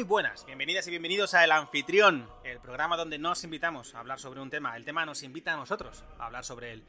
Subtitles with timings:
[0.00, 4.18] Muy buenas, bienvenidas y bienvenidos a El Anfitrión, el programa donde nos invitamos a hablar
[4.18, 4.74] sobre un tema.
[4.74, 6.82] El tema nos invita a nosotros a hablar sobre él.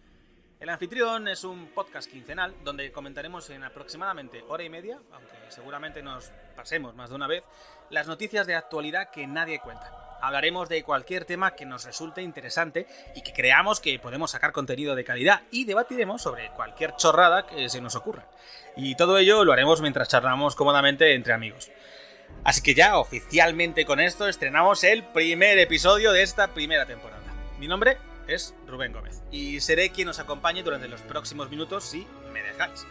[0.61, 6.01] El Anfitrión es un podcast quincenal donde comentaremos en aproximadamente hora y media, aunque seguramente
[6.01, 7.43] nos pasemos más de una vez,
[7.89, 9.91] las noticias de actualidad que nadie cuenta.
[10.21, 14.95] Hablaremos de cualquier tema que nos resulte interesante y que creamos que podemos sacar contenido
[14.95, 18.27] de calidad y debatiremos sobre cualquier chorrada que se nos ocurra.
[18.77, 21.71] Y todo ello lo haremos mientras charlamos cómodamente entre amigos.
[22.43, 27.21] Así que ya oficialmente con esto estrenamos el primer episodio de esta primera temporada.
[27.59, 32.07] Mi nombre es Rubén Gómez y seré quien os acompañe durante los próximos minutos si
[32.33, 32.87] me dejáis.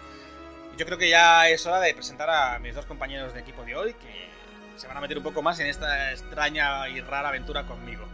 [0.79, 3.75] Yo creo que ya es hora de presentar a mis dos compañeros de equipo de
[3.75, 4.31] hoy que
[4.77, 8.05] se van a meter un poco más en esta extraña y rara aventura conmigo.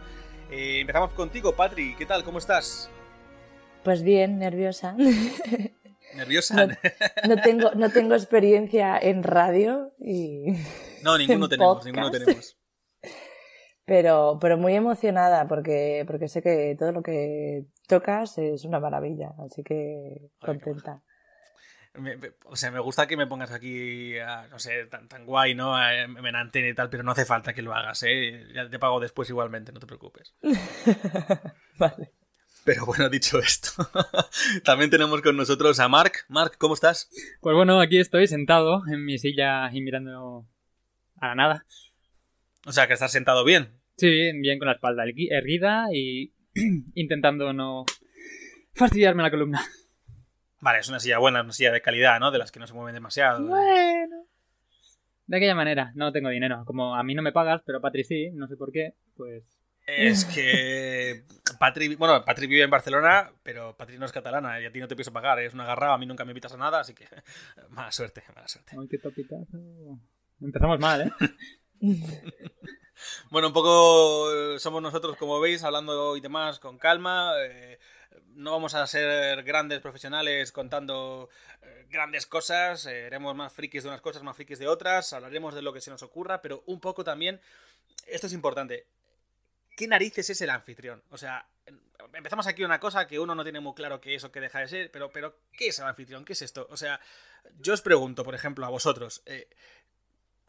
[0.50, 1.94] Eh, empezamos contigo, Patri.
[1.96, 2.24] ¿Qué tal?
[2.24, 2.88] ¿Cómo estás?
[3.84, 4.96] Pues bien, nerviosa.
[6.14, 6.66] ¿Nerviosa?
[7.28, 10.56] No, tengo, no tengo experiencia en radio y.
[11.06, 12.56] No, ninguno tenemos, ninguno tenemos.
[13.88, 19.32] Pero, pero muy emocionada porque, porque sé que todo lo que tocas es una maravilla,
[19.38, 21.04] así que contenta
[22.44, 24.14] o sea, me gusta que me pongas aquí,
[24.50, 25.76] no sé, tan, tan guay, ¿no?
[25.90, 28.46] En antena y tal, pero no hace falta que lo hagas, ¿eh?
[28.54, 30.34] Ya te pago después igualmente, no te preocupes.
[31.78, 32.12] vale.
[32.64, 33.70] Pero bueno, dicho esto,
[34.64, 36.12] también tenemos con nosotros a Mark.
[36.28, 37.08] Mark, ¿cómo estás?
[37.40, 40.46] Pues bueno, aquí estoy sentado en mi silla y mirando
[41.20, 41.66] a la nada.
[42.66, 43.80] O sea, que estás sentado bien.
[43.96, 46.32] Sí, bien con la espalda erguida y
[46.94, 47.84] intentando no
[48.74, 49.64] fastidiarme la columna.
[50.60, 52.30] Vale, es una silla buena, una silla de calidad, ¿no?
[52.30, 53.46] De las que no se mueven demasiado.
[53.46, 54.26] Bueno.
[55.26, 56.64] De aquella manera, no tengo dinero.
[56.64, 59.44] Como a mí no me pagas, pero Patri sí, no sé por qué, pues...
[59.86, 61.22] Es que
[61.60, 64.88] Patri, bueno, Patri vive en Barcelona, pero Patri no es catalana y a ti no
[64.88, 67.06] te pienso pagar, es una agarrado, a mí nunca me invitas a nada, así que
[67.70, 68.76] mala suerte, mala suerte.
[68.76, 69.46] Ay, qué topitazo.
[70.40, 71.12] Empezamos mal, ¿eh?
[73.30, 77.32] bueno, un poco somos nosotros, como veis, hablando y demás con calma.
[77.40, 77.78] Eh,
[78.34, 81.30] no vamos a ser grandes profesionales contando
[81.62, 85.54] eh, grandes cosas, eh, haremos más frikis de unas cosas, más frikis de otras, hablaremos
[85.54, 87.40] de lo que se nos ocurra, pero un poco también,
[88.06, 88.86] esto es importante,
[89.76, 91.02] ¿qué narices es el anfitrión?
[91.10, 91.48] O sea,
[92.12, 94.60] empezamos aquí una cosa que uno no tiene muy claro qué es o qué deja
[94.60, 96.24] de ser, pero, pero ¿qué es el anfitrión?
[96.24, 96.66] ¿Qué es esto?
[96.70, 97.00] O sea,
[97.58, 99.48] yo os pregunto, por ejemplo, a vosotros, eh,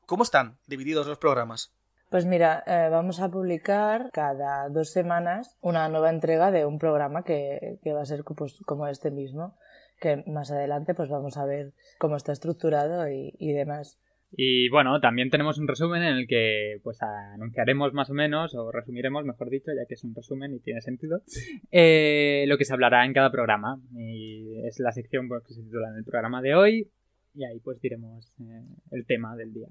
[0.08, 1.72] ¿cómo están divididos los programas?
[2.10, 7.24] Pues mira, eh, vamos a publicar cada dos semanas una nueva entrega de un programa
[7.24, 9.58] que, va a ser pues, como este mismo,
[10.00, 14.00] que más adelante pues vamos a ver cómo está estructurado y, demás.
[14.32, 18.72] Y bueno, también tenemos un resumen en el que pues anunciaremos más o menos, o
[18.72, 21.24] resumiremos, mejor dicho, ya que es un resumen y tiene sentido,
[21.72, 23.82] eh, lo que se hablará en cada programa.
[23.98, 26.90] Y es la sección pues, que se titula en el programa de hoy,
[27.34, 29.68] y ahí pues diremos eh, el tema del día.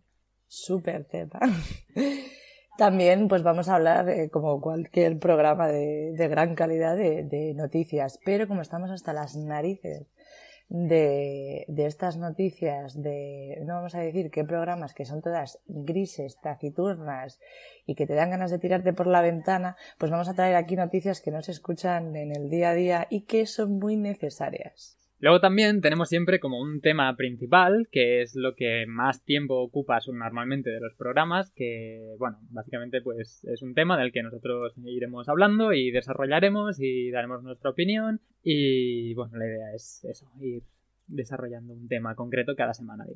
[0.48, 1.38] Súper Z.
[2.76, 8.46] También pues vamos a hablar, eh, como cualquier programa de, gran calidad, de, noticias, pero
[8.46, 10.12] como estamos hasta las narices
[10.68, 17.40] de, estas noticias, de, no vamos a decir qué programas que son todas grises, taciturnas
[17.86, 20.76] y que te dan ganas de tirarte por la ventana, pues vamos a traer aquí
[20.76, 24.98] noticias que no se escuchan en el día a día y que son muy necesarias.
[25.19, 29.99] Luego también tenemos siempre como un tema principal, que es lo que más tiempo ocupa
[30.12, 35.28] normalmente de los programas, que, bueno, básicamente pues es un tema del que nosotros iremos
[35.31, 38.21] hablando y desarrollaremos y daremos nuestra opinión.
[38.43, 40.62] Y bueno, la idea es eso, ir
[41.09, 43.06] desarrollando un tema concreto cada semana.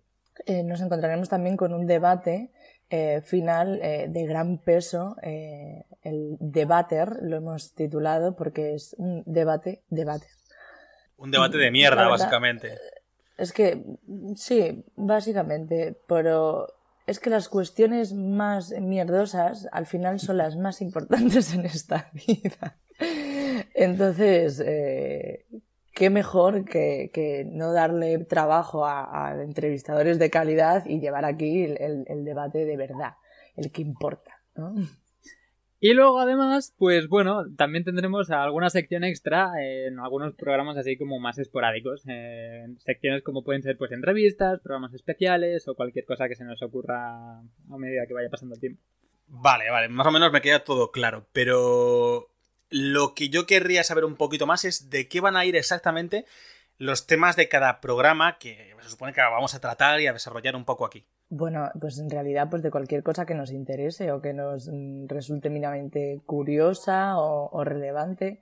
[0.47, 2.51] Eh, nos encontraremos también con un debate
[2.89, 5.17] eh, final eh, de gran peso.
[5.23, 10.27] el debater lo hemos titulado porque es un debate, debate
[11.21, 12.79] un debate de mierda, básicamente.
[13.37, 13.83] Es que,
[14.37, 16.67] sí, básicamente, pero
[17.07, 22.79] es que las cuestiones más mierdosas al final son las más importantes en esta vida.
[23.75, 25.47] Entonces, eh,
[25.95, 32.25] qué mejor que, no darle trabajo a, entrevistadores de calidad y llevar aquí el, el
[32.25, 33.15] debate de verdad,
[33.57, 34.33] el que importa.
[34.55, 34.75] ¿no?
[35.83, 41.19] Y luego además, pues bueno, también tendremos alguna sección extra en algunos programas así como
[41.19, 42.03] más esporádicos.
[42.77, 47.39] secciones como pueden ser pues entrevistas, programas especiales o cualquier cosa que se nos ocurra
[47.39, 48.83] a medida que vaya pasando el tiempo.
[49.29, 52.29] Vale, vale, más o menos me queda todo claro, pero
[52.69, 56.27] lo que yo querría saber un poquito más es de qué van a ir exactamente
[56.81, 60.57] los temas de cada programa que se supone que vamos a tratar y a desarrollar
[60.57, 61.05] un poco aquí.
[61.29, 65.07] Bueno, pues en realidad pues de cualquier cosa que nos interese o que nos mm,
[65.07, 68.41] resulte mínimamente curiosa o, relevante,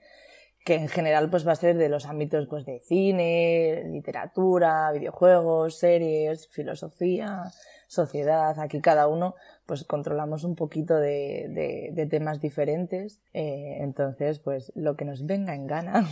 [0.65, 5.77] que en general pues va a ser de los ámbitos pues de cine, literatura, videojuegos,
[5.77, 7.43] series, filosofía,
[7.89, 8.57] sociedad.
[8.61, 9.35] Aquí cada uno
[9.67, 13.21] pues controlamos un poquito de, de, temas diferentes.
[13.35, 16.07] Eh, entonces, pues lo que nos venga en gana.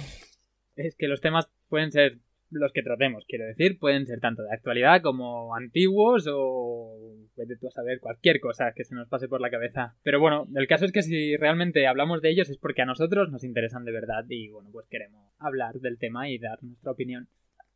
[0.75, 2.19] Es que los temas pueden ser
[2.51, 7.69] los que tratemos, quiero decir, pueden ser tanto de actualidad como antiguos o vete tú
[7.69, 9.97] a saber cualquier cosa que se nos pase por la cabeza.
[10.03, 13.31] Pero bueno, el caso es que si realmente hablamos de ellos es porque a nosotros
[13.31, 17.29] nos interesan de verdad y bueno, pues queremos hablar del tema y dar nuestra opinión.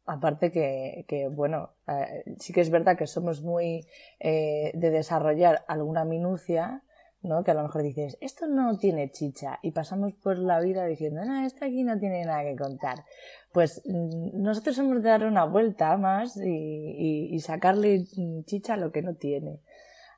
[0.07, 3.87] Aparte que, que bueno, eh, sí que es verdad que somos muy
[4.19, 6.83] eh, de desarrollar alguna minucia,
[7.23, 7.45] ¿no?
[7.45, 11.25] Que a lo mejor dices, esto no tiene chicha, y pasamos por la vida diciendo,
[11.25, 13.05] no, esto aquí no tiene nada que contar.
[13.53, 18.05] Pues mm, nosotros hemos de dar una vuelta más y, sacarle
[18.45, 19.61] chicha a lo que no tiene.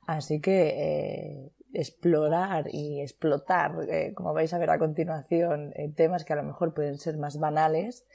[0.07, 6.25] Así que eh, explorar y explotar, eh, como vais a ver a continuación, eh, temas
[6.25, 8.05] que a lo mejor pueden ser más banales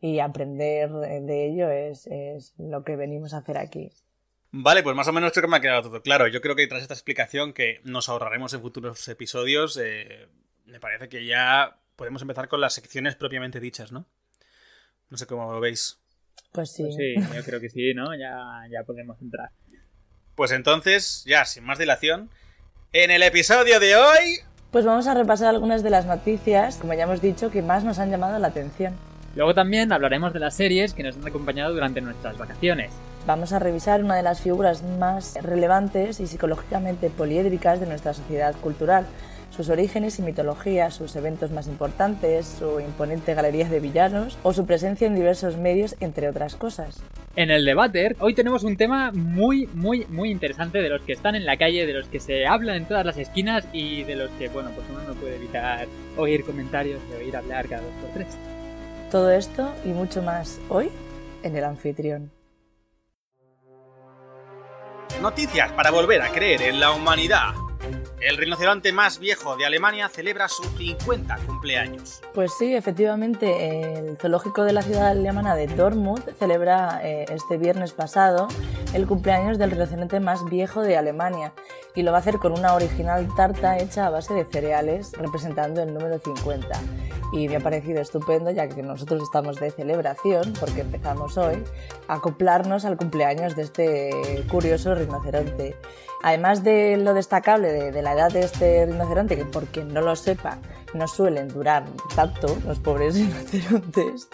[0.00, 3.92] y aprender de ello es, es lo que venimos a hacer aquí.
[4.56, 6.28] Vale, pues más o menos creo que me ha quedado todo claro.
[6.28, 10.28] Yo creo que tras esta explicación que nos ahorraremos en futuros episodios, eh,
[10.66, 14.06] me parece que ya podemos empezar con las secciones propiamente dichas, ¿no?
[15.10, 15.98] No sé cómo lo veis.
[16.52, 16.84] Pues sí.
[16.84, 18.14] Pues sí, yo creo que sí, ¿no?
[18.14, 19.50] Ya, ya podemos entrar.
[20.36, 22.30] Pues entonces, ya, sin más dilación,
[22.92, 24.38] en el episodio de hoy...
[24.70, 27.98] Pues vamos a repasar algunas de las noticias, como ya hemos dicho, que más nos
[27.98, 28.94] han llamado la atención.
[29.34, 32.92] Luego también hablaremos de las series que nos han acompañado durante nuestras vacaciones.
[33.26, 38.54] Vamos a revisar una de las figuras más relevantes y psicológicamente poliédricas de nuestra sociedad
[38.60, 39.06] cultural,
[39.50, 44.66] sus orígenes y mitología, sus eventos más importantes, su imponente galería de villanos o su
[44.66, 47.02] presencia en diversos medios, entre otras cosas.
[47.34, 51.34] En el debate, hoy tenemos un tema muy, muy, muy interesante de los que están
[51.34, 54.28] en la calle, de los que se hablan en todas las esquinas y de los
[54.32, 55.86] que, bueno, pues uno no puede evitar
[56.18, 58.36] oír comentarios y oír hablar cada dos por tres.
[59.10, 60.90] Todo esto y mucho más hoy
[61.42, 62.33] en el anfitrión.
[65.20, 67.63] Noticias para volver a creer en la humanidad.
[68.24, 72.22] El rinoceronte más viejo de Alemania celebra su 50 cumpleaños.
[72.32, 77.92] Pues sí, efectivamente, el zoológico de la ciudad alemana de Dortmund celebra eh, este viernes
[77.92, 78.48] pasado
[78.94, 81.52] el cumpleaños del rinoceronte más viejo de Alemania
[81.94, 85.82] y lo va a hacer con una original tarta hecha a base de cereales representando
[85.82, 86.66] el número 50.
[87.34, 91.62] Y me ha parecido estupendo, ya que nosotros estamos de celebración, porque empezamos hoy,
[92.08, 95.76] a acoplarnos al cumpleaños de este curioso rinoceronte.
[96.24, 100.16] Además de lo destacable de, la edad de este rinoceronte, que por quien no lo
[100.16, 100.56] sepa,
[100.94, 101.84] no suelen durar
[102.16, 103.14] tanto los pobres
[103.52, 104.30] rinocerontes,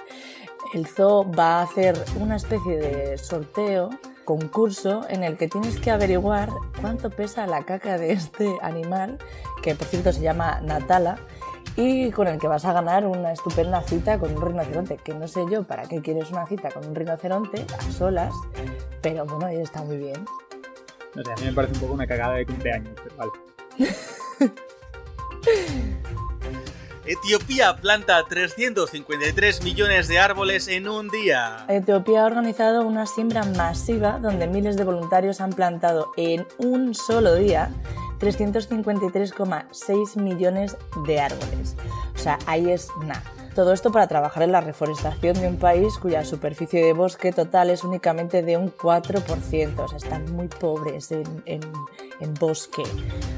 [0.73, 3.91] el zoo va a hacer una especie de sorteo,
[4.25, 6.51] concurso, en el que tienes que averiguar
[6.81, 9.19] cuánto pesa la caca de este animal,
[9.61, 11.19] que por cierto se llama Natala,
[11.75, 15.27] y con el que vas a ganar una estupenda cita con un rinoceronte, que no
[15.27, 18.33] sé yo para qué quieres una cita con un rinoceronte a solas,
[19.03, 20.25] pero bueno, está muy bien.
[21.15, 23.33] No sé, a mí me parece un poco una cagada de cumpleaños, pero vale.
[27.07, 31.65] Etiopía planta 353 millones de árboles en un día.
[31.67, 37.35] Etiopía ha organizado una siembra masiva donde miles de voluntarios han plantado en un solo
[37.35, 37.71] día
[38.21, 41.75] 353,6 millones de árboles.
[42.15, 43.25] O sea, ahí es nada.
[43.55, 47.71] Todo esto para trabajar en la reforestación de un país cuya superficie de bosque total
[47.71, 51.61] es únicamente de un 4%, o sea, están muy pobres en,
[52.39, 52.83] bosque.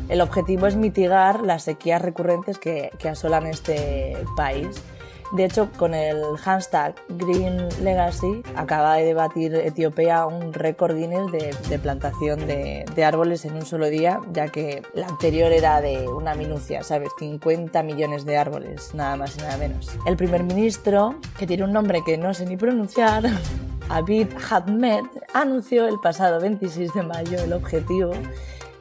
[0.08, 4.82] El objetivo es mitigar las sequías recurrentes que, que asolan este país
[5.32, 11.78] de hecho, con el hashtag Green Legacy acaba de debatir Etiopía un récord Guinness de,
[11.78, 16.82] plantación de, árboles en un solo día, ya que la anterior era de una minucia,
[16.82, 17.08] ¿sabes?
[17.18, 19.88] 50 millones de árboles, nada más y nada menos.
[20.06, 23.24] El primer ministro, que tiene un nombre que no sé ni pronunciar,
[23.88, 28.12] Abid Ahmed, anunció el pasado 26 de mayo el objetivo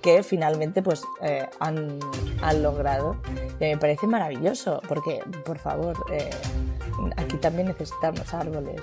[0.02, 2.00] que finalmente pues eh, han,
[2.42, 3.18] han, logrado.
[3.60, 6.30] Y me parece maravilloso porque, por favor, eh,
[7.18, 8.82] aquí también necesitamos árboles.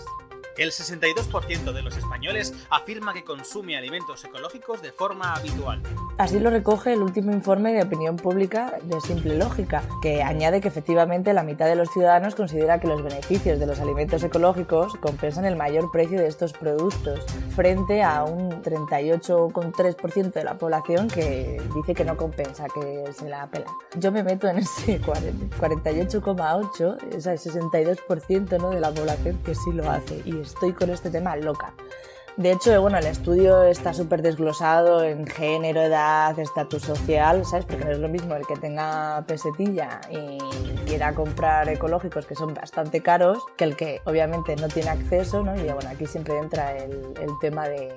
[0.59, 5.81] El 62% de los españoles afirma que consume alimentos ecológicos de forma habitual.
[6.19, 10.67] Así lo recoge el último informe de opinión pública de Simple Lógica, que añade que
[10.67, 15.45] efectivamente la mitad de los ciudadanos considera que los beneficios de los alimentos ecológicos compensan
[15.45, 17.21] el mayor precio de estos productos,
[17.55, 23.47] frente a un 38,3% de la población que dice que no compensa, que se la
[23.47, 23.67] pela.
[23.97, 28.71] Yo me meto en ese 48,8%, o sea, el 62% ¿no?
[28.71, 30.21] de la población que sí lo hace.
[30.25, 31.75] Y estoy con este tema loca.
[32.39, 37.67] De hecho, bueno, el estudio está súper desglosado en género, edad, estatus social, ¿sabes?
[37.67, 40.39] Porque no es lo mismo el que tenga pesetilla y
[40.87, 45.57] quiera comprar ecológicos que son bastante caros que el que obviamente no tiene acceso, ¿no?
[45.57, 47.93] Y bueno, aquí siempre entra el, tema de,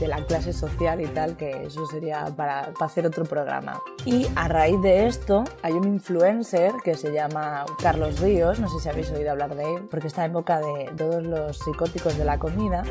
[0.00, 3.78] de, la clase social y tal, que eso sería para, para hacer otro programa.
[4.06, 8.80] Y a raíz de esto hay un influencer que se llama Carlos Ríos, no sé
[8.80, 12.24] si habéis oído hablar de él, porque está en boca de todos los psicóticos de
[12.24, 12.84] la comida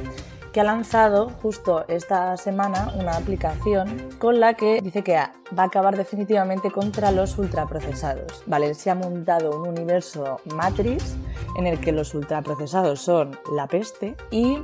[0.52, 5.66] que ha lanzado justo esta semana una aplicación con la que dice que va a
[5.66, 8.44] acabar definitivamente contra los ultraprocesados.
[8.46, 11.16] Vale, se ha montado un universo Matrix
[11.58, 14.60] en el que los ultraprocesados son la peste y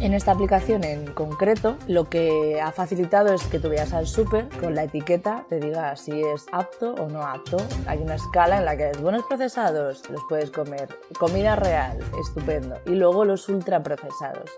[0.00, 4.48] en esta aplicación en concreto lo que ha facilitado es que tú veas al súper
[4.60, 7.56] con la etiqueta te diga si es apto o no apto.
[7.86, 12.90] Hay una escala en la que buenos procesados los puedes comer, comida real, estupendo, y
[12.90, 14.50] luego los ultraprocesados.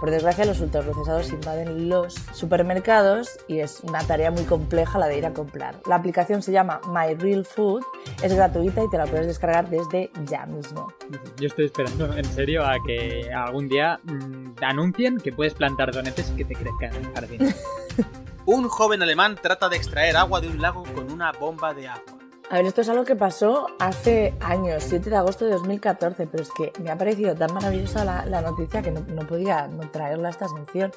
[0.00, 5.18] Por desgracia, los ultraprocesados invaden los supermercados y es una tarea muy compleja la de
[5.18, 5.80] ir a comprar.
[5.86, 7.82] La aplicación se llama My Real Food,
[8.22, 10.92] es gratuita y te la puedes descargar desde ya mismo.
[11.38, 16.30] Yo estoy esperando en serio a que algún día mmm, anuncien que puedes plantar donetes
[16.30, 17.54] y que te crezcan en el jardín.
[18.46, 22.17] un joven alemán trata de extraer agua de un lago con una bomba de agua.
[22.50, 26.42] A ver, esto es algo que pasó hace años, 7 de agosto de 2014, pero
[26.42, 29.88] es que me ha parecido tan maravillosa la, la noticia que no, no, podía no
[29.90, 30.92] traerla a esta sección.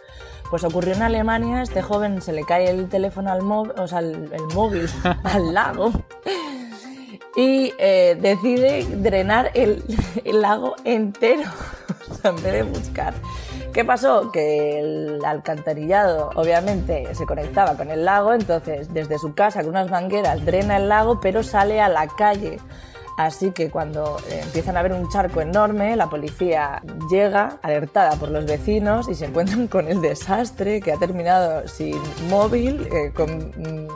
[0.49, 3.99] Pues ocurrió en Alemania, este joven se le cae el teléfono al móvil, o sea,
[3.99, 4.87] el, el móvil
[5.23, 5.91] al lago
[7.35, 9.83] y eh, decide drenar el,
[10.23, 11.49] el lago entero,
[12.09, 13.13] o sea, en vez de buscar.
[13.73, 14.31] ¿Qué pasó?
[14.31, 19.89] Que el alcantarillado obviamente se conectaba con el lago, entonces desde su casa con unas
[19.89, 22.59] mangueras drena el lago, pero sale a la calle.
[23.17, 28.45] Así que cuando empiezan a ver un charco enorme, la policía llega alertada por los
[28.45, 31.97] vecinos y se encuentran con el desastre que ha terminado sin
[32.29, 33.53] móvil, eh, con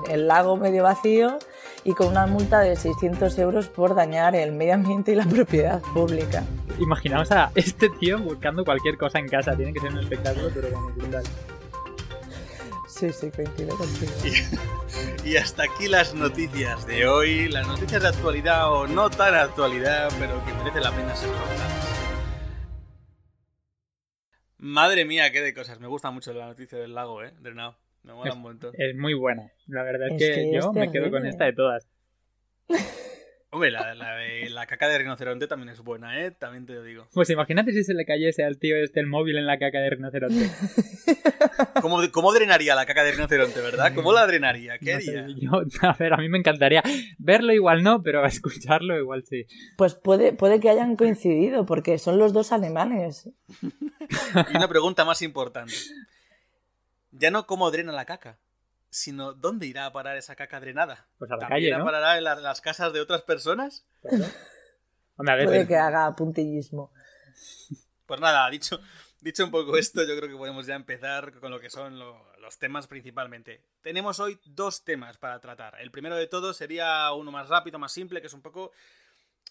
[0.10, 1.38] el lago medio vacío
[1.86, 5.82] y con una multa de 600 euros por dañar el medio ambiente y la propiedad
[5.94, 6.44] pública.
[6.80, 10.72] Imaginaos a este tío buscando cualquier cosa en casa, tiene que ser un espectáculo, pero
[10.72, 11.24] como brutal.
[12.88, 14.12] Sí, sí, coincido contigo.
[15.26, 19.36] Y, y, hasta aquí las noticias de hoy, las noticias de actualidad o no tan
[19.36, 21.86] actualidad, pero que merece la pena ser contadas.
[24.58, 25.80] Madre mía, qué de cosas.
[25.80, 27.34] Me gusta mucho la noticia del lago, ¿eh?
[27.42, 27.76] Drenado.
[28.06, 28.74] Me mola es, un montón.
[28.78, 29.52] Es muy buena.
[29.68, 31.88] La verdad es, es que, que, yo me quedo con esta de todas.
[33.56, 36.32] Hombre, la, la, caca de rinoceronte también es buena, ¿eh?
[36.32, 37.08] También te lo digo.
[37.14, 39.92] Pues imagínate si se le cayese al tío este el móvil en la caca de
[39.92, 40.50] rinoceronte.
[41.82, 43.96] ¿Cómo, cómo drenaría la caca de rinoceronte, verdad?
[43.96, 44.78] ¿Cómo la drenaría?
[44.78, 45.28] ¿Qué no haría?
[45.28, 45.52] Sé, yo,
[45.88, 46.84] a ver, a mí me encantaría
[47.18, 49.46] verlo igual no, pero escucharlo igual sí.
[49.78, 53.30] Pues puede, puede que hayan coincidido, porque son los dos alemanes.
[53.62, 55.74] y una pregunta más importante.
[57.18, 58.40] Ya no cómo drena la caca,
[58.90, 61.08] sino dónde irá a parar esa caca drenada.
[61.18, 61.86] Pues a la ¿También calle, ¿no?
[61.86, 63.86] parará en, la, en, las casas de otras personas?
[65.18, 66.92] Hombre, a ver, Puede que haga puntillismo.
[68.06, 68.80] Pues nada, dicho,
[69.22, 72.26] dicho un poco esto, yo creo que podemos ya empezar con lo que son lo,
[72.40, 73.62] los temas principalmente.
[73.82, 75.82] Tenemos hoy dos temas para tratar.
[75.82, 78.72] El primero de todos sería uno más rápido, más simple, que es un poco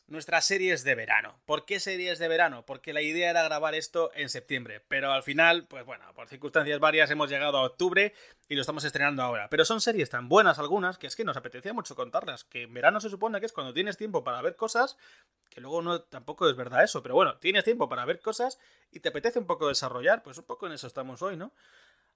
[0.07, 1.41] nuestras series de verano.
[1.47, 2.65] ¿Por qué series de verano?
[2.67, 6.79] Porque la idea era grabar esto en septiembre, pero al final, pues bueno, por circunstancias
[6.79, 8.13] varias hemos llegado a octubre
[8.49, 9.49] y lo estamos estrenando ahora.
[9.49, 12.75] Pero son series tan buenas algunas que es que nos apetecía mucho contarlas, que en
[12.75, 14.99] verano se supone que es cuando tienes tiempo para ver cosas,
[15.49, 18.59] que luego no tampoco es verdad eso, pero bueno, tienes tiempo para ver cosas
[18.91, 21.53] y te apetece un poco desarrollar, pues un poco en eso estamos hoy, ¿no?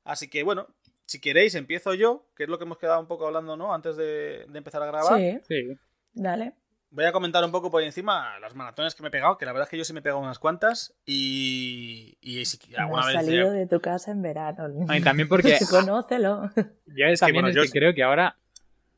[0.04, 0.68] Así que bueno,
[1.06, 3.72] si queréis empiezo yo, que es lo que hemos quedado un poco hablando, ¿no?
[3.72, 5.18] Antes de, de empezar a grabar.
[5.18, 5.38] Sí.
[5.48, 5.78] sí.
[6.12, 6.54] Dale.
[6.90, 9.52] Voy a comentar un poco por encima las maratones que me he pegado, que la
[9.52, 13.14] verdad es que yo sí me he pegado unas cuantas y, y si alguna vez...
[13.14, 14.86] salido de tu casa en verano.
[14.94, 15.58] Y también porque...
[15.70, 16.50] Conócelo.
[16.86, 17.62] Yo es, también que, bueno, es yo...
[17.62, 18.36] que creo que ahora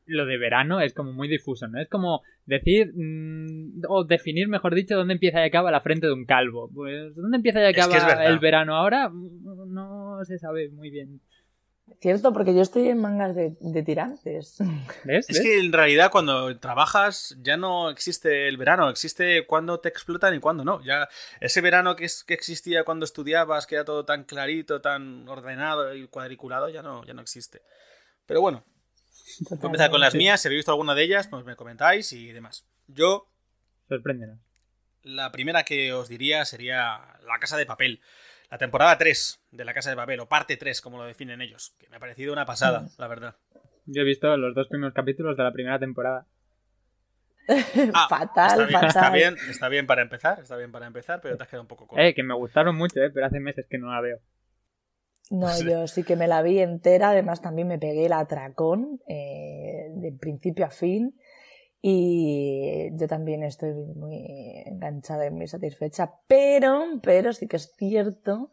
[0.05, 1.79] lo de verano es como muy difuso, ¿no?
[1.79, 6.13] Es como decir, mmm, o definir, mejor dicho, dónde empieza y acaba la frente de
[6.13, 6.69] un calvo.
[6.73, 9.09] Pues, ¿dónde empieza y acaba es que es el verano ahora?
[9.11, 11.21] No se sabe muy bien.
[12.01, 14.55] Cierto, porque yo estoy en mangas de, de tirantes.
[15.03, 15.29] ¿Ves?
[15.29, 20.33] Es que en realidad cuando trabajas ya no existe el verano, existe cuando te explotan
[20.33, 20.83] y cuando no.
[20.83, 21.07] Ya
[21.39, 25.93] ese verano que, es, que existía cuando estudiabas, que era todo tan clarito, tan ordenado
[25.93, 27.61] y cuadriculado, ya no, ya no existe.
[28.25, 28.63] Pero bueno,
[29.51, 30.41] voy a empezar con las mías.
[30.41, 32.65] Si habéis visto alguna de ellas, pues me comentáis y demás.
[32.87, 33.27] Yo.
[33.87, 34.39] Sorpréndenos.
[35.03, 38.01] La primera que os diría sería La Casa de Papel
[38.51, 41.73] la temporada 3 de La Casa de Papel, o parte 3, como lo definen ellos,
[41.79, 43.35] que me ha parecido una pasada, la verdad.
[43.85, 46.27] Yo he visto los dos primeros capítulos de la primera temporada.
[47.93, 48.87] Ah, fatal, está bien, fatal.
[48.87, 51.67] Está bien, está bien para empezar, está bien para empezar, pero te has quedado un
[51.67, 52.01] poco corto.
[52.01, 54.19] Eh, que me gustaron mucho, eh, pero hace meses que no la veo.
[55.31, 59.87] No, yo sí que me la vi entera, además también me pegué el atracón eh,
[59.95, 61.15] de principio a fin
[61.81, 68.51] y yo también estoy muy enganchada y muy satisfecha, pero, pero sí que es cierto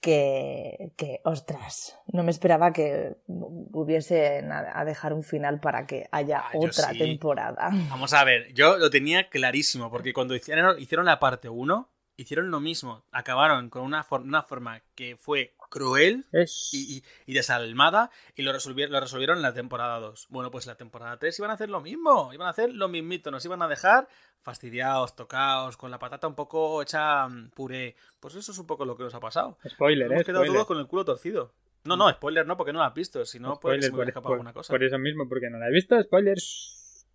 [0.00, 6.38] que, que ostras, no me esperaba que hubiese a dejar un final para que haya
[6.40, 6.98] Ah, otra sí.
[6.98, 7.70] temporada.
[7.90, 12.50] Vamos a ver, yo lo tenía clarísimo, porque cuando hicieron, hicieron la parte 1, hicieron
[12.50, 13.04] lo mismo.
[13.10, 16.70] Acabaron con una, for- una forma que fue cruel Es...
[16.72, 20.26] y, y- y desalmada y lo resolvieron, lo resolvieron en la temporada 2.
[20.30, 23.30] Bueno, pues la temporada 3 iban a hacer lo mismo, iban a hacer lo mismito,
[23.30, 24.08] nos iban a dejar
[24.42, 27.96] fastidiados, tocados, con la patata un poco hecha mm, puré.
[28.20, 29.58] Pues eso es un poco lo que nos ha pasado.
[29.68, 30.24] Spoiler, Hemos eh.
[30.24, 30.54] quedado Spoiler.
[30.56, 31.52] todos con el culo torcido.
[31.84, 34.08] No, no, spoiler no, porque no lo has visto, si no, que se me por,
[34.08, 34.72] escapado por- alguna cosa.
[34.72, 36.00] por eso mismo, porque no la he visto.
[36.02, 37.06] Spoilers.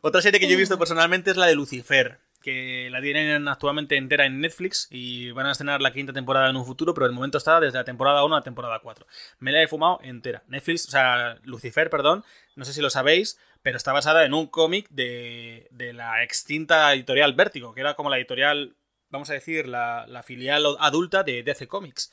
[0.00, 3.96] Otra serie que yo he visto personalmente es la de Lucifer, que la tienen actualmente
[3.96, 7.14] entera en Netflix y van a estrenar la quinta temporada en un futuro, pero de
[7.14, 9.06] momento está desde la temporada 1 a la temporada 4.
[9.38, 10.42] Me la he fumado entera.
[10.48, 12.24] Netflix, o sea, Lucifer, perdón,
[12.56, 16.92] no sé si lo sabéis, pero está basada en un cómic de, de la extinta
[16.92, 18.76] editorial Vértigo, que era como la editorial,
[19.08, 22.12] vamos a decir, la, la filial adulta de DC Comics.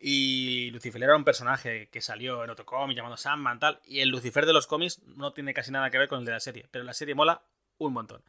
[0.00, 3.80] Y Lucifer era un personaje que salió en otro cómic llamado Sandman, tal.
[3.84, 6.32] Y el Lucifer de los cómics no tiene casi nada que ver con el de
[6.32, 6.66] la serie.
[6.70, 7.42] Pero la serie mola
[7.78, 8.22] un montón.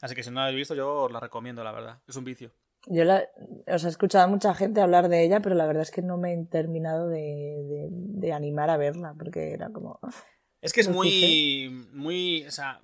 [0.00, 1.98] Así que si no la habéis visto, yo os la recomiendo, la verdad.
[2.06, 2.52] Es un vicio.
[2.86, 3.24] Yo la,
[3.66, 6.16] os he escuchado a mucha gente hablar de ella, pero la verdad es que no
[6.16, 9.98] me he terminado de, de- de animar a verla, porque era como...
[10.60, 11.86] Es que es muy.
[11.92, 12.44] Muy.
[12.46, 12.80] O sea.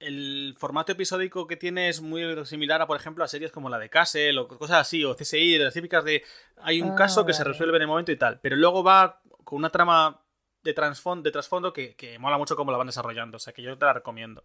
[0.00, 3.78] El formato episódico que tiene es muy similar a, por ejemplo, a series como la
[3.78, 6.24] de Castle o cosas así, o CSI, de las típicas de
[6.56, 8.40] hay un Ah, caso que se resuelve en el momento y tal.
[8.40, 10.21] Pero luego va con una trama
[10.62, 13.36] de trasfondo, de trasfondo que, que mola mucho cómo la van desarrollando.
[13.36, 14.42] O sea que yo te la recomiendo.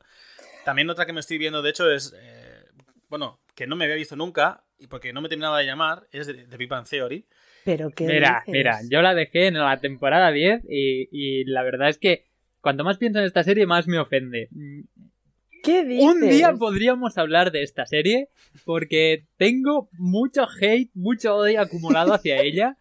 [0.66, 2.14] También otra que me estoy viendo, de hecho, es.
[2.18, 2.64] eh,
[3.10, 6.28] bueno, que no me había visto nunca, y porque no me terminaba de llamar, es
[6.28, 7.26] de, de Big Bang Theory.
[7.64, 8.54] Pero qué Mira, dices?
[8.54, 12.26] mira, yo la dejé en la temporada 10 y, y la verdad es que
[12.62, 14.50] cuanto más pienso en esta serie, más me ofende.
[15.64, 16.04] ¿Qué dices?
[16.06, 18.30] Un día podríamos hablar de esta serie
[18.66, 22.78] porque tengo mucho hate, mucho odio acumulado hacia ella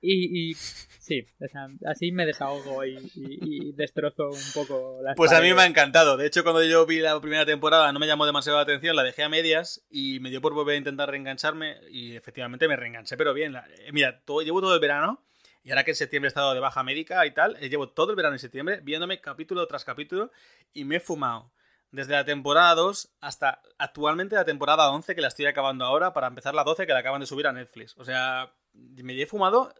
[0.00, 0.56] y, y
[1.02, 5.40] sí, o sea, así me desahogo y, y- y destrozo un poco las Pues a
[5.40, 5.70] mí me ha paredes.
[5.70, 6.16] encantado.
[6.16, 9.02] De hecho, cuando yo vi la primera temporada no me llamó demasiado la atención, la
[9.02, 13.16] dejé a medias y me dio por volver a intentar reengancharme y efectivamente me reenganché,
[13.16, 13.52] pero bien.
[13.52, 15.22] La- eh, mira, todo- llevo todo el verano
[15.64, 18.10] y ahora que en septiembre he estado de baja médica y tal, eh, llevo todo
[18.10, 20.30] el verano en septiembre viéndome capítulo tras capítulo
[20.72, 21.52] y me he fumado
[21.90, 26.26] desde la temporada 2 hasta actualmente la temporada 11 que la estoy acabando ahora para
[26.28, 27.94] empezar la 12 que la acaban de subir a Netflix.
[27.98, 29.74] O sea, me he fumado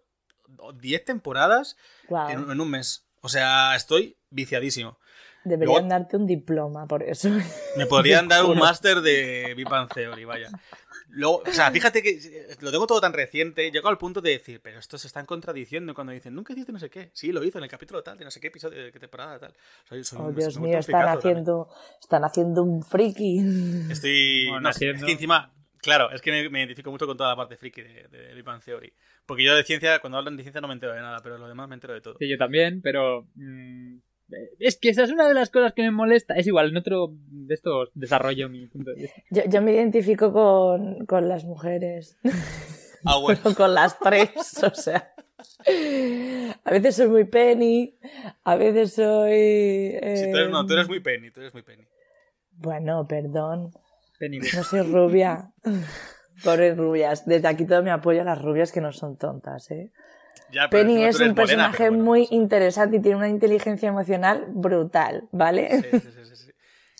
[0.80, 1.76] 10 temporadas
[2.30, 3.04] en, en un mes.
[3.20, 4.98] O sea, estoy viciadísimo.
[5.44, 7.28] Deberían luego- darte un diploma por eso.
[7.76, 10.48] Me podrían dar un máster de Bang Theory, vaya.
[11.14, 14.60] Luego, o sea, fíjate que lo tengo todo tan reciente, llego al punto de decir,
[14.62, 17.10] pero esto se están contradiciendo cuando dicen, nunca hiciste no sé qué.
[17.12, 19.38] Sí, lo hizo en el capítulo tal, de no sé qué episodio, de qué temporada
[19.38, 19.52] tal.
[19.88, 21.18] Soy, soy Oh, un- Dios mío, están también.
[21.18, 21.68] haciendo,
[22.00, 23.40] están haciendo un friki.
[23.90, 24.46] Estoy.
[24.48, 25.52] Bueno, no, es haciendo- que encima.
[25.82, 28.44] Claro, es que me, me identifico mucho con toda la parte friki de, de Big
[28.44, 28.92] Bang Theory.
[29.26, 31.48] Porque yo de ciencia, cuando hablan de ciencia no me entero de nada, pero lo
[31.48, 32.16] demás me entero de todo.
[32.18, 33.96] Sí, yo también, pero mm,
[34.58, 36.34] es que esa es una de las cosas que me molesta.
[36.34, 39.22] Es igual, en otro de estos desarrollo mi punto de vista.
[39.30, 42.18] Yo, yo me identifico con, con las mujeres.
[43.04, 43.40] Ah, bueno.
[43.42, 45.12] Pero con las tres, o sea.
[46.64, 47.98] A veces soy muy penny,
[48.44, 49.90] a veces soy.
[50.14, 51.84] Sí, tú eres, no, tú eres eh, muy penny, tú eres muy penny.
[52.52, 53.72] Bueno, perdón.
[54.28, 55.52] No soy rubia.
[56.44, 57.26] Pobres rubias.
[57.26, 59.92] Desde aquí todo mi apoyo a las rubias que no son tontas, ¿eh?
[60.50, 65.28] Ya, Penny es un personaje bueno, muy pues- interesante y tiene una inteligencia emocional brutal,
[65.32, 65.80] ¿vale?
[65.82, 66.50] Sí, sí, sí, sí, sí.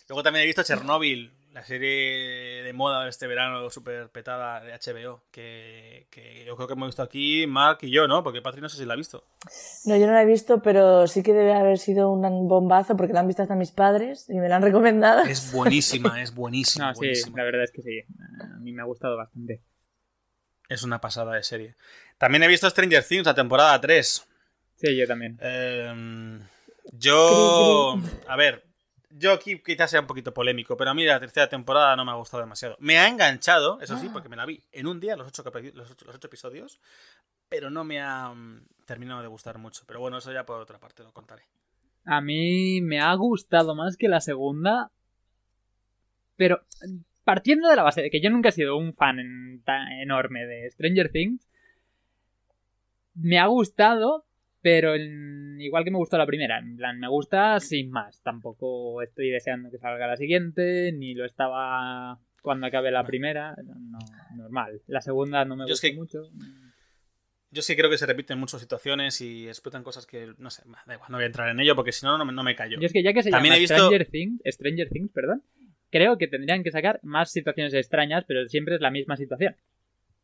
[0.07, 4.73] Luego también he visto Chernobyl, la serie de moda de este verano súper petada de
[4.73, 8.23] HBO, que, que yo creo que hemos visto aquí Mark y yo, ¿no?
[8.23, 9.23] Porque Patri no sé si la ha visto.
[9.85, 13.13] No, yo no la he visto, pero sí que debe haber sido un bombazo porque
[13.13, 15.21] la han visto hasta mis padres y me la han recomendado.
[15.25, 16.87] Es buenísima, es buenísima.
[16.87, 17.37] No, sí, buenísima.
[17.37, 17.99] la verdad es que sí.
[18.41, 19.61] A mí me ha gustado bastante.
[20.69, 21.75] Es una pasada de serie.
[22.17, 24.27] También he visto Stranger Things, la temporada 3.
[24.75, 25.37] Sí, yo también.
[25.39, 26.39] Eh,
[26.93, 27.95] yo.
[28.27, 28.72] A ver,
[29.17, 32.11] yo aquí quizás sea un poquito polémico, pero a mí la tercera temporada no me
[32.11, 32.75] ha gustado demasiado.
[32.79, 35.91] Me ha enganchado, eso sí, porque me la vi en un día, los ocho, los
[35.91, 36.79] ocho, los ocho episodios,
[37.49, 39.83] pero no me ha mm, terminado de gustar mucho.
[39.85, 41.43] Pero bueno, eso ya por otra parte lo contaré.
[42.05, 44.91] A mí me ha gustado más que la segunda,
[46.35, 46.61] pero
[47.23, 50.45] partiendo de la base de que yo nunca he sido un fan en- tan enorme
[50.45, 51.47] de Stranger Things,
[53.15, 54.25] me ha gustado,
[54.63, 58.21] pero en- igual que me gustó la primera, en plan, me gusta sin más.
[58.23, 63.99] Tampoco estoy deseando que salga la siguiente, ni lo estaba Cuando acabe la primera, no,
[64.35, 64.81] normal.
[64.87, 66.29] La segunda no me gusta mucho.
[67.51, 70.95] Yo sí creo que se repiten muchas situaciones y explotan cosas que, no sé, da
[70.95, 72.79] igual, no voy a entrar en ello porque si no, no, me callo.
[72.79, 73.75] Yo es que ya que se También llama he visto...
[73.75, 75.43] Stranger, Things, Stranger Things, perdón,
[75.91, 79.55] creo que tendrían que sacar más situaciones extrañas, pero siempre es la misma situación.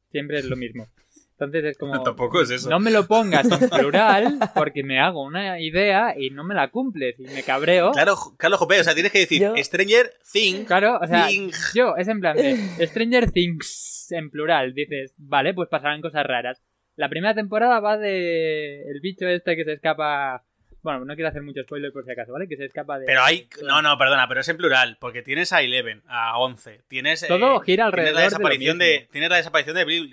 [0.08, 0.88] Siempre es lo mismo.
[1.39, 2.04] Entonces es como.
[2.04, 2.69] Tampoco es eso.
[2.69, 6.69] No me lo pongas en plural porque me hago una idea y no me la
[6.69, 7.91] cumples y me cabreo.
[7.91, 10.67] Claro, Carlos Jope, o sea, tienes que decir Stranger Things.
[10.67, 11.30] Claro, o sea,
[11.73, 14.73] yo es en plan de Stranger Things en plural.
[14.73, 16.62] Dices, vale, pues pasarán cosas raras.
[16.97, 20.43] La primera temporada va de el bicho este que se escapa
[20.81, 22.47] bueno, no quiero hacer mucho spoiler por si acaso, ¿vale?
[22.47, 23.05] Que se escapa de.
[23.05, 23.49] Pero hay.
[23.63, 26.81] No, no, perdona, pero es en plural, porque tienes a Eleven, a 11.
[26.87, 27.27] Tienes.
[27.27, 28.13] Todo eh, gira alrededor.
[28.13, 30.09] Tienes la desaparición de, Tienes la desaparición de Will,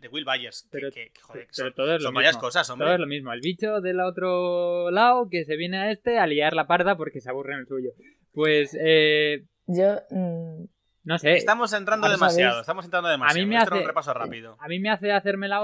[0.00, 0.68] de Will, Byers.
[0.70, 2.86] Pero, que, joder, son, todo es lo varias cosas, hombre.
[2.86, 3.32] Todo es lo mismo.
[3.32, 7.20] El bicho del otro lado que se viene a este a liar la parda porque
[7.20, 7.90] se aburre en el suyo.
[8.32, 8.76] Pues.
[8.80, 9.44] Eh...
[9.68, 10.00] Yo.
[10.10, 10.64] Mm,
[11.04, 11.34] no sé.
[11.34, 12.60] Estamos entrando demasiado.
[12.60, 13.40] Estamos entrando demasiado.
[13.40, 13.74] A mí me hace.
[13.74, 14.56] Un repaso rápido.
[14.58, 15.62] A mí me hace hacerme la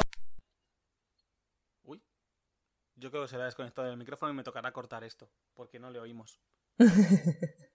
[2.99, 5.79] yo creo que se le ha desconectado el micrófono y me tocará cortar esto, porque
[5.79, 6.41] no le oímos.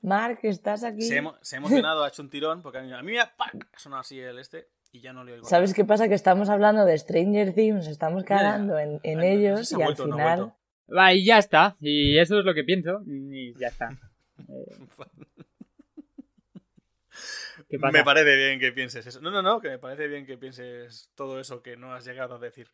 [0.00, 1.02] Mark, ¿estás aquí?
[1.02, 3.32] Se, ha emocionado, ha hecho un tirón, porque a mí, a mí me ha
[3.76, 5.44] sonado así el este y ya no le oigo.
[5.46, 6.08] ¿Sabes qué pasa?
[6.08, 10.54] Que estamos hablando de Stranger Things, estamos cagando en, ellos y al final...
[10.92, 11.76] Va, y ya está.
[11.78, 13.00] Y eso es lo que pienso.
[13.06, 13.90] Y ya está.
[17.70, 19.20] Me parece bien que pienses eso.
[19.20, 22.34] No, no, no, que me parece bien que pienses todo eso que no has llegado
[22.34, 22.68] a decir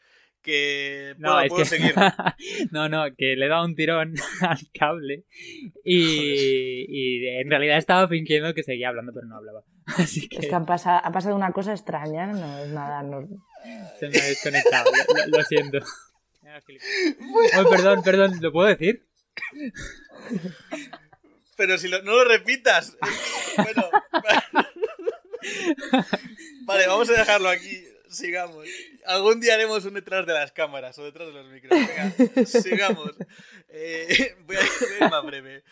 [0.47, 1.93] que no, puedo, seguir.
[2.71, 5.25] no, no, que le he dado un tirón al cable
[5.85, 9.65] y, en realidad estaba fingiendo que seguía hablando, pero no hablaba.
[9.99, 10.39] Así que...
[10.39, 13.03] Es que ha pasado, una cosa extraña, no es nada.
[13.99, 14.91] Se me ha desconectado,
[15.27, 15.79] lo, siento.
[17.59, 19.05] Oh, perdón, perdón, ¿lo puedo decir?
[21.57, 22.97] Pero si no lo repitas.
[23.57, 23.91] Bueno.
[26.67, 28.67] Vale, vamos a dejarlo aquí sigamos.
[29.05, 31.79] Algún día haremos un detrás de las cámaras o detrás de los micros.
[31.79, 33.13] Venga, sigamos.
[33.69, 35.65] Eh, voy a ir más breve.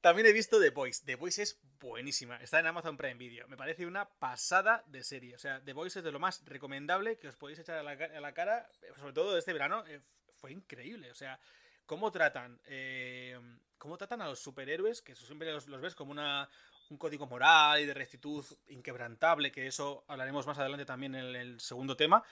[0.00, 1.04] También he visto The Voice.
[1.04, 2.36] The Voice es buenísima.
[2.36, 3.46] Está en Amazon Prime Video.
[3.48, 5.34] Me parece una pasada de serie.
[5.34, 8.32] O sea, The Voice es de lo más recomendable que os podéis echar a la,
[8.34, 8.66] cara,
[8.98, 9.84] sobre todo este verano.
[9.86, 10.00] Eh,
[10.36, 11.10] fue increíble.
[11.10, 11.38] O sea,
[11.84, 13.38] cómo tratan, eh,
[13.76, 16.48] cómo tratan a los superhéroes, que siempre los ves como una,
[16.90, 21.60] un código moral y de rectitud inquebrantable, que eso hablaremos más adelante también en el
[21.60, 22.22] segundo tema.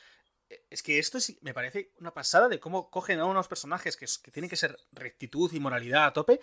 [0.51, 4.07] Eh, es que esto me parece una pasada de cómo cogen a unos personajes que,
[4.23, 6.41] que tienen que ser rectitud y moralidad a tope,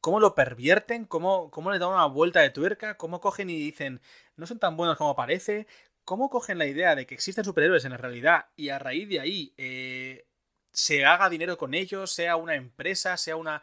[0.00, 4.00] cómo lo pervierten, cómo, cómo le dan una vuelta de tuerca, cómo cogen y dicen,
[4.36, 5.66] no son tan buenos como parece,
[6.04, 9.20] cómo cogen la idea de que existen superhéroes en la realidad y a raíz de
[9.20, 10.26] ahí eh,
[10.72, 13.62] se haga dinero con ellos, sea una empresa, sea una,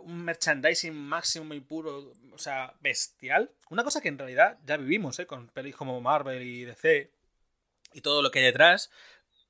[0.00, 3.50] un merchandising máximo y puro, o sea, bestial.
[3.70, 5.26] Una cosa que en realidad ya vivimos, ¿eh?
[5.26, 7.10] Con pelis como Marvel y DC
[7.92, 8.90] y todo lo que hay detrás,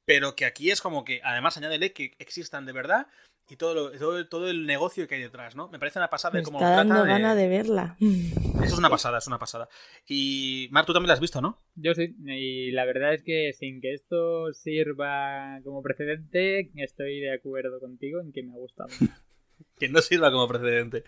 [0.04, 3.09] pero que aquí es como que además añádele que existan de verdad
[3.48, 5.68] y todo, lo, todo, el negocio que hay detrás, ¿no?
[5.68, 7.48] Me parece una pasada de cómo está dando gana de...
[7.48, 7.96] verla.
[8.00, 9.68] Eso es una pasada, es una pasada.
[10.09, 11.62] Y Mar, tú también la has visto, ¿no?
[11.76, 17.35] Yo sí, y la verdad es que sin que esto sirva como precedente, estoy de
[17.35, 18.88] acuerdo contigo en que me ha gustado.
[19.79, 21.05] que no sirva como precedente.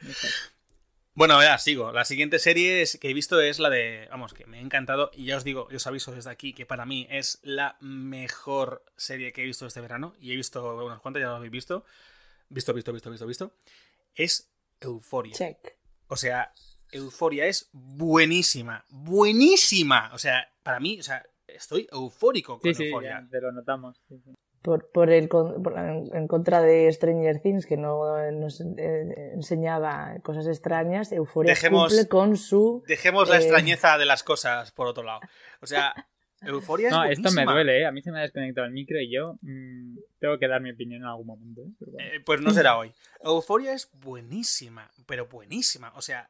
[1.14, 1.90] Bueno, ya sigo.
[1.90, 4.06] La siguiente serie que he visto es la de.
[4.10, 5.10] Vamos, que me ha encantado.
[5.12, 8.84] Y ya os digo, yo os aviso desde aquí que para mí es la mejor
[8.96, 10.14] serie que he visto este verano.
[10.20, 11.84] Y he visto unas cuantas, ya lo habéis visto.
[12.48, 13.52] Visto, visto, visto, visto, visto.
[14.14, 14.48] Es
[14.80, 15.34] Euforia.
[15.34, 15.76] Check.
[16.06, 16.52] O sea,
[16.92, 18.84] Euforia es buenísima.
[18.88, 20.10] Buenísima.
[20.14, 23.26] O sea, para mí, o sea, estoy eufórico con Euforia.
[23.30, 24.00] te lo notamos.
[24.62, 25.28] Por, por, el,
[26.12, 32.36] en contra de Stranger Things, que no nos eh, enseñaba cosas extrañas, Euphoria cumple con
[32.36, 32.82] su...
[32.86, 35.20] Dejemos la eh, extrañeza de las cosas por otro lado.
[35.60, 35.94] O sea,
[36.42, 37.86] Euforia es No, esto me duele, ¿eh?
[37.86, 40.70] A mí se me ha desconectado el micro y yo mm, tengo que dar mi
[40.70, 41.62] opinión en algún momento.
[41.98, 42.20] ¿eh?
[42.24, 42.92] pues no será hoy.
[43.22, 45.92] Euforia es buenísima, pero buenísima.
[45.94, 46.28] O sea,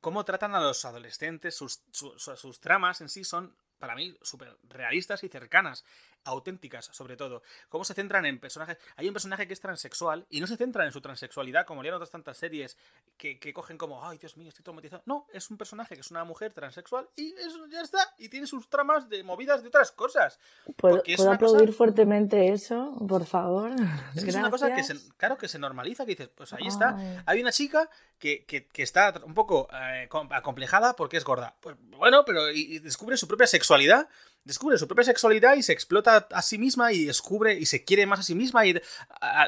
[0.00, 5.22] cómo tratan a los adolescentes, sus, sus tramas en sí son para mí súper realistas
[5.24, 5.84] y cercanas
[6.26, 7.42] auténticas, sobre todo.
[7.68, 8.78] Cómo se centran en personajes.
[8.96, 11.96] Hay un personaje que es transexual y no se centran en su transexualidad, como leían
[11.96, 12.76] otras tantas series
[13.16, 15.02] que, cogen como, ay, Dios mío, estoy traumatizado.
[15.06, 18.14] No, es un personaje que es una mujer transexual y eso ya está.
[18.18, 20.38] Y tiene sus tramas de movidas de otras cosas.
[20.76, 23.72] ¿Puedo, ¿puedo aplaudir fuertemente eso, por favor?
[24.14, 26.66] Es que es una cosa que, se, claro, que se normaliza, que dices, pues ahí
[26.66, 27.22] está.
[27.26, 31.56] Hay una chica que, está un poco eh, acomplejada porque es gorda.
[31.60, 34.08] Pues bueno, pero y descubre su propia sexualidad
[34.46, 38.06] descubre su propia sexualidad y se explota a sí misma y descubre y se quiere
[38.06, 38.80] más a sí misma y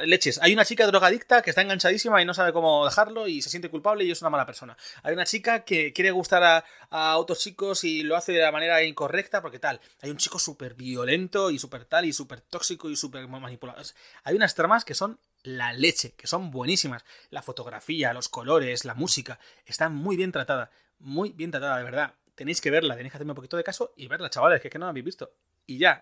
[0.05, 0.41] leches.
[0.43, 3.71] Hay una chica drogadicta que está enganchadísima y no sabe cómo dejarlo y se siente
[3.71, 4.77] culpable y es una mala persona.
[5.05, 8.83] Hay una chica que quiere gustar a, otros chicos y lo hace de la manera
[8.83, 9.81] incorrecta porque tal.
[10.03, 13.85] Hay un chico súper violento y súper tal y súper tóxico y súper manipulador.
[14.25, 17.05] Hay unas tramas que son la leche, que son buenísimas.
[17.31, 20.71] La fotografía, los colores, la música, están muy bien tratada.
[20.99, 23.93] Muy bien tratada, de verdad tenéis que verla, tenéis que hacerme un poquito de caso
[23.97, 25.33] y verla, chavales, que es que no la habéis visto.
[25.67, 26.01] Y ya,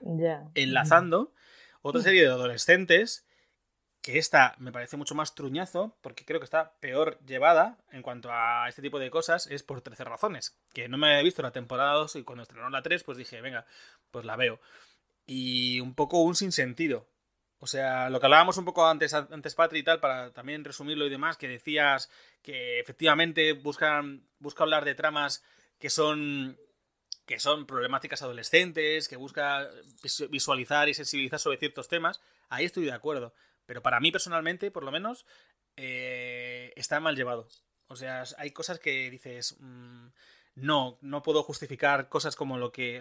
[0.55, 1.33] enlazando,
[1.81, 3.27] otra serie de adolescentes,
[4.03, 8.29] que esta me parece mucho más truñazo, porque creo que está peor llevada en cuanto
[8.31, 10.59] a este tipo de cosas, es por 13 razones.
[10.75, 13.41] Que no me había visto la temporada 2 y cuando estrenó la 3, pues dije,
[13.41, 13.65] venga,
[14.11, 14.61] pues la veo.
[15.25, 17.09] Y un poco un sinsentido.
[17.59, 21.07] O sea, lo que hablábamos un poco antes, antes Patri y tal, para también resumirlo
[21.07, 22.11] y demás, que decías
[22.43, 25.43] que efectivamente buscan, busca hablar de tramas
[25.79, 26.59] que son
[27.27, 29.69] que son problemáticas adolescentes, que busca
[30.31, 33.35] visualizar y sensibilizar sobre ciertos temas, ahí estoy de acuerdo.
[33.67, 35.27] Pero para mí personalmente, por lo menos,
[35.77, 37.49] eh, está mal llevado.
[37.89, 40.07] O sea, hay cosas que dices, mm,
[40.57, 43.01] no, no puedo justificar cosas como lo que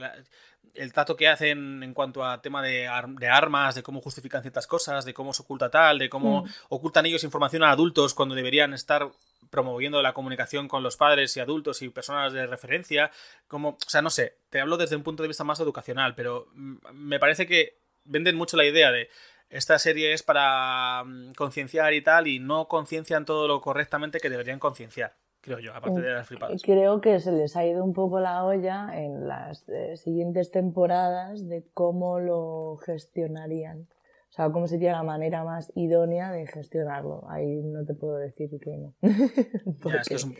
[0.73, 5.05] el trato que hacen en cuanto a tema de, armas, de cómo justifican ciertas cosas,
[5.05, 6.49] de cómo se oculta tal, de cómo mm.
[6.69, 9.09] ocultan ellos información a adultos cuando deberían estar
[9.49, 13.11] promoviendo la comunicación con los padres y adultos y personas de referencia,
[13.47, 16.47] como, o sea, no sé, te hablo desde un punto de vista más educacional, pero
[16.53, 19.09] mm, me parece que venden mucho la idea de
[19.49, 24.29] esta serie es para mm, concienciar y tal, y no conciencian todo lo correctamente que
[24.29, 26.61] deberían concienciar, creo yo, aparte de las flipadas.
[26.63, 31.47] Creo que se les ha ido un poco la olla en las eh, siguientes temporadas
[31.47, 33.87] de cómo lo gestionarían.
[34.35, 37.23] O sea, cómo sería la manera más idónea de gestionarlo.
[37.29, 38.93] Ahí no te puedo decir que no.
[39.81, 40.35] Porque, es, un,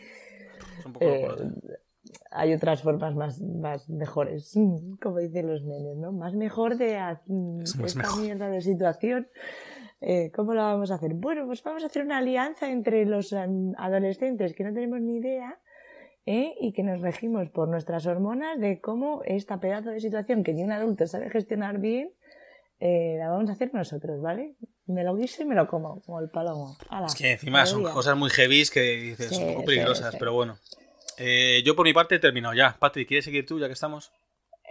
[0.92, 1.28] poco eh,
[2.30, 4.52] hay otras formas más, más mejores,
[5.02, 6.12] como dicen los nenes, ¿no?
[6.12, 6.98] Más mejor de
[7.82, 9.28] esta mierda de situación.
[10.02, 11.14] Eh, ¿Cómo lo vamos a hacer?
[11.14, 15.16] Bueno, pues vamos a hacer una alianza entre los em, adolescentes que no tenemos ni
[15.16, 15.58] idea
[16.26, 16.52] ¿eh?
[16.60, 20.64] y que nos regimos por nuestras hormonas de cómo esta pedazo de situación que ni
[20.64, 22.12] un adulto sabe gestionar bien
[22.80, 24.54] eh, la vamos a hacer nosotros, ¿vale?
[24.86, 26.76] Me lo guiso y me lo como, como el palomo.
[27.06, 30.58] es que encima son cosas muy heavy que dices, un poco peligrosas, pero bueno.
[31.18, 32.76] Eh, yo por mi parte he terminado ya.
[32.78, 34.12] Patri, ¿quieres seguir tú ya que estamos?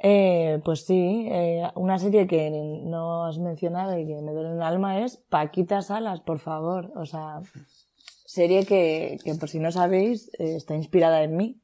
[0.03, 1.27] Eh, pues sí,
[1.75, 2.51] una serie que
[2.83, 6.91] no has mencionado y que me duele en el alma es Paquita Salas, por favor.
[6.95, 7.41] O sea,
[8.25, 11.61] serie que, que por si no sabéis, está inspirada en mí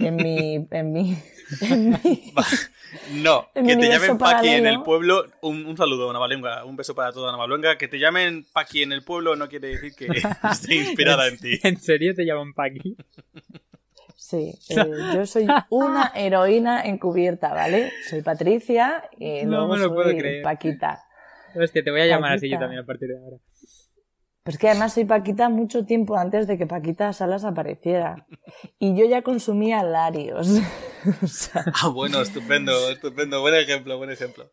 [0.00, 1.18] en mi, en mi,
[3.12, 5.24] No, que te llamen Paqui en el pueblo.
[5.42, 6.64] Un, un saludo, Navaluenga.
[6.64, 7.78] Un beso para toda Navaluenga.
[7.78, 10.06] Que te llamen Paqui en el pueblo no quiere decir que
[10.50, 11.58] esté inspirada en ti.
[11.62, 12.96] ¿En serio te llaman Paqui?
[14.16, 14.76] Sí, eh,
[15.14, 17.92] yo soy una heroína encubierta, ¿vale?
[18.08, 20.42] Soy Patricia y no luego me lo puedo creer.
[20.42, 21.02] Paquita.
[21.54, 23.36] Hostia, te voy a llamar así yo también a partir de ahora.
[24.50, 28.26] Pues que además soy Paquita mucho tiempo antes de que Paquita Salas apareciera.
[28.80, 30.60] Y yo ya consumía Larios.
[31.54, 33.40] Ah, bueno, estupendo, estupendo.
[33.40, 34.50] Buen ejemplo, buen ejemplo.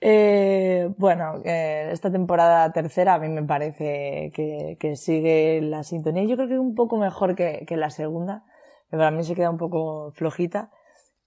[0.00, 6.22] Eh, bueno, esta temporada tercera a mí me parece que, sigue la sintonía.
[6.24, 8.44] Yo creo que un poco mejor que, que la segunda,
[8.88, 10.70] pero a mí se queda un poco flojita.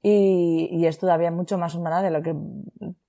[0.06, 2.36] Y, y, es todavía mucho más humana de lo que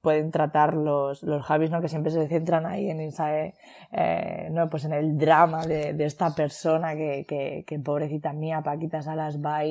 [0.01, 1.81] pueden tratar los, los Javis, ¿no?
[1.81, 6.05] Que siempre se centran ahí en esa, eh, no, pues en el drama de, de
[6.05, 9.65] esta persona que, que, que, pobrecita mía, Paquita Salas va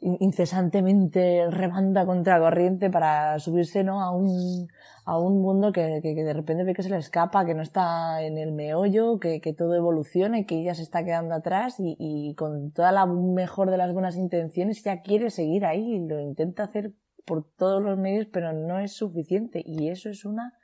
[0.00, 4.00] incesantemente remanda contra corriente para subirse, ¿no?
[4.00, 4.68] A un,
[5.04, 8.22] a un mundo que, que, de repente ve que se le escapa, que no está
[8.22, 11.96] en el meollo, que, que todo evoluciona y que ella se está quedando atrás y,
[11.98, 16.20] y con toda la mejor de las buenas intenciones ya quiere seguir ahí y lo
[16.20, 16.92] intenta hacer
[17.28, 20.54] por todos los medios, pero no es suficiente y eso es una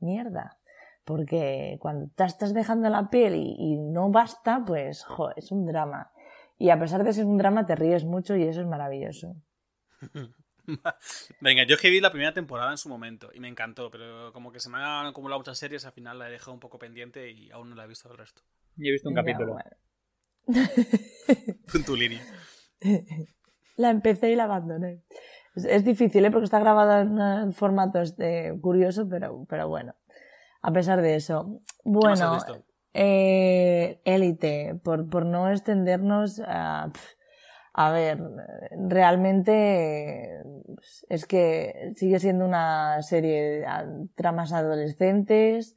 [0.00, 0.58] mierda.
[1.04, 5.04] Porque cuando te estás dejando la piel y, no basta, pues,
[5.36, 6.12] es un drama.
[6.62, 9.34] Y a pesar de ser un drama, te ríes mucho y eso es maravilloso.
[11.40, 14.32] Venga, yo es que vi la primera temporada en su momento y me encantó, pero
[14.32, 16.78] como que se me han acumulado muchas series, al final la he dejado un poco
[16.78, 18.42] pendiente y aún no la he visto el resto.
[18.76, 19.56] Y he visto un capítulo.
[21.74, 22.24] en tu línea.
[23.76, 25.02] La empecé y la abandoné.
[25.56, 26.30] Es, difícil, ¿eh?
[26.30, 27.00] porque está grabada
[27.42, 29.96] en formato este, curioso, pero, pero bueno.
[30.60, 31.58] A pesar de eso.
[31.82, 32.38] Bueno,
[32.92, 36.90] élite, por, por no extendernos a...
[37.74, 38.18] A ver,
[38.86, 40.42] realmente
[41.08, 43.66] es que sigue siendo una serie de
[44.14, 45.74] tramas adolescentes,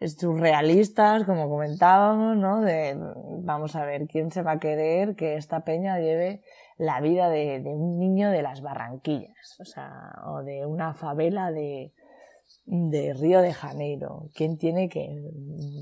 [0.00, 2.60] surrealistas, como comentábamos, ¿no?
[2.60, 2.96] De,
[3.44, 6.42] vamos a ver, ¿quién se va a querer que esta peña lleve
[6.78, 11.92] la vida de, un niño de las Barranquillas, o sea, o de una favela de,
[12.66, 14.28] de Río de Janeiro.
[14.34, 15.30] ¿Quién tiene que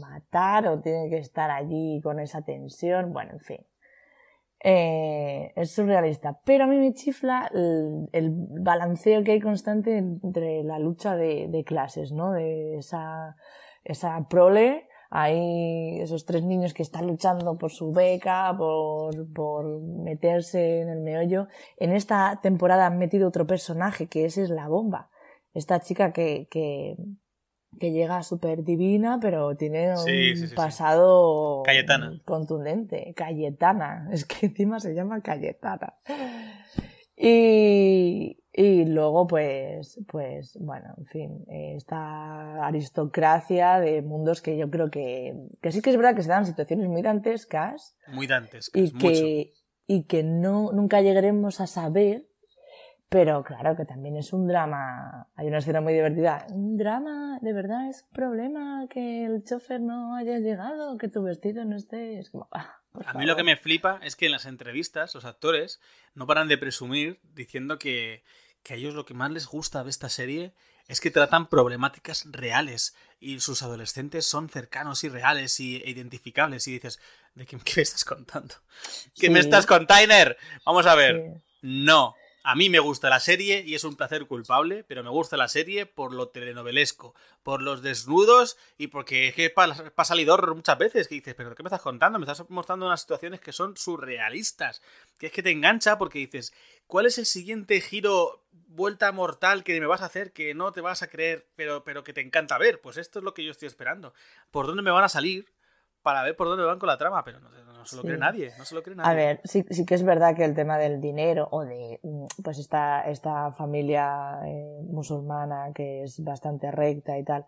[0.00, 3.12] matar o tiene que estar allí con esa tensión?
[3.12, 3.66] Bueno, en fin.
[4.62, 6.40] Eh, es surrealista.
[6.44, 12.12] Pero a mí me chifla el, balanceo que hay constante entre la lucha de, clases,
[12.12, 12.32] ¿no?
[12.32, 13.36] De esa,
[13.84, 20.80] esa prole hay esos tres niños que están luchando por su beca, por, por meterse
[20.80, 21.46] en el meollo.
[21.76, 25.10] En esta temporada han metido otro personaje que ese es la bomba.
[25.54, 26.96] Esta chica que, que,
[27.78, 31.62] que llega súper divina, pero tiene un pasado
[32.24, 33.14] contundente.
[33.16, 34.08] Cayetana.
[34.12, 35.94] Es que encima se llama Cayetana.
[37.16, 44.90] Y, y luego, pues, pues, bueno, en fin, esta aristocracia de mundos que yo creo
[44.90, 47.96] que, que sí que es verdad que se dan situaciones muy dantescas.
[48.08, 49.52] Muy dantescas, y que,
[49.86, 52.26] y que no, nunca llegaremos a saber,
[53.14, 55.28] pero claro que también es un drama.
[55.36, 56.44] Hay una escena muy divertida.
[56.48, 61.22] Un drama, de verdad, es un problema que el chofer no haya llegado, que tu
[61.22, 62.18] vestido no esté.
[62.18, 65.24] Es como, ah, a mí lo que me flipa es que en las entrevistas los
[65.24, 65.80] actores
[66.14, 68.24] no paran de presumir diciendo que
[68.64, 70.54] que a ellos lo que más les gusta de esta serie
[70.88, 76.66] es que tratan problemáticas reales y sus adolescentes son cercanos y reales y, e identificables.
[76.66, 76.98] Y dices,
[77.34, 78.54] ¿de qué, me estás contando?
[79.14, 80.36] ¿Qué me estás container?
[80.64, 81.42] Vamos a ver.
[81.62, 82.16] No.
[82.46, 85.48] A mí me gusta la serie y es un placer culpable, pero me gusta la
[85.48, 91.08] serie por lo telenovelesco, por los desnudos y porque es que pasa Lidor muchas veces
[91.08, 92.18] que dices, pero ¿qué me estás contando?
[92.18, 94.82] Me estás mostrando unas situaciones que son surrealistas,
[95.18, 96.52] que es que te engancha porque dices,
[96.86, 100.82] ¿cuál es el siguiente giro, vuelta mortal que me vas a hacer que no te
[100.82, 102.78] vas a creer, pero, pero que te encanta ver?
[102.82, 104.12] Pues esto es lo que yo estoy esperando.
[104.50, 105.53] ¿Por dónde me van a salir?
[106.04, 108.64] Para ver por dónde van con la trama, pero no, se lo cree nadie, no
[108.66, 109.10] se lo cree nadie.
[109.10, 112.26] A ver, sí, sí que es verdad que el tema del dinero o de mm,
[112.42, 117.46] pues esta, esta familia eh, musulmana que es bastante recta y tal,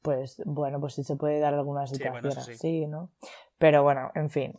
[0.00, 3.10] pues bueno, pues sí se puede dar alguna situación así, ¿no?
[3.58, 4.58] Pero bueno, en fin.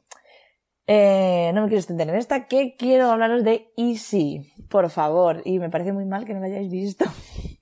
[0.86, 5.58] Eh, no me quiero extender en esta, que quiero hablaros de Easy, por favor, y
[5.58, 7.06] me parece muy mal que no lo hayáis visto.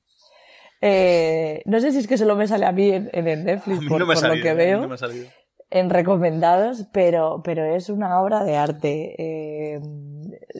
[0.80, 4.00] Eh, no sé si es que solo me sale a mí en, el Netflix, por,
[4.00, 4.82] lo que veo.
[4.82, 5.28] No me ha salido
[5.70, 9.16] en recomendados, pero, pero es una obra de arte.
[9.18, 9.82] Eh,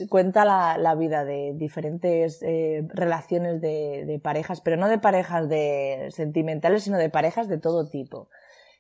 [0.10, 5.48] cuenta la, la, vida de diferentes eh, relaciones de, de, parejas, pero no de parejas
[5.48, 8.30] de sentimentales, sino de parejas de todo tipo.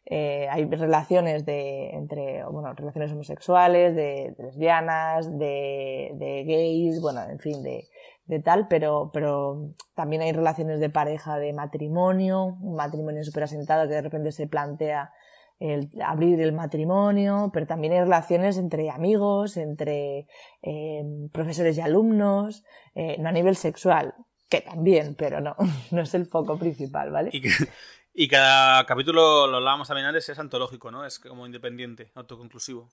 [0.10, 7.40] Eh, hay relaciones de, entre, bueno, relaciones homosexuales, de, lesbianas, de, de, gays, bueno, en
[7.40, 7.88] fin, de,
[8.26, 13.88] de tal, pero, pero también hay relaciones de pareja de matrimonio, un matrimonio súper asentado
[13.88, 15.12] que de repente se plantea
[15.60, 20.28] el abrir el matrimonio, pero también hay relaciones entre amigos, entre
[20.62, 22.63] eh, profesores y alumnos,
[22.96, 24.13] eh, no a nivel sexual,
[24.50, 25.56] que también, pero no,
[25.91, 27.32] no es el foco principal, ¿vale?
[28.20, 31.06] Y, cada capítulo, lo hablábamos también antes, es antológico, ¿no?
[31.06, 32.89] Es como independiente, autoconclusivo.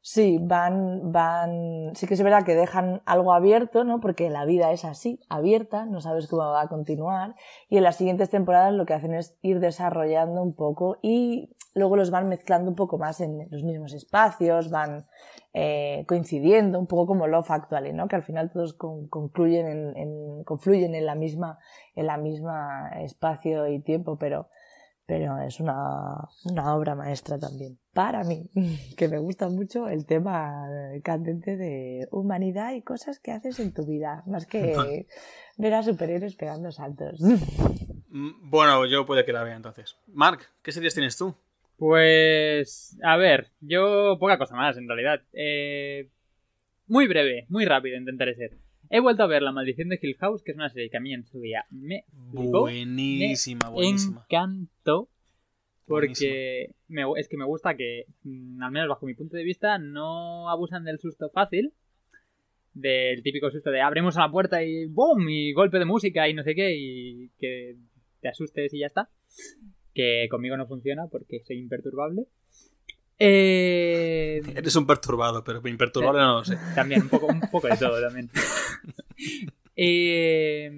[0.00, 4.00] Sí, van, van, sí que es verdad que dejan algo abierto, ¿no?
[4.00, 7.34] Porque la vida es así, abierta, no sabes cómo va a continuar.
[7.68, 11.96] Y en las siguientes temporadas lo que hacen es ir desarrollando un poco y luego
[11.96, 15.06] los van mezclando un poco más en los mismos espacios, van
[15.52, 18.08] eh, coincidiendo, un poco como Love Actually, ¿no?
[18.08, 21.58] Que al final todos concluyen en, en, confluyen en la misma,
[21.94, 24.48] en la misma espacio y tiempo, pero
[25.06, 27.78] pero es una, una, obra maestra también.
[27.92, 28.50] Para mí,
[28.96, 30.66] que me gusta mucho el tema
[31.02, 35.06] candente de humanidad y cosas que haces en tu vida, más que
[35.56, 37.20] ver a superhéroes pegando saltos.
[37.20, 39.96] Mm, bueno, yo puede que la vea entonces.
[40.08, 41.34] Mark, ¿qué series tienes tú?
[41.76, 45.22] Pues, a ver, yo poca cosa más en realidad.
[45.32, 46.08] Eh,
[46.86, 48.65] muy breve, muy rápido intentaré ser.
[48.90, 51.00] He vuelto a ver La Maldición de Hill House, que es una serie que a
[51.00, 54.26] mí en su día me Buenísima, buenísima.
[54.30, 55.08] Me encantó.
[55.86, 56.70] Porque
[57.16, 60.84] es que me gusta que, mm, al menos bajo mi punto de vista, no abusan
[60.84, 61.72] del susto fácil.
[62.74, 65.28] Del típico susto de abrimos la puerta y ¡boom!
[65.28, 66.74] Y golpe de música y no sé qué.
[66.76, 67.76] Y que
[68.20, 69.08] te asustes y ya está.
[69.94, 72.26] Que conmigo no funciona porque soy imperturbable.
[73.18, 74.42] Eh...
[74.54, 76.58] Eres un perturbado, pero imperturbable no lo sé.
[76.74, 78.30] También, un poco, un poco de todo también.
[79.78, 80.70] Eh,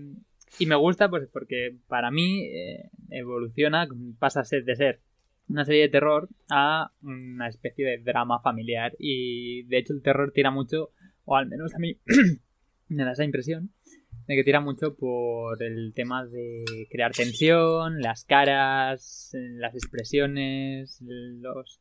[0.58, 3.86] y me gusta pues porque para mí eh, evoluciona,
[4.18, 5.00] pasa a ser de ser
[5.48, 8.94] una serie de terror a una especie de drama familiar.
[8.98, 10.90] Y de hecho el terror tira mucho,
[11.24, 11.98] o al menos a mí
[12.88, 13.70] me da esa impresión,
[14.26, 21.80] de que tira mucho por el tema de crear tensión, las caras, las expresiones, los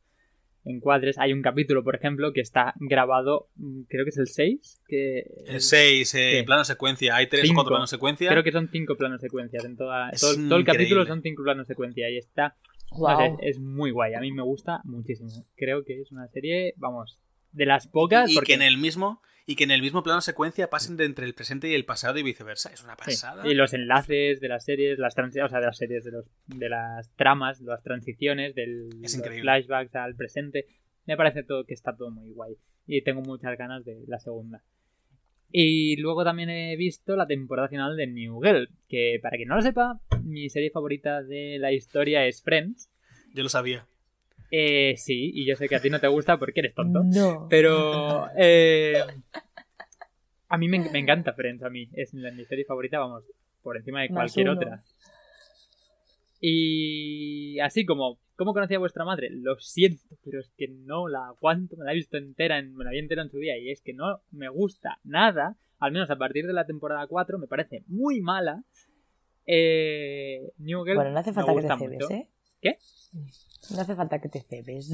[0.64, 1.18] encuadres.
[1.18, 4.80] Hay un capítulo, por ejemplo, que está grabado, mm, creo que es el 6.
[4.86, 7.16] Que el 6, eh, plano secuencia.
[7.16, 8.30] Hay 3 o 4 planos secuencia.
[8.30, 9.64] Creo que son 5 planos secuencias.
[9.64, 12.10] En toda, todo, todo, el capítulo son 5 planos secuencia.
[12.10, 12.56] Y está.
[13.40, 14.14] es muy guay.
[14.14, 15.30] A mí me gusta muchísimo.
[15.56, 17.20] Creo que es una serie, vamos,
[17.52, 18.30] de las pocas.
[18.30, 18.48] Y, porque...
[18.48, 21.32] que en el mismo y que en el mismo plano secuencia pasen de entre el
[21.32, 22.70] presente y el pasado y viceversa.
[22.70, 23.48] Es una pasada.
[23.48, 26.68] Y los enlaces de las series, las o sea, de las series, de, los, de
[26.68, 28.90] las tramas, las transiciones, del
[29.40, 30.66] flashbacks al presente.
[31.06, 32.58] Me parece todo que está todo muy guay.
[32.86, 34.62] Y tengo muchas ganas de la segunda.
[35.50, 39.56] Y luego también he visto la temporada final de New Girl, que para quien no
[39.56, 42.90] lo sepa, mi serie favorita de la historia es Friends.
[43.32, 43.86] Yo lo sabía.
[44.50, 47.02] Eh, sí, y yo sé que a ti no te gusta porque eres tonto.
[47.04, 47.46] No.
[47.50, 49.02] Pero eh,
[50.48, 51.88] a mí me, encanta Friends, a mí.
[51.92, 53.24] Es mi serie favorita, vamos,
[53.62, 54.82] por encima de cualquier otra.
[56.40, 59.28] Y así como, ¿cómo conocía a vuestra madre?
[59.30, 62.90] Lo siento, pero es que no la aguanto, me la he visto entera, me la
[62.90, 66.16] vi entera en su día y es que no me gusta nada, al menos a
[66.16, 68.62] partir de la temporada 4 me parece muy mala.
[69.46, 72.28] Eh, New Girl bueno, no hace falta que te cebes, ¿eh?
[72.60, 72.76] ¿Qué?
[73.70, 74.90] No hace falta que te cebes.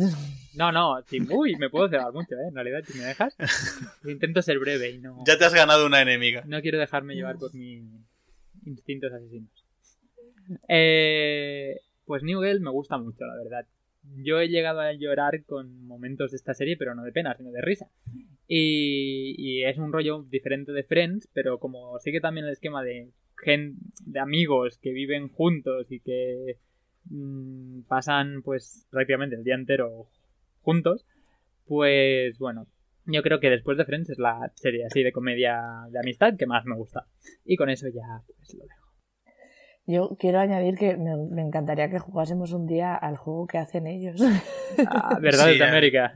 [0.54, 0.96] No, no,
[1.30, 2.48] uy, me puedo cebar mucho, ¿eh?
[2.48, 3.36] En realidad, si me dejas,
[4.04, 5.22] intento ser breve y no...
[5.26, 6.42] Ya te has ganado una enemiga.
[6.46, 7.84] No quiero dejarme llevar por mis
[8.64, 9.50] instintos asesinos.
[10.68, 13.66] Eh, pues New Girl me gusta mucho, la verdad.
[14.16, 17.50] Yo he llegado a llorar con momentos de esta serie, pero no de pena, sino
[17.50, 17.88] de risa.
[18.46, 23.10] Y, y es un rollo diferente de Friends, pero como sigue también el esquema de,
[23.42, 26.58] gen, de amigos que viven juntos y que
[27.10, 30.08] Mm, pasan pues prácticamente el día entero
[30.62, 31.06] juntos,
[31.66, 32.66] pues bueno,
[33.06, 36.46] yo creo que después de Friends es la serie así de comedia de amistad que
[36.46, 37.06] más me gusta.
[37.44, 38.84] Y con eso ya pues lo dejo.
[39.86, 44.20] Yo quiero añadir que me, encantaría que jugásemos un día al juego que hacen ellos.
[44.88, 46.12] Ah, Verdades de América.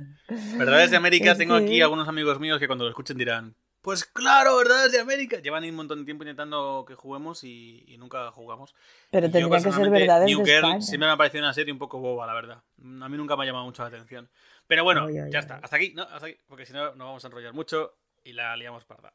[0.59, 4.57] Verdades de América, tengo aquí algunos amigos míos que cuando lo escuchen dirán, pues claro,
[4.57, 4.91] ¿verdad?
[4.91, 5.39] De América.
[5.39, 8.75] Llevan un montón de tiempo intentando que juguemos y, nunca jugamos.
[9.11, 10.25] Pero tendría que ser verdad.
[10.25, 12.63] New Girl siempre me ha parecido una serie un poco boba, la verdad.
[12.79, 14.29] A mí nunca me ha llamado mucho la atención.
[14.67, 15.57] Pero bueno, ya está.
[15.63, 16.03] Hasta aquí, ¿no?
[16.03, 19.13] Hasta aquí, porque si no, no vamos a enrollar mucho y la liamos parda.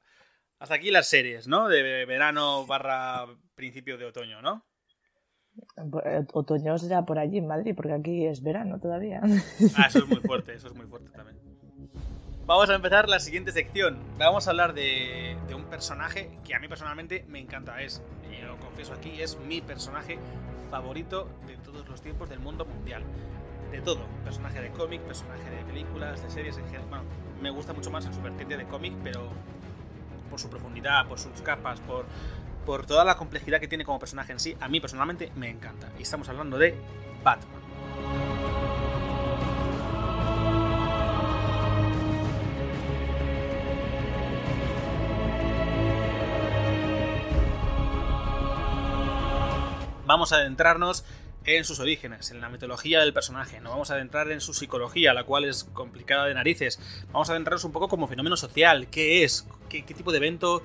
[0.60, 1.68] Hasta aquí las series, ¿no?
[1.68, 4.66] De verano barra principio de otoño, ¿no?
[6.06, 9.22] Eh, otoño será por allí en Madrid, porque aquí es verano todavía.
[9.76, 11.38] Ah, eso es muy fuerte, eso es muy fuerte también.
[12.46, 13.98] Vamos a empezar la siguiente sección.
[14.18, 17.82] Vamos a hablar de, un personaje que a mí personalmente me encanta.
[17.82, 20.20] Es, y lo confieso aquí, es mi personaje
[20.70, 23.02] favorito de todos los tiempos del mundo mundial.
[23.72, 24.02] De todo.
[24.26, 26.86] Personaje de cómic, personaje de películas, de series en general.
[26.90, 27.06] Bueno,
[27.42, 29.22] me gusta mucho más en su vertiente de cómic, pero
[30.30, 32.06] por su profundidad, por sus capas, por,
[32.66, 35.90] por toda la complejidad que tiene como personaje en sí, a mí personalmente me encanta.
[35.98, 36.76] Y estamos hablando de
[37.24, 38.23] Batman.
[50.06, 51.06] Vamos a adentrarnos
[51.46, 55.14] en sus orígenes, en la mitología del personaje, no vamos a adentrar en su psicología,
[55.14, 56.80] la cual es complicada de narices,
[57.12, 60.64] vamos a adentrarnos un poco como fenómeno social, qué es, qué, tipo de evento,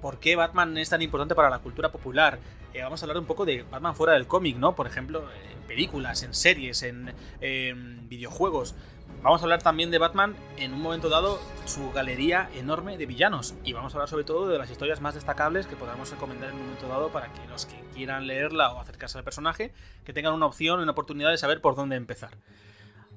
[0.00, 2.38] por qué Batman es tan importante para la cultura popular.
[2.72, 4.74] Eh, vamos a hablar un poco de Batman fuera del cómic, ¿no?
[4.74, 8.74] Por ejemplo, en películas, en series, en videojuegos.
[9.22, 13.54] Vamos a hablar también de Batman en un momento dado, su galería enorme de villanos.
[13.64, 16.56] Y vamos a hablar sobre todo de las historias más destacables que podamos recomendar en
[16.56, 19.72] un momento dado para que los que quieran leerla o acercarse al personaje,
[20.04, 22.30] que tengan una opción, una oportunidad de saber por dónde empezar.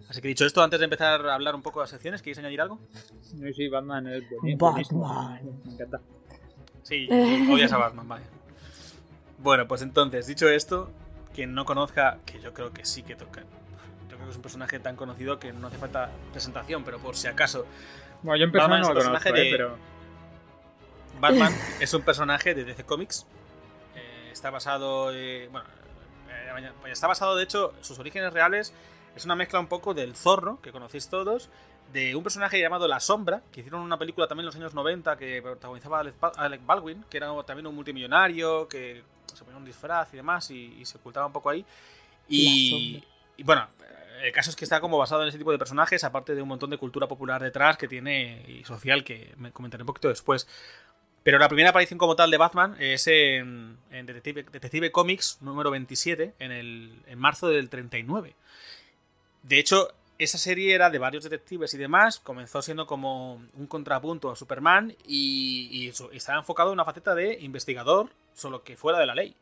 [0.09, 2.37] Así que dicho esto, antes de empezar a hablar un poco de las secciones, ¿queréis
[2.39, 2.79] añadir algo?
[3.21, 4.23] Sí, sí, Batman es
[4.59, 5.39] buenísimo.
[5.63, 6.01] Me encanta.
[6.83, 7.07] Sí,
[7.49, 8.25] odias a Batman, vale.
[9.37, 10.91] Bueno, pues entonces, dicho esto,
[11.33, 13.43] quien no conozca, que yo creo que sí que toca,
[14.29, 17.65] es un personaje tan conocido que no hace falta presentación, pero por si acaso.
[18.21, 19.77] Bueno, yo empecé no lo conozco, eh, pero...
[21.19, 23.25] Batman es un personaje de DC Comics.
[23.95, 25.05] Eh, está basado.
[25.05, 25.65] bueno,
[26.29, 28.73] eh, está basado, de hecho, sus orígenes reales
[29.15, 31.49] es una mezcla un poco del zorro, que conocéis todos,
[31.91, 35.17] de un personaje llamado La Sombra, que hicieron una película también en los años 90
[35.17, 36.03] que protagonizaba
[36.37, 39.03] Alec Baldwin, que era también un multimillonario, que
[39.33, 41.63] se ponía un disfraz y demás, y, se ocultaba un poco ahí.
[42.27, 43.03] Y,
[43.37, 43.67] y, bueno,
[44.21, 46.47] el caso es que está como basado en ese tipo de personajes, aparte de un
[46.47, 50.47] montón de cultura popular detrás que tiene y social que me comentaré un poquito después.
[51.23, 56.51] Pero la primera aparición como tal de Batman es en, Detective, Comics número 27, en,
[56.51, 58.35] el, marzo del 39.
[59.43, 64.29] De hecho, esa serie era de varios detectives y demás, comenzó siendo como un contrapunto
[64.29, 69.15] a Superman y, estaba enfocado en una faceta de investigador, solo que fuera de la
[69.15, 69.33] ley,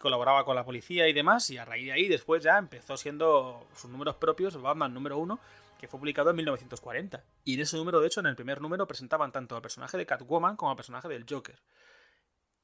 [0.00, 3.68] colaboraba con la policía y demás, y a raíz de ahí después ya empezó siendo
[3.76, 5.38] sus números propios, Batman número uno,
[5.78, 7.22] que fue publicado en 1940.
[7.44, 10.06] Y en ese número, de hecho, en el primer número presentaban tanto al personaje de
[10.06, 11.58] Catwoman como al personaje del Joker.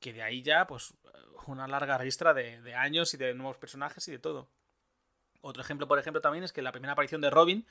[0.00, 0.94] Que de ahí ya, pues,
[1.46, 4.48] una larga ristra de, años y de nuevos personajes y de todo.
[5.42, 7.66] Otro ejemplo, por ejemplo, también es que la primera aparición de Robin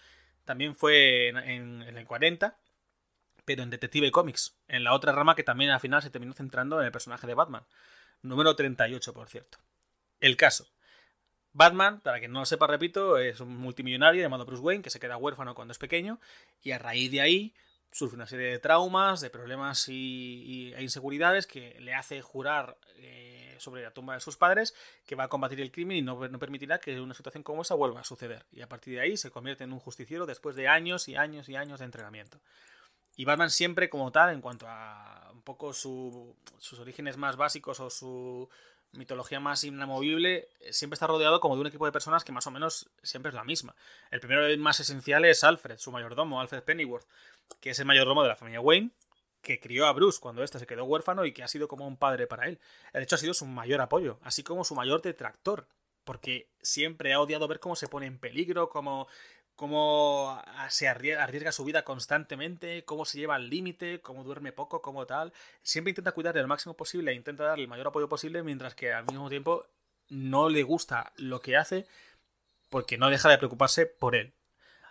[0.46, 2.58] también fue en, el 40,
[3.46, 6.80] pero en Detective Comics, en la otra rama que también al final se terminó centrando
[6.80, 7.66] en el personaje de Batman.
[8.22, 9.58] Número 38, por cierto.
[10.20, 10.68] El caso.
[11.54, 15.00] Batman, para quien no lo sepa, repito, es un multimillonario llamado Bruce Wayne que se
[15.00, 16.20] queda huérfano cuando es pequeño
[16.62, 17.54] y a raíz de ahí
[17.96, 23.56] sufre una serie de traumas, de problemas y, e inseguridades que le hace jurar eh,
[23.58, 26.80] sobre la tumba de sus padres que va a combatir el crimen y no, permitirá
[26.80, 28.46] que una situación como esa vuelva a suceder.
[28.52, 31.48] Y a partir de ahí se convierte en un justiciero después de años y años
[31.48, 32.42] y años de entrenamiento.
[33.16, 37.90] Y Batman siempre como tal, en cuanto a un poco sus orígenes más básicos o
[37.90, 38.50] su
[38.92, 42.52] mitología más inamovible, siempre está rodeado como de un equipo de personas que más o
[42.52, 43.76] menos siempre es la misma.
[44.12, 47.08] El primero y más esencial es Alfred, su mayordomo, Alfred Pennyworth,
[47.60, 48.92] que es el mayordomo de la familia Wayne,
[49.42, 51.98] que crió a Bruce cuando éste se quedó huérfano y que ha sido como un
[51.98, 52.60] padre para él.
[52.94, 55.68] De hecho, ha sido su mayor apoyo, así como su mayor detractor,
[56.04, 59.08] porque siempre ha odiado ver cómo se pone en peligro, cómo,
[59.56, 65.06] cómo se arriesga su vida constantemente, cómo se lleva al límite, cómo duerme poco, cómo
[65.06, 65.34] tal.
[65.64, 69.06] Siempre intenta cuidarle lo máximo posible intenta darle el mayor apoyo posible, mientras que al
[69.06, 69.66] mismo tiempo
[70.10, 71.88] no le gusta lo que hace
[72.70, 74.34] porque no deja de preocuparse por él.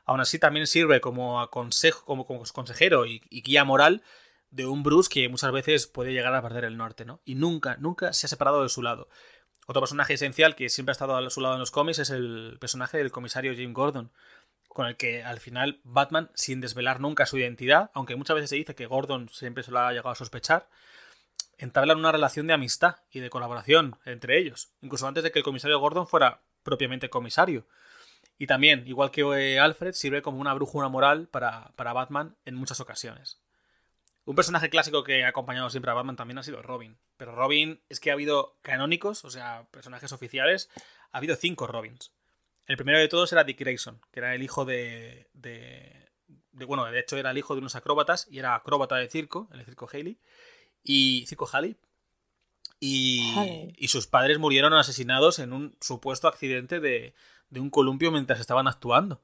[0.06, 4.02] Aún así también sirve como, consejo, como, consejero y, guía moral
[4.50, 7.20] de un Bruce que muchas veces puede llegar a perder el norte, ¿no?
[7.24, 9.08] Y nunca, nunca se ha separado de su lado.
[9.66, 12.58] Otro personaje esencial que siempre ha estado a su lado en los cómics es el
[12.60, 14.12] personaje del comisario Jim Gordon,
[14.74, 18.56] con el que al final Batman, sin desvelar nunca su identidad, aunque muchas veces se
[18.56, 20.68] dice que Gordon siempre se lo ha llegado a sospechar,
[21.58, 25.44] entablan una relación de amistad y de colaboración entre ellos, incluso antes de que el
[25.44, 27.68] comisario Gordon fuera propiamente comisario.
[28.36, 32.80] Y también, igual que eh, Alfred, sirve como una brújula moral para, Batman en muchas
[32.80, 33.40] ocasiones.
[34.24, 36.98] Un personaje clásico que ha acompañado siempre a Batman también ha sido Robin.
[37.16, 40.68] Pero Robin es que ha habido canónicos, o sea, personajes oficiales.
[41.12, 42.10] Ha habido cinco Robins.
[42.66, 46.08] El primero de todos era Dick Grayson, que era el hijo de, de,
[46.52, 49.64] Bueno, de hecho era el hijo de unos acróbatas y era acróbata de circo, el
[49.64, 50.18] circo Haley.
[50.82, 51.26] Y.
[51.26, 51.76] Circo Haley.
[52.80, 57.14] Y, y sus padres murieron asesinados en un supuesto accidente de,
[57.50, 59.22] de un columpio mientras estaban actuando.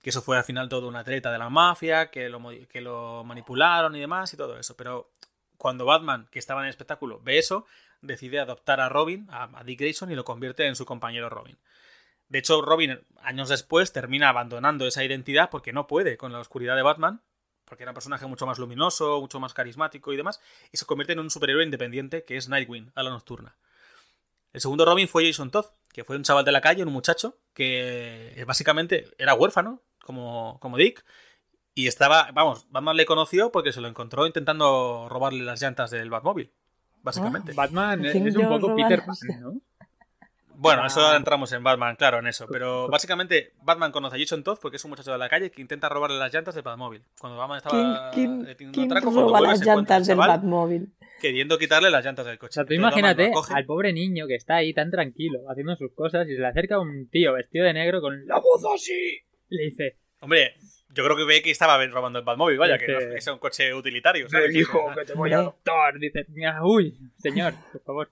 [0.00, 3.24] Que eso fue al final todo una treta de la mafia, que lo, que lo
[3.24, 4.76] manipularon y demás y todo eso.
[4.76, 5.10] Pero
[5.56, 7.66] cuando Batman, que estaba en el espectáculo, ve eso,
[8.00, 11.58] decide adoptar a Robin, a, Dick Grayson, y lo convierte en su compañero Robin.
[12.34, 16.74] De hecho, Robin, años después, termina abandonando esa identidad porque no puede con la oscuridad
[16.74, 17.22] de Batman,
[17.64, 20.40] porque era un personaje mucho más luminoso, mucho más carismático y demás,
[20.72, 23.54] y se convierte en un superhéroe independiente que es Nightwing, a la nocturna.
[24.52, 27.38] El segundo Robin fue Jason Todd, que fue un chaval de la calle, un muchacho,
[27.52, 31.04] que básicamente era huérfano, como, como Dick,
[31.72, 36.10] y estaba, vamos, Batman le conoció porque se lo encontró intentando robarle las llantas del
[36.10, 36.50] Batmóvil,
[37.00, 37.52] básicamente.
[37.52, 39.60] Ah, Batman es, un poco Peter Pan, ¿no?
[40.56, 42.46] Bueno, eso ahora entramos en Batman, claro, en eso.
[42.50, 45.60] Pero básicamente Batman conoce a Jason Todd porque es un muchacho de la calle que
[45.60, 47.02] intenta robarle las llantas del Batmóvil.
[47.18, 50.92] Cuando Batman estaba ¿Quién, quién, roba las llantas del Batmóvil?
[51.20, 52.50] Queriendo quitarle las llantas del coche.
[52.50, 56.28] O sea, tú imagínate al pobre niño que está ahí tan tranquilo, haciendo sus cosas,
[56.28, 59.20] y se le acerca un tío vestido de negro con la voz así.
[59.48, 59.96] Le dice...
[60.20, 60.54] Hombre,
[60.94, 63.74] yo creo que ve que estaba robando el Batmóvil, vaya, que no es un coche
[63.74, 64.28] utilitario.
[64.28, 64.54] ¿sabes?
[64.54, 65.98] hijo, que te voy a adoptar.
[65.98, 66.26] Dice,
[66.62, 68.10] uy, señor, por favor.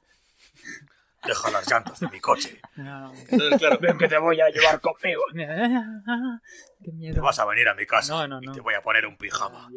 [1.25, 2.61] Deja las llantas de mi coche.
[2.77, 3.79] Entonces, claro.
[3.81, 5.23] Ven que te voy a llevar conmigo.
[5.33, 7.15] Qué miedo.
[7.15, 9.69] Te vas a venir a mi casa y te voy a poner un pijama.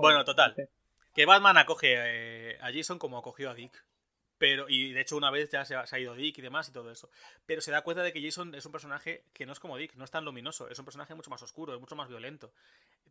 [0.00, 0.54] Bueno, total.
[1.14, 3.84] Que Batman acoge eh, a Jason como acogió a Dick.
[4.36, 6.90] Pero, y de hecho una vez ya se ha, ido Dick y demás y todo
[6.90, 7.08] eso.
[7.46, 9.94] Pero se da cuenta de que Jason es un personaje que no es como Dick,
[9.94, 12.52] no es tan luminoso, es un personaje mucho más oscuro, es mucho más violento.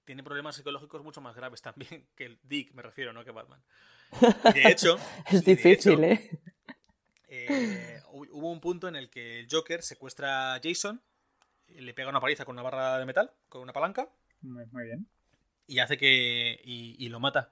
[0.04, 3.64] Tiene problemas psicológicos mucho más graves también que el Dick, me refiero, no que Batman.
[4.54, 4.98] De hecho...
[5.32, 6.30] es difícil, ¿eh?
[7.36, 11.01] Eh, hubo un punto en el que el Joker secuestra a Jason,
[11.67, 14.07] le pega una paliza con una barra de metal, con una palanca.
[14.41, 15.07] Muy, bien.
[15.65, 16.61] Y hace que.
[16.63, 17.51] y, lo mata.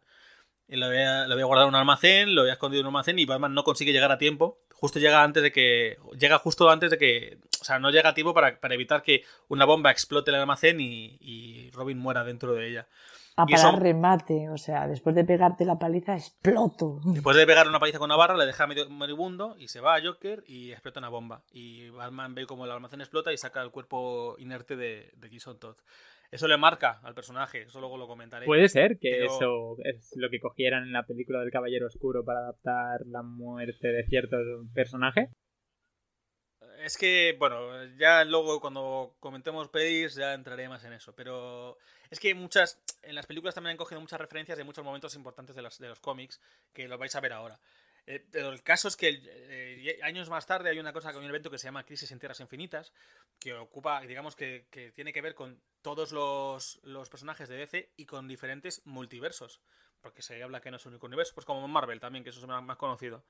[0.68, 3.26] lo, había, lo había guardado en un almacén, lo había escondido en un almacén y
[3.26, 4.60] Batman no consigue llegar a tiempo.
[4.74, 5.98] Justo llega antes de que.
[6.20, 7.40] Llega justo antes de que.
[7.62, 11.18] O sea, no llega a tiempo para, evitar que una bomba explote el almacén y,
[11.20, 12.88] y Robin muera dentro de ella.
[13.38, 17.00] A para remate, o sea, después de pegarte la paliza, exploto.
[17.06, 19.96] Después de pegar una paliza con una barra, le deja medio moribundo y se va
[19.96, 21.44] a Joker y explota una bomba.
[21.52, 25.60] Y Batman ve como el almacén explota y saca el cuerpo inerte de, de Jason
[25.60, 25.78] Todd.
[26.32, 28.46] Eso le marca al personaje, eso luego lo comentaré.
[28.46, 32.40] Puede ser que eso es lo que cogieran en la película del Caballero Oscuro para
[32.40, 34.40] adaptar la muerte de ciertos
[34.74, 35.30] personajes.
[36.84, 41.14] Es que, bueno, ya luego cuando comentemos pelis ya entraré más en eso.
[41.16, 41.78] Pero
[42.12, 42.80] es que muchas.
[43.02, 45.88] En las películas también han cogido muchas referencias de muchos momentos importantes de los, de
[45.88, 46.40] los cómics
[46.72, 47.60] que los vais a ver ahora.
[48.06, 51.50] Eh, pero el caso es que eh, años más tarde hay una cosa, un evento
[51.50, 52.92] que se llama Crisis en Tierras Infinitas,
[53.40, 57.92] que ocupa, digamos que, que tiene que ver con todos los, los, personajes de DC
[57.96, 59.62] y con diferentes multiversos.
[60.02, 62.40] Porque se habla que no es un único universo, pues como Marvel también, que eso
[62.40, 63.24] es más conocido.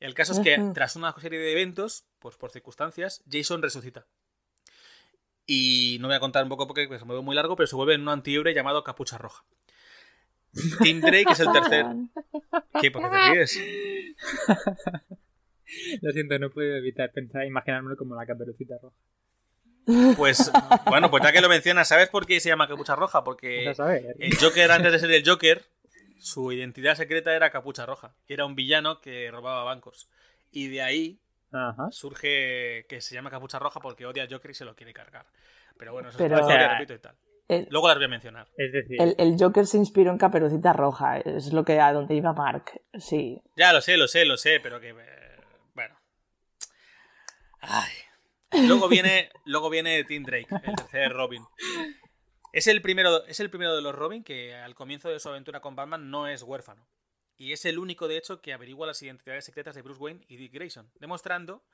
[0.00, 4.06] El caso es que tras una serie de eventos, pues por circunstancias, Jason resucita.
[5.52, 7.94] Y no voy a contar un poco porque se mueve muy largo, pero se vuelve
[7.94, 9.42] en un antihéroe llamado Capucha Roja.
[10.80, 11.86] Tim Drake es el tercer.
[12.80, 12.92] ¿Qué?
[12.92, 13.58] ¿Por qué te ríes?
[16.02, 18.94] Lo siento, no puedo evitar pensar, imaginármelo como la caperucita roja.
[20.16, 20.52] Pues,
[20.86, 23.24] bueno, pues ya que lo mencionas, ¿sabes por qué se llama Capucha Roja?
[23.24, 23.74] Porque
[24.20, 25.64] el Joker, antes de ser el Joker,
[26.20, 28.14] su identidad secreta era Capucha Roja.
[28.28, 30.08] Era un villano que robaba bancos.
[30.52, 31.18] Y de ahí
[31.90, 35.26] surge que se llama Capucha Roja porque odia a Joker y se lo quiere cargar.
[35.76, 37.16] Pero bueno, eso es una historia, repito y tal.
[37.70, 38.48] Luego las voy a mencionar.
[38.56, 42.32] Es decir, el, Joker se inspiró en Caperucita Roja, es lo que a donde iba
[42.32, 43.42] Mark, sí.
[43.56, 45.40] Ya lo sé, lo sé, lo sé, pero que eh,
[45.74, 45.96] bueno.
[47.60, 47.90] Ay.
[48.66, 51.44] Luego viene, luego viene Tim Drake, el tercer Robin.
[52.52, 55.60] Es el, primero, es el primero de los Robin que al comienzo de su aventura
[55.60, 56.84] con Batman no es huérfano.
[57.40, 60.36] Y es el único, de hecho, que averigua las identidades secretas de Bruce Wayne y
[60.36, 61.64] Dick Grayson, demostrando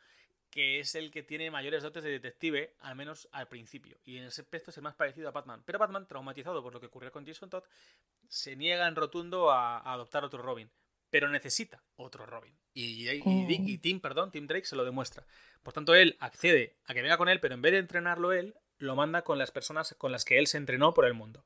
[0.49, 3.99] que es el que tiene mayores dotes de detective, al menos al principio.
[4.05, 5.64] Y en ese aspecto es el más parecido a Batman.
[5.67, 7.64] Pero Batman, traumatizado por lo que ocurrió con Jason Todd,
[8.29, 10.71] se niega en rotundo a, adoptar otro Robin.
[11.11, 12.57] Pero necesita otro Robin.
[12.73, 15.27] Y, y, y, Tim, perdón, Tim Drake se lo demuestra.
[15.64, 18.55] Por tanto, él accede a que venga con él, pero en vez de entrenarlo él,
[18.79, 21.45] lo manda con las personas con las que él se entrenó por el mundo.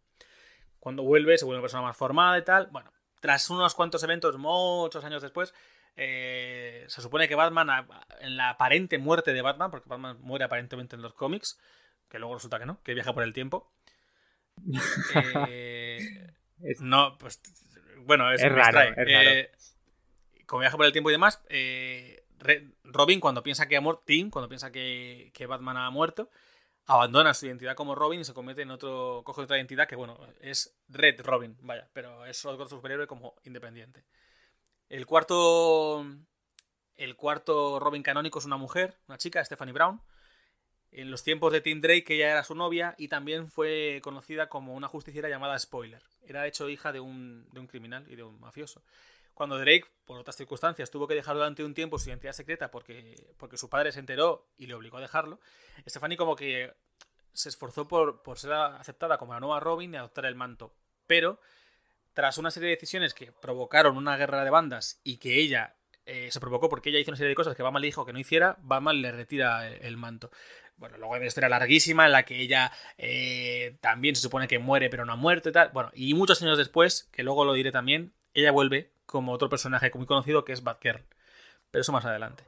[0.79, 2.67] Cuando vuelve, se vuelve una persona más formada y tal.
[2.67, 5.55] Bueno, tras unos cuantos eventos, muchos años después,
[5.97, 7.87] eh, se supone que Batman,
[8.21, 11.59] en la aparente muerte de Batman, porque Batman muere aparentemente en los cómics,
[12.09, 13.71] que luego resulta que no, que viaja por el tiempo.
[16.63, 17.41] Eh, no, pues
[18.05, 19.51] bueno, es, raro, eh,
[20.45, 21.43] como viaja por el tiempo y demás,
[22.85, 26.29] Robin cuando piensa que ha muerto, Tim cuando piensa que Batman ha muerto,
[26.87, 30.19] abandona su identidad como Robin y se convierte en otro, coge otra identidad que, bueno,
[30.41, 34.05] es Red Robin, vaya, pero es otro superhéroe como independiente.
[34.89, 36.05] El cuarto,
[36.97, 40.03] el cuarto Robin canónico es una mujer, una chica, Stephanie Brown.
[40.91, 44.75] En los tiempos de Tim Drake, ella era su novia y también fue conocida como
[44.75, 46.03] una justiciera llamada Spoiler.
[46.23, 48.83] Era, de hecho, hija de un, de un criminal y de un mafioso.
[49.41, 53.33] Cuando Drake, por otras circunstancias, tuvo que dejar durante un tiempo su identidad secreta porque,
[53.39, 55.41] porque su padre se enteró y le obligó a dejarlo,
[55.89, 56.75] Stephanie como que
[57.33, 60.75] se esforzó por, ser aceptada como la nueva Robin y adoptar el manto.
[61.07, 61.41] Pero,
[62.13, 65.75] tras una serie de decisiones que provocaron una guerra de bandas y que ella
[66.05, 68.13] eh, se provocó porque ella hizo una serie de cosas que Batman le dijo que
[68.13, 70.31] no hiciera, Batman le retira el, manto.
[70.77, 74.59] Bueno, luego hay una historia larguísima en la que ella eh, también se supone que
[74.59, 75.71] muere pero no ha muerto y tal.
[75.71, 79.91] Bueno, y muchos años después, que luego lo diré también, ella vuelve como otro personaje
[79.95, 81.05] muy conocido que es Batgirl.
[81.71, 82.45] Pero eso más adelante.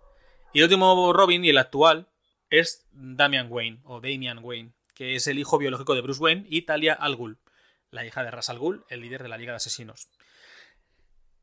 [0.53, 2.07] Y el último Robin y el actual
[2.51, 6.63] es Damian Wayne, o Damian Wayne, que es el hijo biológico de Bruce Wayne y
[6.63, 7.39] Talia Al Ghul,
[7.91, 10.09] la hija de Ras Al Ghul, el líder de la Liga de Asesinos.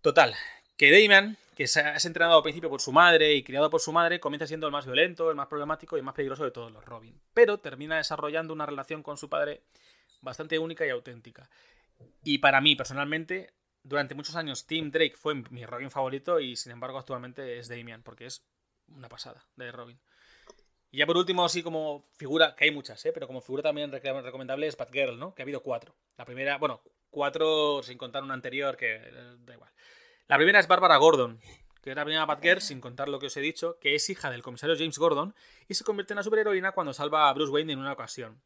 [0.02, 0.34] Total,
[0.78, 4.20] que Damian, que es entrenado al principio por su madre y criado por su madre,
[4.20, 6.86] comienza siendo el más violento, el más problemático y el más peligroso de todos los
[6.86, 7.20] Robin.
[7.34, 9.64] Pero termina desarrollando una relación con su padre
[10.22, 11.50] bastante única y auténtica.
[12.24, 13.52] Y para mí, personalmente,
[13.84, 18.04] durante muchos años Tim Drake fue mi Robin favorito y sin embargo actualmente es Damian
[18.04, 18.46] porque es
[18.88, 20.00] una pasada de Robin.
[20.92, 23.12] Y ya por último, así como figura, que hay muchas, ¿eh?
[23.14, 25.36] pero como figura también recomendable es Batgirl, ¿no?
[25.36, 25.96] Que ha habido cuatro.
[26.18, 29.72] La primera, bueno, cuatro sin contar una anterior, que eh, da igual.
[30.28, 31.40] La primera es Barbara Gordon,
[31.84, 34.32] que es la primera Batgirl, sin contar lo que os he dicho, que es hija
[34.32, 35.36] del comisario James Gordon
[35.68, 38.42] y se convierte en una superheroína cuando salva a Bruce Wayne en una ocasión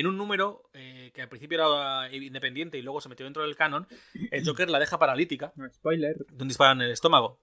[0.00, 3.56] en un número eh, que al principio era independiente y luego se metió dentro del
[3.56, 3.86] canon,
[4.30, 5.52] el Joker la deja paralítica.
[5.72, 6.16] spoiler.
[6.26, 7.40] De un disparo en el estómago.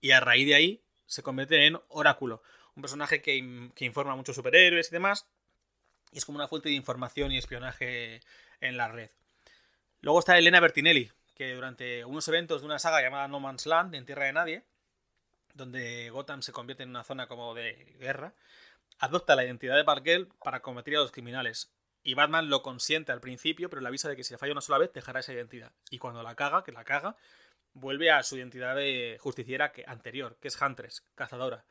[0.00, 2.42] Y a raíz de ahí se convierte en Oráculo,
[2.76, 5.26] un personaje que, informa a muchos superhéroes y demás.
[6.12, 8.20] Y es como una fuente de información y espionaje
[8.60, 9.10] en la red.
[10.00, 13.94] Luego está Elena Bertinelli, que durante unos eventos de una saga llamada No Man's Land,
[13.96, 14.64] en Tierra de Nadie,
[15.54, 18.34] donde Gotham se convierte en una zona como de guerra,
[19.00, 21.72] adopta la identidad de Parkell para combatir a los criminales
[22.08, 24.62] Y Batman lo consiente al principio, pero le avisa de que si le falla una
[24.62, 25.72] sola vez dejará esa identidad.
[25.90, 27.16] Y cuando la caga, que la caga,
[27.74, 31.66] vuelve a su identidad de justiciera que, anterior, que es Huntress, cazadora.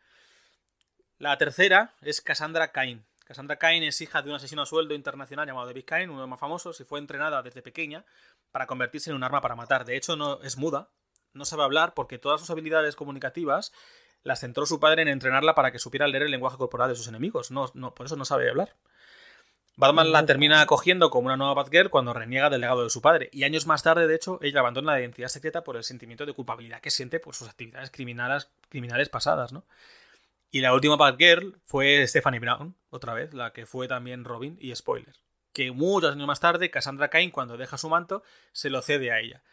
[1.17, 3.03] La tercera es Cassandra Cain.
[3.25, 6.23] Cassandra Cain es hija de un asesino a sueldo internacional llamado David Cain, uno de
[6.25, 8.05] los más famosos, y fue entrenada desde pequeña
[8.51, 9.85] para convertirse en un arma para matar.
[9.85, 10.91] De hecho, no es muda,
[11.33, 13.73] no sabe hablar porque todas sus habilidades comunicativas
[14.21, 17.07] las centró su padre en entrenarla para que supiera leer el lenguaje corporal de sus
[17.07, 17.49] enemigos.
[17.49, 18.75] No, no, por eso no sabe hablar.
[19.79, 23.29] Batman la termina acogiendo como una nueva Batgirl cuando reniega del legado de su padre.
[23.31, 26.33] Y años más tarde, de hecho, ella abandona la identidad secreta por el sentimiento de
[26.33, 29.65] culpabilidad que siente por sus actividades criminales, criminales pasadas, ¿no?
[30.49, 34.73] Y la última Batgirl fue Stephanie Brown, otra vez, la que fue también Robin, y
[34.73, 35.13] spoiler.
[35.53, 38.23] Que muchos años más tarde, Cassandra Cain, cuando deja su manto,
[38.53, 39.43] se lo cede a ella.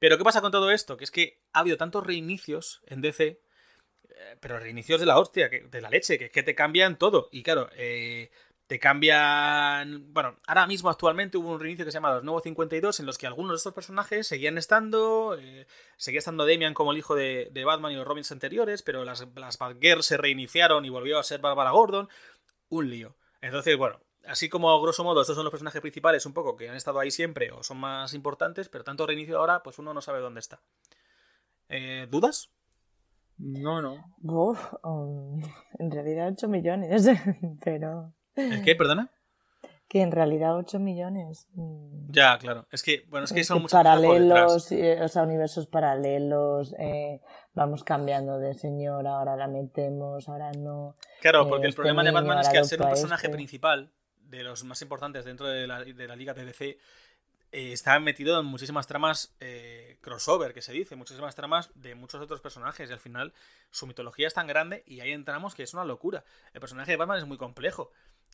[0.00, 0.96] Pero ¿qué pasa con todo esto?
[0.96, 5.48] Que es que ha habido tantos reinicios en DC, eh, pero reinicios de la hostia,
[5.48, 7.28] de la leche, que es que te cambian todo.
[7.30, 8.30] Y claro, eh,
[8.68, 10.12] te cambian.
[10.12, 13.16] Bueno, ahora mismo actualmente hubo un reinicio que se llama Los Nuevos 52, en los
[13.16, 15.36] que algunos de estos personajes seguían estando.
[15.40, 15.66] Eh,
[15.96, 19.56] seguía estando Damian como el hijo de, Batman y los Robins anteriores, pero las, las
[19.56, 22.10] Batgirls se reiniciaron y volvió a ser Barbara Gordon.
[22.68, 23.16] Un lío.
[23.40, 26.68] Entonces, bueno, así como a grosso modo estos son los personajes principales un poco que
[26.68, 30.02] han estado ahí siempre o son más importantes, pero tanto reinicio ahora, pues uno no
[30.02, 30.60] sabe dónde está.
[31.70, 32.50] Eh, ¿Dudas?
[33.38, 34.14] No, no.
[34.82, 35.40] Um,
[35.78, 37.06] en realidad 8 millones,
[37.64, 38.12] pero...
[38.38, 39.10] ¿El qué, perdona?
[39.88, 41.48] Que en realidad 8 millones.
[41.54, 42.10] Mm.
[42.10, 42.66] Ya, claro.
[42.70, 46.74] Es que, bueno, es que son muchos paralelos, eh, o sea, universos paralelos.
[46.78, 47.20] Eh,
[47.54, 50.94] vamos cambiando de señor, ahora la metemos, ahora no.
[51.20, 53.36] Claro, porque el este problema de Batman es que al ser un personaje este.
[53.36, 56.78] principal de los más importantes dentro de la, de la liga PDC, eh,
[57.50, 59.34] está metido en muchísimas tramas
[60.02, 63.32] crossover, que se dice, muchísimas tramas de muchos otros personajes, y al final
[63.70, 66.24] su mitología es tan grande y ahí entramos que es una locura.
[66.52, 67.90] El personaje de Batman es muy complejo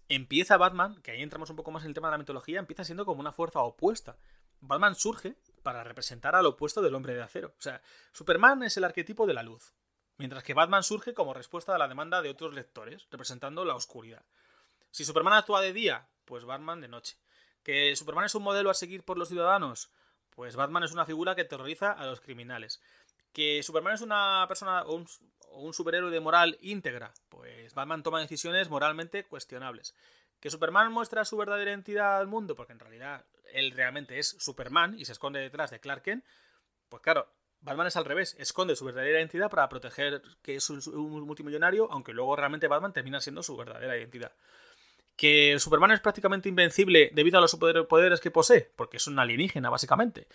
[0.08, 2.84] empieza Batman, que ahí entramos un poco más en el tema de la mitología, empieza
[2.84, 4.16] siendo como una fuerza opuesta.
[4.60, 7.54] Batman surge para representar al opuesto del hombre de acero.
[7.58, 7.82] O sea,
[8.12, 9.74] Superman es el arquetipo de la luz,
[10.16, 14.24] mientras que Batman surge como respuesta a la demanda de otros lectores, representando la oscuridad.
[14.90, 17.18] Si Superman actúa de día, pues Batman de noche.
[17.62, 19.90] ¿Que Superman es un modelo a seguir por los ciudadanos?
[20.30, 22.80] Pues Batman es una figura que terroriza a los criminales.
[23.34, 25.04] ¿Que Superman es una persona o
[25.54, 29.94] un superhéroe de moral íntegra, pues Batman toma decisiones moralmente cuestionables.
[30.40, 32.54] ¿Que Superman muestra su verdadera identidad al mundo?
[32.54, 36.24] Porque en realidad él realmente es Superman y se esconde detrás de Clark Kent.
[36.88, 37.28] Pues claro,
[37.60, 42.12] Batman es al revés, esconde su verdadera identidad para proteger que es un multimillonario, aunque
[42.12, 44.32] luego realmente Batman termina siendo su verdadera identidad.
[45.16, 48.70] ¿Que Superman es prácticamente invencible debido a los superpoderes que posee?
[48.76, 50.26] Porque es un alienígena, básicamente.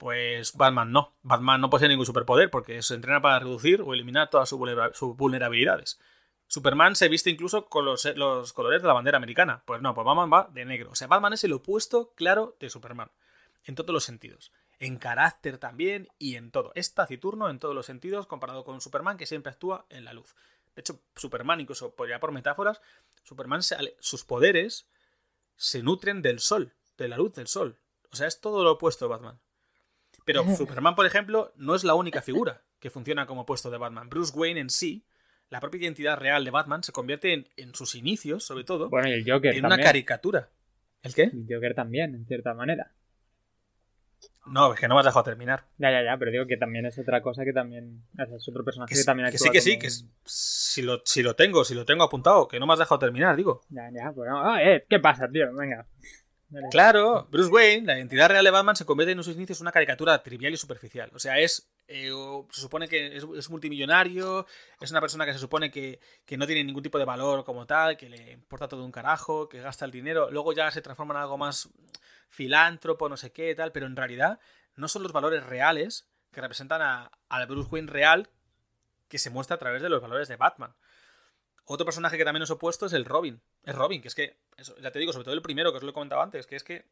[0.00, 1.12] Pues Batman no.
[1.22, 6.00] Batman no posee ningún superpoder porque se entrena para reducir o eliminar todas sus vulnerabilidades.
[6.46, 8.02] Superman se viste incluso con los,
[8.54, 9.62] colores de la bandera americana.
[9.66, 10.92] Pues no, pues Batman va de negro.
[10.92, 13.10] O sea, Batman es el opuesto claro de Superman.
[13.66, 14.52] En todos los sentidos.
[14.78, 16.72] En carácter también y en todo.
[16.74, 20.34] Es taciturno en todos los sentidos comparado con Superman que siempre actúa en la luz.
[20.76, 22.80] De hecho, Superman, incluso ya por metáforas,
[23.22, 23.60] Superman,
[23.98, 24.88] sus poderes
[25.56, 27.76] se nutren del sol, de la luz del sol.
[28.10, 29.40] O sea, es todo lo opuesto de Batman.
[30.32, 34.08] Pero Superman, por ejemplo, no es la única figura que funciona como puesto de Batman.
[34.08, 35.06] Bruce Wayne en sí,
[35.50, 39.28] la propia identidad real de Batman, se convierte en, sus inicios, sobre todo, bueno, el
[39.28, 40.48] Joker en una caricatura.
[41.02, 41.24] ¿El qué?
[41.24, 42.92] El Joker también, en cierta manera.
[44.46, 45.66] No, es que no me has dejado terminar.
[45.78, 48.02] Ya, ya, ya, pero digo que también es otra cosa que también.
[48.18, 49.88] es otro personaje que, también Que sí, que sí, que
[50.24, 53.36] si, lo, si lo tengo, si lo tengo apuntado, que no me has dejado terminar,
[53.36, 53.62] digo.
[53.68, 54.58] Ya, ya, pues no.
[54.58, 55.54] eh, ¿Qué pasa, tío?
[55.54, 55.86] Venga.
[56.70, 59.72] Claro, Bruce Wayne, la identidad real de Batman, se convierte en sus inicios en una
[59.72, 61.10] caricatura trivial y superficial.
[61.14, 61.70] O sea, es.
[61.86, 62.10] Eh,
[62.50, 64.46] se supone que es, multimillonario,
[64.80, 66.00] es una persona que se supone que,
[66.36, 69.60] no tiene ningún tipo de valor como tal, que le importa todo un carajo, que
[69.60, 70.30] gasta el dinero.
[70.30, 71.68] Luego ya se transforma en algo más
[72.28, 74.40] filántropo, no sé qué, tal, pero en realidad
[74.76, 78.28] no son los valores reales que representan al Bruce Wayne real
[79.08, 80.74] que se muestra a través de los valores de Batman.
[81.72, 83.40] Otro personaje que también es opuesto es el Robin.
[83.64, 84.36] Es Robin, que es que,
[84.82, 86.64] ya te digo, sobre todo el primero, que os lo he comentado antes, que es
[86.64, 86.84] que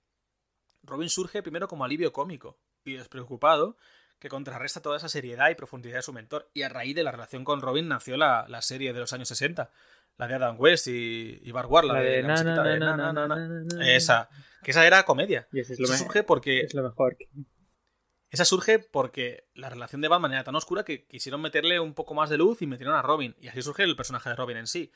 [0.85, 3.76] Robin surge primero como alivio cómico y despreocupado
[4.20, 6.49] que contrarresta toda esa seriedad y profundidad de su mentor.
[6.55, 9.68] Y a raíz de la relación con Robin nació la, serie de los años 60,
[10.16, 12.22] la de Adam West y, y la, de,
[13.97, 14.29] Esa,
[14.62, 15.49] que esa era comedia.
[15.51, 16.61] Y es lo surge porque...
[16.61, 17.16] Es lo mejor.
[18.31, 22.14] Esa surge porque la relación de Batman era tan oscura que quisieron meterle un poco
[22.14, 23.35] más de luz y metieron a Robin.
[23.41, 24.93] Y así surge el personaje de Robin en sí.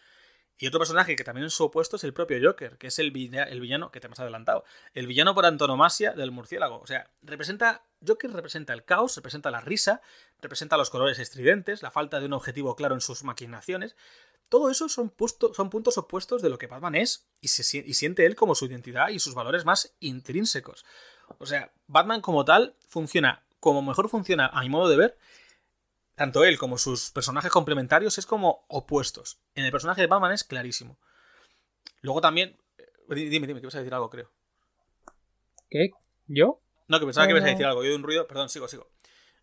[0.58, 3.06] Y otro personaje que también es su opuesto es el propio Joker, que es el,
[3.34, 4.64] el villano, que te hemos adelantado,
[4.94, 6.78] el villano por antonomasia del murciélago.
[6.80, 10.02] O sea, representa, Joker representa el caos, representa la risa,
[10.40, 13.96] representa los colores estridentes, la falta de un objetivo claro en sus maquinaciones.
[14.48, 18.36] Todo eso son, puntos opuestos de lo que Batman es y, se, y siente él
[18.36, 20.84] como su identidad y sus valores más intrínsecos.
[21.38, 25.18] O sea, Batman como tal funciona como mejor funciona a mi modo de ver
[26.16, 29.40] tanto él como sus personajes complementarios es como opuestos.
[29.54, 30.98] En el personaje de Batman es clarísimo.
[32.00, 32.58] Luego también.
[32.78, 34.30] Eh, dime, dime, que vas a decir algo, creo.
[35.70, 35.90] ¿Qué?
[36.26, 36.58] ¿Yo?
[36.88, 37.82] No, que pensaba que ibas a decir algo.
[37.82, 38.26] Yo de un ruido.
[38.26, 38.90] Perdón, sigo, sigo.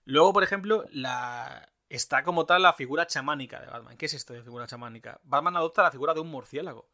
[0.06, 1.70] Luego, por ejemplo, la.
[1.90, 3.98] Está como tal la figura chamánica de Batman.
[3.98, 5.20] ¿Qué es esto de figura chamánica?
[5.24, 6.88] Batman adopta la figura de un murciélago.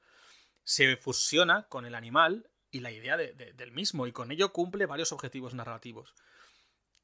[0.63, 5.13] Se fusiona con el animal y la idea del mismo, y con ello cumple varios
[5.13, 6.13] objetivos narrativos.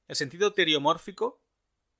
[0.10, 1.42] El sentido teriomórfico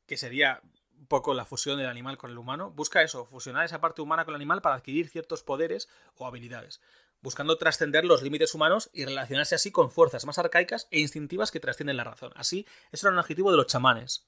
[0.06, 0.62] que sería
[0.98, 4.26] un poco la fusión del animal con el humano, busca eso, fusionar esa parte humana
[4.26, 6.82] con el animal para adquirir ciertos poderes o habilidades,
[7.22, 11.62] buscando trascender los límites humanos y relacionarse así con fuerzas más arcaicas e instintivas que
[11.62, 12.34] trascienden la razón.
[12.36, 14.28] Así, eso era un objetivo de los chamanes.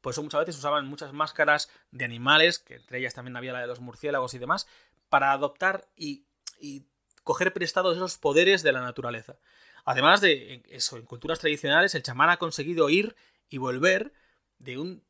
[0.00, 3.60] Por eso muchas veces usaban muchas máscaras de animales, que entre ellas también había la
[3.60, 4.66] de los murciélagos y demás,
[5.08, 6.26] para adoptar y,
[6.58, 6.89] y
[7.22, 9.38] coger prestados esos poderes de la naturaleza.
[9.84, 13.16] Además de eso, en culturas tradicionales el chamán ha conseguido ir
[13.48, 14.12] y volver
[14.58, 15.02] de un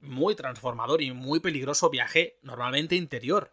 [0.00, 3.52] muy transformador y muy peligroso viaje normalmente interior,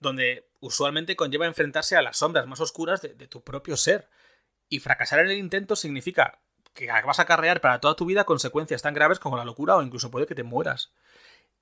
[0.00, 4.08] donde usualmente conlleva enfrentarse a las sombras más oscuras de, tu propio ser.
[4.68, 6.40] Y fracasar en el intento significa
[6.72, 9.82] que vas a acarrear para toda tu vida consecuencias tan graves como la locura o
[9.82, 10.92] incluso puede que te mueras.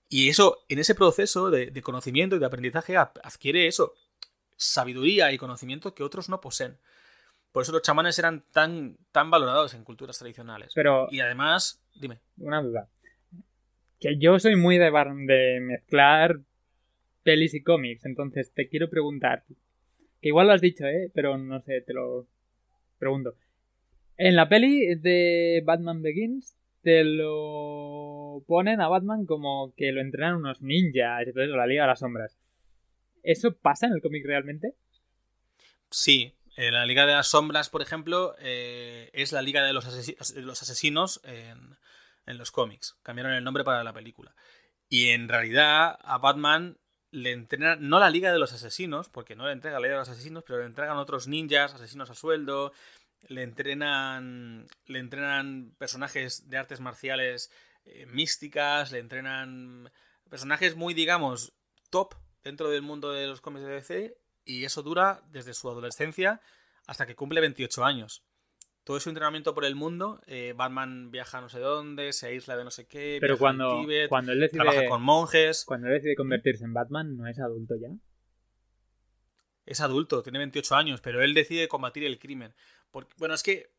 [0.09, 3.95] Y eso, en ese proceso de, de conocimiento y de aprendizaje, adquiere eso,
[4.57, 6.79] sabiduría y conocimiento que otros no poseen.
[7.53, 10.73] Por eso los chamanes eran tan, tan valorados en culturas tradicionales.
[10.75, 12.21] Pero, y además, dime.
[12.39, 12.89] Una duda
[14.03, 14.91] que yo soy muy de,
[15.27, 16.41] de mezclar
[17.23, 19.45] pelis y cómics, entonces te quiero preguntar,
[20.21, 21.09] que igual lo has dicho, ¿eh?
[21.15, 22.27] pero no sé, te lo
[22.99, 23.35] pregunto.
[24.17, 30.35] En la peli de Batman Begins te lo ponen a Batman como que lo entrenan
[30.35, 32.37] unos ninjas y todo eso, la Liga de las Sombras.
[33.23, 34.75] ¿Eso pasa en el cómic realmente?
[35.91, 39.87] Sí, la Liga de las Sombras, por ejemplo, eh, es la Liga de los,
[40.37, 41.77] los Asesinos en,
[42.27, 42.97] en los cómics.
[43.03, 44.35] Cambiaron el nombre para la película.
[44.89, 46.79] Y en realidad a Batman
[47.11, 50.01] le entrenan, no la Liga de los Asesinos, porque no le entrega la Liga de
[50.01, 52.73] los Asesinos, pero le entregan otros ninjas, asesinos a sueldo,
[53.29, 57.51] le entrenan, le entrenan personajes de artes marciales
[57.85, 59.91] eh, místicas, le entrenan
[60.29, 61.53] personajes muy, digamos,
[61.91, 66.41] top dentro del mundo de los cómics de DC, y eso dura desde su adolescencia
[66.87, 68.25] hasta que cumple 28 años
[68.85, 72.65] todo ese entrenamiento por el mundo, eh, Batman viaja no sé dónde, se aísla de
[72.65, 75.65] no sé qué, pero cuando, cuando él decide, trabaja con monjes.
[75.65, 77.89] Cuando él decide convertirse en Batman, ¿no es adulto ya?
[79.65, 82.55] Es adulto, tiene 28 años, pero él decide combatir el crimen.
[82.91, 83.72] Porque, bueno, es que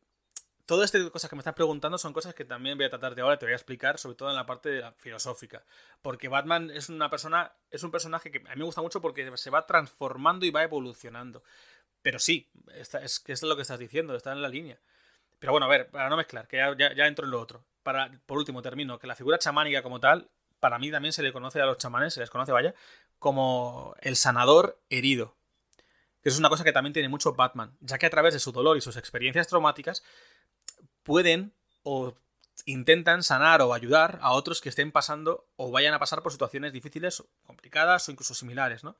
[0.66, 3.22] todas estas cosas que me estás preguntando son cosas que también voy a tratar de
[3.22, 5.62] ahora, te voy a explicar, sobre todo en la parte de la filosófica.
[6.02, 9.36] Porque Batman es una persona, es un personaje que a mí me gusta mucho porque
[9.36, 11.42] se va transformando y va evolucionando.
[12.02, 14.78] Pero sí, es, que es lo que estás diciendo, está en la línea.
[15.38, 17.64] Pero bueno, a ver, para no mezclar, que ya, entro en lo otro.
[17.82, 20.28] Para, por último, termino, que la figura chamánica como tal,
[20.60, 22.74] para mí también se le conoce a los chamanes, se les conoce, vaya,
[23.18, 25.34] como el sanador herido.
[26.22, 28.52] Que es una cosa que también tiene mucho Batman, ya que a través de su
[28.52, 30.02] dolor y sus experiencias traumáticas
[31.04, 32.14] pueden o
[32.66, 36.72] intentan sanar o ayudar a otros que estén pasando o vayan a pasar por situaciones
[36.72, 38.96] difíciles, complicadas o incluso similares, ¿no?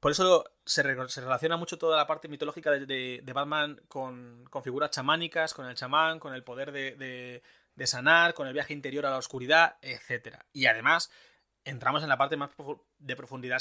[0.00, 5.66] Por eso se, relaciona mucho toda la parte mitológica de, Batman con, figuras chamánicas, con
[5.66, 7.42] el chamán, con el poder de,
[7.86, 10.36] sanar, con el viaje interior a la oscuridad, etc.
[10.52, 11.10] Y además
[11.66, 12.50] entramos en la parte más
[12.98, 13.60] de profundidad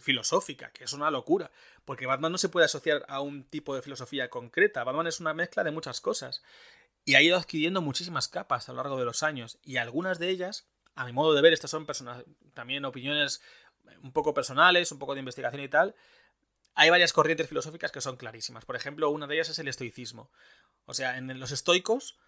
[0.00, 1.50] filosófica, que es una locura,
[1.84, 5.34] porque Batman no se puede asociar a un tipo de filosofía concreta, Batman es una
[5.34, 6.42] mezcla de muchas cosas,
[7.04, 10.30] y ha ido adquiriendo muchísimas capas a lo largo de los años, y algunas de
[10.30, 12.24] ellas, a mi modo de ver, estas son personas,
[12.54, 13.42] también opiniones
[14.02, 15.94] un poco personales, un poco de investigación y tal,
[16.74, 18.64] hay varias corrientes filosóficas que son clarísimas.
[18.64, 20.30] Por ejemplo, una de ellas es el estoicismo.
[20.86, 22.18] O sea, en los estoicos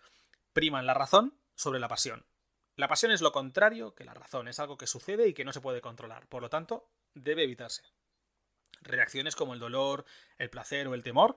[0.53, 2.27] priman la razón sobre la pasión.
[2.77, 5.53] La pasión es lo contrario que la razón, es algo que sucede y que no
[5.53, 6.27] se puede controlar.
[6.27, 7.83] Por lo tanto, debe evitarse.
[8.83, 10.05] Reacciones como el dolor,
[10.39, 11.37] el placer o el temor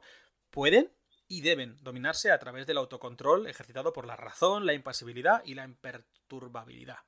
[0.50, 0.92] pueden
[1.28, 5.66] y deben dominarse a través del autocontrol ejercitado por la razón, la impasibilidad y la
[5.66, 7.00] imperturbabilidad.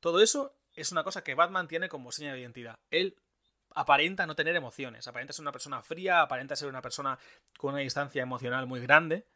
[0.00, 2.78] Todo eso es una cosa que Batman tiene como seña de identidad.
[2.90, 3.16] Él
[3.74, 7.18] aparenta no tener emociones, aparenta ser una persona fría, aparenta ser una persona
[7.56, 9.26] con una distancia emocional muy grande.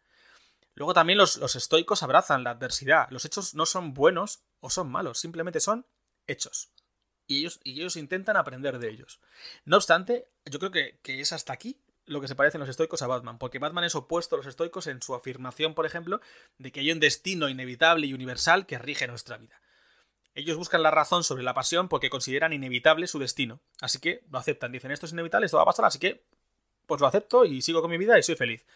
[0.75, 3.09] Luego también los, estoicos abrazan la adversidad.
[3.11, 5.87] Los hechos no son buenos o son malos, simplemente son
[6.27, 6.71] hechos.
[7.27, 9.21] y ellos, y ellos intentan aprender de ellos.
[9.65, 13.03] No obstante, yo creo que, que es hasta aquí lo que se parecen los estoicos
[13.03, 16.21] a Batman, porque Batman es opuesto a los estoicos en su afirmación, por ejemplo,
[16.59, 19.61] de que hay un destino inevitable y universal que rige nuestra vida.
[20.35, 24.39] Ellos buscan la razón sobre la pasión porque consideran inevitable su destino, así que lo
[24.39, 26.25] aceptan, dicen esto es inevitable, esto va a pasar, así que
[26.87, 28.67] pues lo acepto y sigo con mi vida y soy feliz.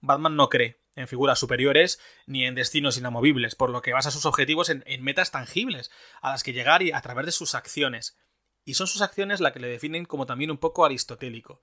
[0.00, 4.26] Batman no cree en figuras superiores ni en destinos inamovibles, por lo que basa sus
[4.26, 5.90] objetivos en, metas tangibles
[6.20, 8.16] a las que llegar y a través de sus acciones.
[8.64, 11.60] Y son sus acciones las que le definen como también un poco aristotélico.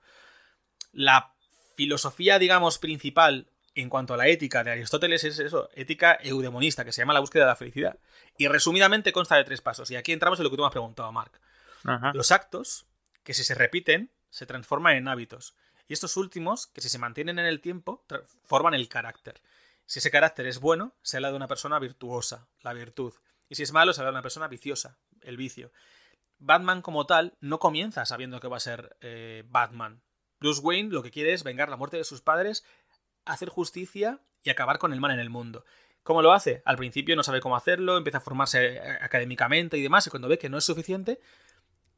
[0.92, 1.34] La
[1.76, 6.92] filosofía, digamos, principal en cuanto a la ética de Aristóteles es eso, ética eudemonista, que
[6.92, 7.98] se llama la búsqueda de la felicidad.
[8.36, 9.90] Y resumidamente consta de tres pasos.
[9.90, 11.32] Y aquí entramos en lo que tú me has preguntado, Mark.
[12.12, 12.86] Los actos,
[13.24, 15.54] que si se repiten, se transforman en hábitos.
[15.92, 18.02] Y estos últimos, que si se mantienen en el tiempo,
[18.44, 19.42] forman el carácter.
[19.84, 23.12] Si ese carácter es bueno, se habla de una persona virtuosa, la virtud.
[23.50, 25.70] Y si es malo, se habla de una persona viciosa, el vicio.
[26.38, 30.00] Batman como tal no comienza sabiendo que va a ser eh, Batman.
[30.40, 32.64] Bruce Wayne lo que quiere es vengar la muerte de sus padres,
[33.26, 35.66] hacer justicia y acabar con el mal en el mundo.
[36.04, 36.62] ¿Cómo lo hace?
[36.64, 40.28] Al principio no sabe cómo hacerlo, empieza a formarse eh, académicamente y demás, y cuando
[40.28, 41.20] ve que no es suficiente,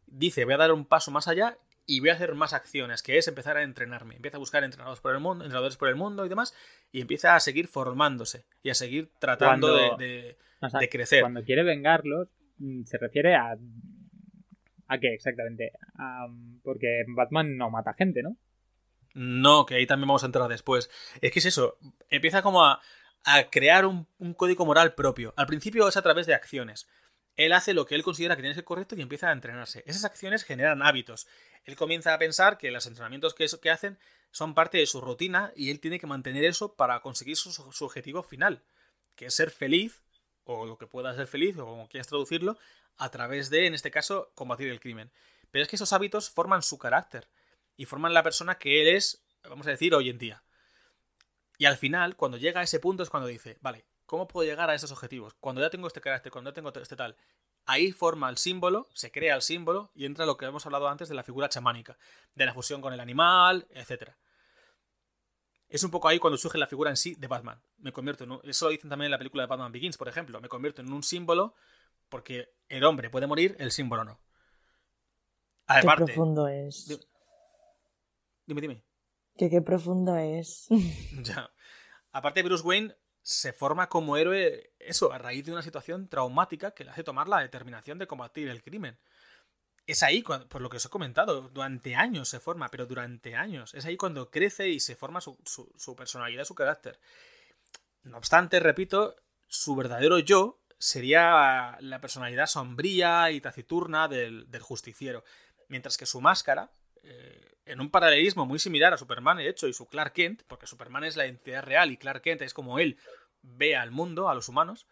[0.06, 3.18] dice, voy a dar un paso más allá y voy a hacer más acciones, que
[3.18, 4.16] es empezar a entrenarme.
[4.16, 6.54] Empieza a buscar entrenadores por el mundo, entrenadores por el mundo y demás,
[6.92, 10.36] y empieza a seguir formándose y a seguir tratando de,
[10.90, 11.20] crecer.
[11.20, 12.28] Cuando quiere vengarlos,
[12.58, 13.56] mm, se refiere a.
[14.86, 15.72] ¿A qué exactamente?
[16.62, 18.36] porque Batman no mata gente, ¿no?
[19.14, 20.90] No, que ahí también vamos a entrar después.
[21.20, 21.78] Es que es eso,
[22.10, 22.80] empieza como a,
[23.50, 25.32] crear un, un código moral propio.
[25.36, 26.86] Al principio es a través de acciones
[27.36, 29.82] él hace lo que él considera que tiene que ser correcto y empieza a entrenarse.
[29.86, 31.26] Esas acciones generan hábitos
[31.64, 33.98] él comienza a pensar que los entrenamientos que, hacen
[34.30, 38.22] son parte de su rutina y él tiene que mantener eso para conseguir su, objetivo
[38.22, 38.62] final,
[39.16, 40.02] que es ser feliz,
[40.44, 42.58] o lo que pueda ser feliz, o como quieras traducirlo,
[42.96, 45.10] a través de, en este caso, combatir el crimen.
[45.50, 47.28] Pero es que esos hábitos forman su carácter
[47.76, 50.42] y forman la persona que él es, vamos a decir, hoy en día.
[51.56, 54.70] Y al final, cuando llega a ese punto es cuando dice, vale, ¿cómo puedo llegar
[54.70, 55.34] a esos objetivos?
[55.40, 57.16] Cuando ya tengo este carácter, cuando ya tengo este tal,
[57.66, 61.08] ahí forma el símbolo, se crea el símbolo y entra lo que hemos hablado antes
[61.08, 61.98] de la figura chamánica,
[62.36, 64.12] de la fusión con el animal, etc.
[65.68, 67.60] Es un poco ahí cuando surge la figura en sí de Batman.
[67.78, 70.40] Me convierto en eso lo dicen también en la película de Batman Begins, por ejemplo.
[70.40, 71.56] Me convierto en un símbolo
[72.08, 74.20] porque el hombre puede morir, el símbolo no.
[75.66, 77.00] qué profundo es.
[78.46, 78.84] Dime, dime.
[79.36, 80.68] Que qué profundo es.
[81.24, 81.50] ya.
[82.12, 82.94] Aparte, Bruce Wayne
[83.24, 87.26] se forma como héroe, eso, a raíz de una situación traumática que le hace tomar
[87.26, 88.98] la determinación de combatir el crimen.
[89.86, 93.72] Es ahí, por lo que os he comentado, durante años se forma, pero durante años.
[93.72, 95.38] Es ahí cuando crece y se forma su,
[95.96, 97.00] personalidad, su carácter.
[98.02, 99.16] No obstante, repito,
[99.48, 105.24] su verdadero yo sería la personalidad sombría y taciturna del, justiciero.
[105.68, 106.72] Mientras que su máscara,
[107.04, 110.66] eh, en un paralelismo muy similar a Superman, de hecho, y su Clark Kent, porque
[110.66, 112.98] Superman es la entidad real y Clark Kent es como él
[113.42, 114.86] ve al mundo, a los humanos,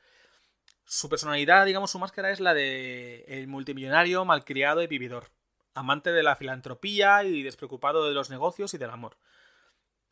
[0.84, 5.30] su personalidad, digamos, su máscara es la de el multimillonario, malcriado y vividor,
[5.74, 9.16] amante de la filantropía y despreocupado de los negocios y del amor.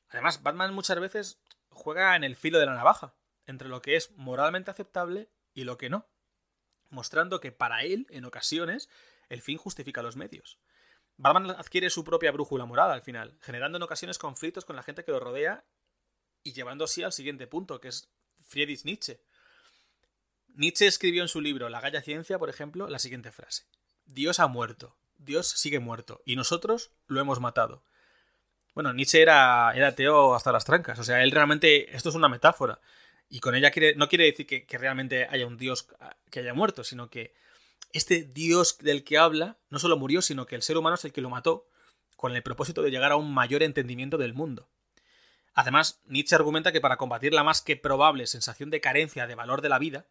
[0.09, 1.41] Además, Batman muchas veces
[1.71, 3.15] juega en el filo de la navaja,
[3.47, 6.09] entre lo que es moralmente aceptable y lo que no,
[6.89, 8.89] mostrando que para él, en ocasiones,
[9.29, 10.59] el fin justifica los medios.
[11.21, 15.05] Batman adquiere su propia brújula moral al final, generando en ocasiones conflictos con la gente
[15.05, 15.63] que lo rodea
[16.43, 18.09] y llevando así al siguiente punto, que es
[18.49, 19.21] Friedrich Nietzsche.
[20.55, 23.67] Nietzsche escribió en su libro La Galla Ciencia, por ejemplo, la siguiente frase.
[24.07, 27.85] Dios ha muerto, Dios sigue muerto, y nosotros lo hemos matado.
[28.73, 32.31] Bueno, Nietzsche era, era ateo hasta las trancas, o sea, él realmente, esto es una
[32.31, 32.81] metáfora,
[33.29, 35.87] y con ella no quiere decir que realmente haya un Dios
[36.31, 37.35] que haya muerto, sino que
[37.93, 41.13] este Dios del que habla no solo murió, sino que el ser humano es el
[41.13, 41.67] que lo mató
[42.17, 44.69] con el propósito de llegar a un mayor entendimiento del mundo.
[45.55, 49.63] Además, Nietzsche argumenta que para combatir la más que probable sensación de carencia de valor
[49.63, 50.07] de la vida,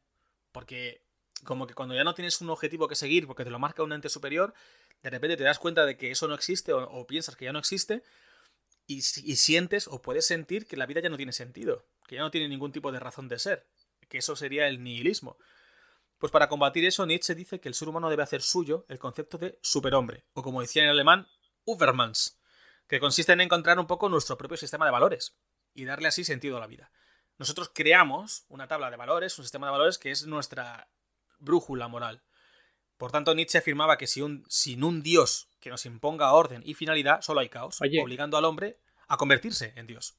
[0.52, 1.04] porque
[1.44, 3.94] como que cuando ya no tienes un objetivo que seguir porque te lo marca un
[3.94, 4.54] ente superior,
[5.02, 7.60] de repente te das cuenta de que eso no existe o, piensas que ya no
[7.60, 8.04] existe
[8.86, 12.32] y, sientes o puedes sentir que la vida ya no tiene sentido, que ya no
[12.32, 13.68] tiene ningún tipo de razón de ser,
[14.10, 15.38] que eso sería el nihilismo.
[16.20, 19.38] Pues para combatir eso, Nietzsche dice que el ser humano debe hacer suyo el concepto
[19.38, 21.28] de superhombre, o como decía en alemán,
[21.66, 22.40] Übermans,
[22.88, 25.38] que consiste en encontrar un poco nuestro propio sistema de valores
[25.74, 26.92] y darle así sentido a la vida.
[27.38, 30.90] Nosotros creamos una tabla de valores, un sistema de valores que es nuestra
[31.40, 32.22] brújula moral.
[32.98, 36.74] Por tanto, Nietzsche afirmaba que si un, sin un Dios que nos imponga orden y
[36.74, 40.18] finalidad, solo hay caos, obligando al hombre a convertirse en Dios.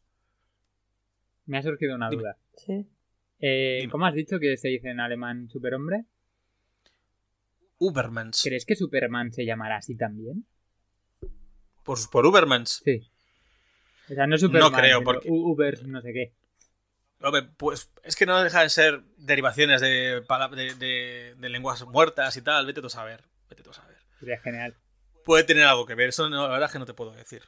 [1.44, 2.38] Me ha surgido una duda.
[2.56, 2.86] ¿Sí?
[3.40, 6.04] Eh, ¿Cómo has dicho que se dice en alemán superhombre?
[7.78, 8.42] Ubermans.
[8.44, 10.46] ¿Crees que Superman se llamará así también?
[11.82, 12.82] Por, por Ubermans.
[12.84, 13.10] Sí.
[14.10, 14.70] O sea, no Superman.
[14.72, 16.34] No creo, porque- Uber, no sé qué.
[17.22, 22.36] Hombre, pues es que no deja de ser derivaciones de, de, de- de lenguas muertas
[22.36, 22.66] y tal.
[22.66, 23.24] Vete tú a saber.
[23.48, 23.96] Vete tú a saber.
[24.18, 24.76] Sería genial.
[25.24, 26.10] Puede tener algo que ver.
[26.10, 27.42] Eso no, la verdad es que no te puedo decir.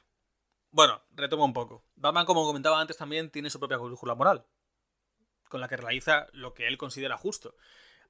[0.71, 1.85] Bueno, retomo un poco.
[1.97, 4.45] Batman, como comentaba antes, también tiene su propia brújula moral.
[5.53, 7.55] Con la que realiza lo que él considera justo.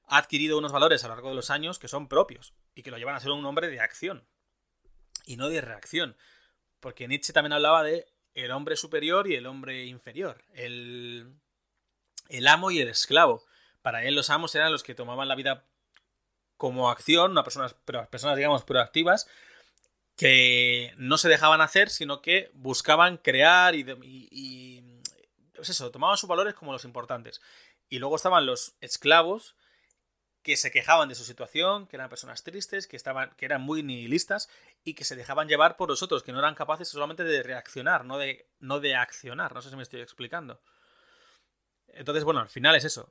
[0.07, 2.53] Ha adquirido unos valores a lo largo de los años que son propios.
[2.73, 4.25] Y que lo llevan a ser un hombre de acción.
[5.25, 6.15] Y no de reacción.
[6.79, 10.41] Porque Nietzsche también hablaba de el hombre superior y el hombre inferior.
[10.53, 11.33] El,
[12.29, 13.43] el amo y el esclavo.
[13.81, 15.65] Para él los amos eran los que tomaban la vida
[16.55, 19.27] como acción, una personas, personas digamos proactivas,
[20.15, 23.83] que no se dejaban hacer, sino que buscaban crear y,
[25.63, 27.41] pues eso, tomaban sus valores como los importantes.
[27.87, 29.55] Y luego estaban los esclavos
[30.41, 33.81] que se quejaban de su situación, que eran personas tristes, que estaban, que eran muy
[33.81, 34.49] nihilistas
[34.83, 38.03] y que se dejaban llevar por los otros, que no eran capaces solamente de reaccionar,
[38.03, 39.53] no de, no de accionar.
[39.53, 40.61] No sé si me estoy explicando.
[41.87, 43.09] Entonces, bueno, al final es eso.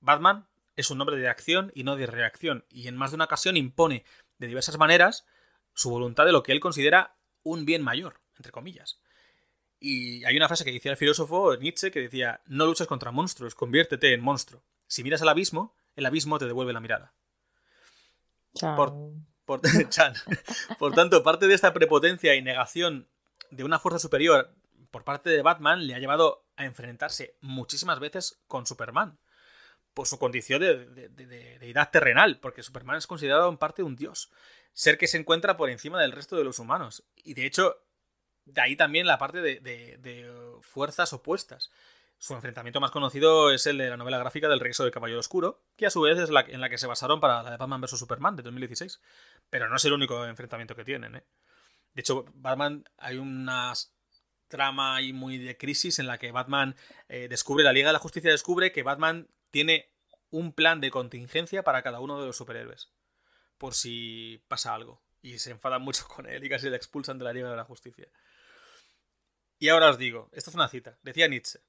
[0.00, 3.26] Batman es un hombre de acción y no de reacción, y en más de una
[3.26, 4.04] ocasión impone
[4.38, 5.26] de diversas maneras
[5.74, 7.14] su voluntad de lo que él considera
[7.44, 8.98] un bien mayor, entre comillas.
[9.86, 13.54] Y hay una frase que decía el filósofo Nietzsche que decía, no luches contra monstruos,
[13.54, 14.62] conviértete en monstruo.
[14.86, 17.12] Si miras al abismo, el abismo te devuelve la mirada.
[18.76, 18.94] Por-
[19.44, 19.60] Por,
[19.90, 20.14] Chan.
[20.78, 23.08] Por tanto, parte de esta prepotencia y negación
[23.50, 24.54] de una fuerza superior
[24.90, 29.18] por parte de Batman le ha llevado a enfrentarse muchísimas veces con Superman.
[29.92, 33.82] Por su condición de, de- de- de deidad terrenal, porque Superman es considerado en parte
[33.82, 34.30] un dios.
[34.72, 37.04] Ser que se encuentra por encima del resto de los humanos.
[37.16, 37.76] Y de hecho,
[38.44, 41.70] de ahí también la parte de, de- fuerzas opuestas.
[42.18, 45.62] Su enfrentamiento más conocido es el de la novela gráfica del regreso del Caballero Oscuro,
[45.76, 47.80] que a su vez es la en la que se basaron para la de Batman
[47.82, 47.98] vs.
[47.98, 49.00] Superman de 2016.
[49.50, 51.24] Pero no es el único enfrentamiento que tienen, ¿eh?
[51.92, 53.72] De hecho, Batman hay una
[54.48, 56.76] trama ahí muy de crisis en la que Batman
[57.08, 59.90] eh, descubre, la Liga de la Justicia descubre que Batman tiene
[60.30, 62.88] un plan de contingencia para cada uno de los superhéroes.
[63.58, 65.02] Por si pasa algo.
[65.22, 67.64] Y se enfadan mucho con él y casi le expulsan de la Liga de la
[67.64, 68.08] Justicia.
[69.58, 70.98] Y ahora os digo, esta es una cita.
[71.02, 71.60] Decía Nietzsche,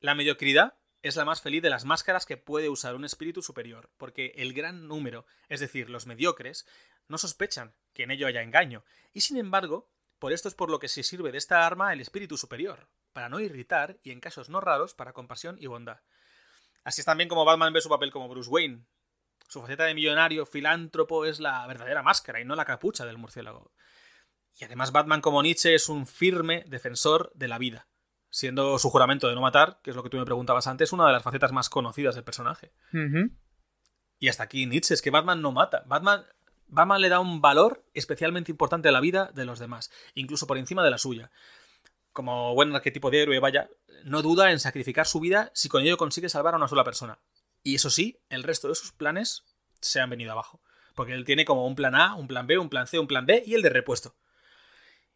[0.00, 3.90] la mediocridad es la más feliz de las máscaras que puede usar un espíritu superior,
[3.98, 6.66] porque el gran número, es decir, los mediocres,
[7.08, 9.88] no sospechan que en ello haya engaño, y sin embargo,
[10.18, 13.28] por esto es por lo que se sirve de esta arma el espíritu superior, para
[13.28, 16.00] no irritar y en casos no raros para compasión y bondad.
[16.84, 18.84] Así es también como Batman ve su papel como Bruce Wayne.
[19.48, 23.72] Su faceta de millonario, filántropo, es la verdadera máscara y no la capucha del murciélago.
[24.56, 27.88] Y además Batman como Nietzsche es un firme defensor de la vida,
[28.30, 31.06] siendo su juramento de no matar, que es lo que tú me preguntabas antes, una
[31.06, 32.72] de las facetas más conocidas del personaje.
[34.18, 35.82] Y hasta aquí Nietzsche, es que Batman no mata.
[35.86, 36.24] Batman,
[36.68, 40.56] Batman le da un valor especialmente importante a la vida de los demás, incluso por
[40.56, 41.30] encima de la suya.
[42.12, 43.68] Como buen arquetipo de héroe, vaya,
[44.04, 47.18] no duda en sacrificar su vida si con ello consigue salvar a una sola persona.
[47.64, 49.44] Y eso sí, el resto de sus planes
[49.80, 50.62] se han venido abajo.
[50.94, 53.26] Porque él tiene como un plan A, un plan B, un plan C, un plan
[53.26, 54.14] D y el de repuesto.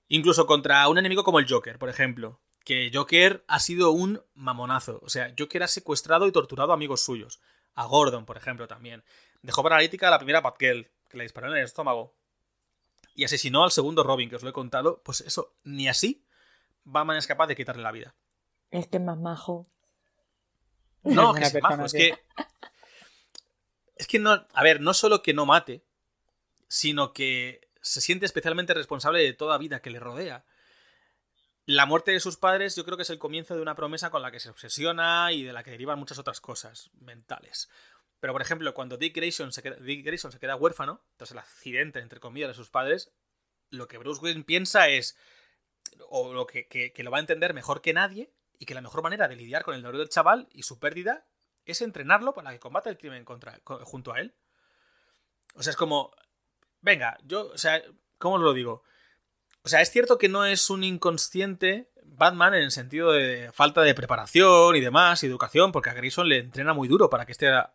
[0.09, 2.41] Incluso contra un enemigo como el Joker, por ejemplo.
[2.65, 5.01] Que Joker ha sido un mamonazo.
[5.03, 7.41] O sea, Joker ha secuestrado y torturado a amigos suyos.
[7.75, 9.05] A Gordon, por ejemplo, también.
[9.43, 12.15] Dejó paralítica a la primera Batgirl, que le disparó en el estómago.
[13.15, 15.03] Y asesinó al segundo Robin, que os lo he contado.
[15.03, 16.25] Pues eso, ni así
[16.85, 18.15] Batman es capaz de quitarle la vida.
[18.71, 19.67] Es que es más majo.
[21.03, 22.19] No, Es que es majo, es que.
[23.97, 24.47] Es que no.
[24.53, 25.85] A ver, no solo que no mate,
[26.67, 30.45] sino que se siente especialmente responsable de toda vida que le rodea.
[31.67, 34.23] La muerte de sus padres, yo creo que es el comienzo de una promesa con
[34.23, 37.69] la que se obsesiona y de la que derivan muchas otras cosas mentales.
[38.21, 41.39] Pero, por ejemplo, cuando Dick Grayson se queda, Dick Grayson se queda huérfano, tras el
[41.39, 43.13] accidente, entre comillas, de sus padres,
[43.71, 45.17] lo que Bruce Wayne piensa es.
[46.09, 49.03] O lo que, que- lo va a entender mejor que nadie, y que la mejor
[49.03, 51.27] manera de lidiar con el dolor del chaval y su pérdida
[51.65, 54.35] es entrenarlo para que combata el crimen contra, co- junto a él.
[55.55, 56.13] O sea, es como.
[56.81, 57.49] Venga, yo.
[57.49, 57.83] O sea,
[58.19, 58.83] ¿cómo os lo digo?
[59.63, 63.83] O sea, es cierto que no es un inconsciente Batman en el sentido de falta
[63.83, 67.33] de preparación y demás, y educación, porque a Grayson le entrena muy duro para que
[67.33, 67.73] esté a,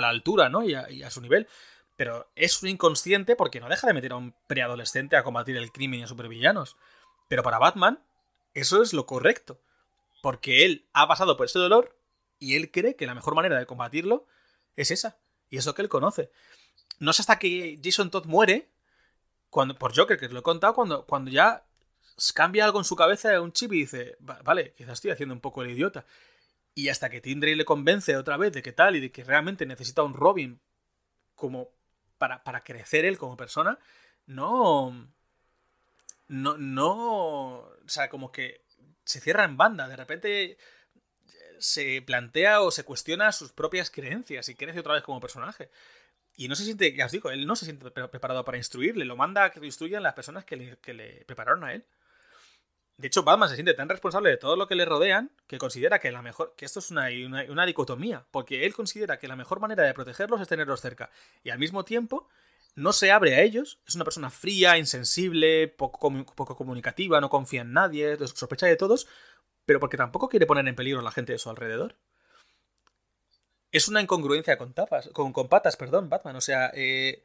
[0.00, 0.62] la altura, ¿no?
[0.64, 1.48] Y a, y a su nivel.
[1.96, 5.70] Pero es un inconsciente porque no deja de meter a un preadolescente a combatir el
[5.70, 6.76] crimen y a supervillanos.
[7.28, 8.02] Pero para Batman,
[8.52, 9.60] eso es lo correcto.
[10.22, 11.96] Porque él ha pasado por ese dolor
[12.38, 14.26] y él cree que la mejor manera de combatirlo
[14.76, 15.18] es esa.
[15.50, 16.30] Y es lo que él conoce.
[16.98, 18.68] No sé hasta que Jason Todd muere,
[19.50, 21.64] cuando, por Joker, que os lo he contado, cuando, cuando ya
[22.34, 25.40] cambia algo en su cabeza un chip y dice, "Va- vale, quizás estoy haciendo un
[25.40, 26.04] poco el idiota.
[26.74, 29.24] Y hasta que Tim Drake le convence otra vez de que tal y de que
[29.24, 30.60] realmente necesita un Robin
[31.34, 31.70] como
[32.18, 33.78] para, para crecer él como persona,
[34.26, 35.08] no.
[36.28, 37.58] No, no.
[37.58, 38.62] O sea, como que
[39.04, 39.88] se cierra en banda.
[39.88, 40.58] De repente
[41.58, 45.70] se plantea o se cuestiona sus propias creencias y crece otra vez como personaje.
[46.36, 49.16] Y no se siente, ya os digo, él no se siente preparado para instruirle, lo
[49.16, 51.84] manda a que lo instruyan las personas que le, que le prepararon a él.
[52.96, 55.98] De hecho, Batman se siente tan responsable de todo lo que le rodean que considera
[55.98, 56.54] que la mejor.
[56.56, 57.08] que esto es una,
[57.48, 58.24] una, dicotomía.
[58.30, 61.10] Porque él considera que la mejor manera de protegerlos es tenerlos cerca.
[61.42, 62.28] Y al mismo tiempo,
[62.76, 63.80] no se abre a ellos.
[63.86, 69.08] Es una persona fría, insensible, poco, poco comunicativa, no confía en nadie, sospecha de todos.
[69.66, 71.96] Pero porque tampoco quiere poner en peligro a la gente de su alrededor.
[73.74, 75.08] Es una incongruencia con tapas.
[75.08, 76.36] Con, patas, perdón, Batman.
[76.36, 77.24] O sea, eh,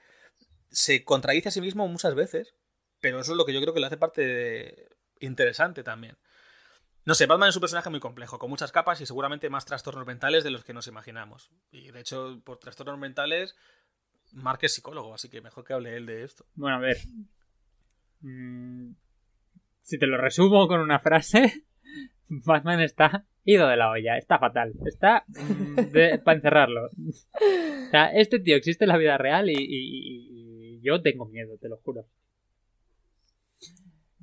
[0.72, 2.56] se contradice a sí mismo muchas veces.
[3.00, 4.90] Pero eso es lo que yo creo que le hace parte de
[5.20, 6.18] interesante también.
[7.06, 10.08] No sé, Batman es un personaje muy complejo, con muchas capas y seguramente más trastornos
[10.08, 11.52] mentales de los que nos imaginamos.
[11.72, 13.56] Y de hecho, por trastornos mentales,
[14.32, 16.48] Mark es psicólogo, así que mejor que hable él de esto.
[16.56, 16.98] Bueno, a ver.
[18.22, 18.94] Mm,
[19.82, 21.68] si te lo resumo con una frase,
[22.28, 25.26] Batman está ido de la olla, está fatal, está
[26.24, 26.86] para encerrarlo.
[26.86, 31.78] O sea, este tío existe en la vida real y yo tengo miedo, te lo
[31.78, 32.06] juro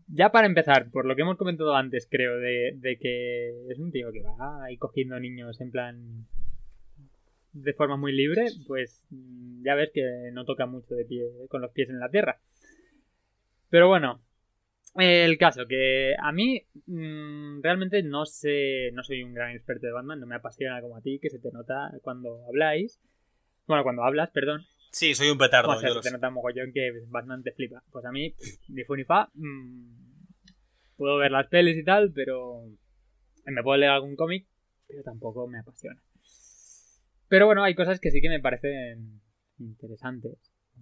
[0.09, 4.13] ya para empezar, por lo que hemos comentado antes, creo, de, que es un tío
[4.13, 6.27] que va ahí cogiendo niños en plan
[7.53, 11.61] de forma muy libre, pues mm, ya ves que no toca mucho de pie con
[11.61, 12.39] los pies en la tierra.
[13.69, 14.21] Pero bueno,
[14.99, 19.93] el caso que a mí mm, realmente no sé, no soy un gran experto de
[19.93, 23.01] Batman, no me apasiona como a ti, que se te nota cuando habláis.
[23.67, 24.63] Bueno, cuando hablas, perdón.
[24.93, 25.69] Sí, soy un petardo.
[25.69, 27.83] Pues se te nota mogollón que Batman te flipa.
[27.91, 28.35] Pues a mí,
[28.69, 29.31] ni fu ni fa.
[29.35, 30.07] Mm,
[30.97, 32.63] puedo ver las pelis y tal, pero
[33.45, 34.47] me puedo leer algún cómic,
[34.87, 36.01] pero tampoco me apasiona.
[37.29, 39.21] Pero bueno, hay cosas que sí que me parecen
[39.59, 40.39] interesantes.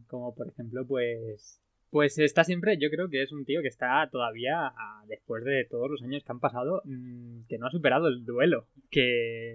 [0.07, 1.61] Como por ejemplo, pues.
[1.95, 4.73] Pues está siempre, yo creo que es un tío que está todavía,
[5.07, 8.67] después de todos los años que han pasado, mm, que no ha superado el duelo.
[8.91, 9.55] Que,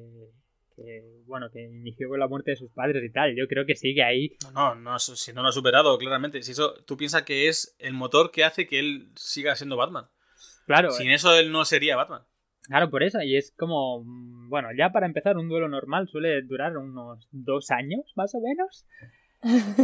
[1.25, 3.35] bueno, que inició con la muerte de sus padres y tal.
[3.35, 4.37] Yo creo que sigue ahí.
[4.53, 6.41] No, no, si no lo ha superado, claramente.
[6.41, 10.05] Si eso, tú piensas que es el motor que hace que él siga siendo Batman.
[10.65, 10.91] Claro.
[10.91, 12.21] Sin eso él no sería Batman.
[12.69, 13.21] Claro, por eso.
[13.21, 14.01] Y es como,
[14.47, 18.85] bueno, ya para empezar, un duelo normal suele durar unos dos años, más o menos.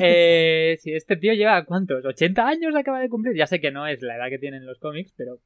[0.02, 2.04] Eh, si este tío lleva, ¿cuántos?
[2.04, 3.36] ¿80 años acaba de cumplir?
[3.36, 5.40] Ya sé que no es la edad que tienen los cómics, pero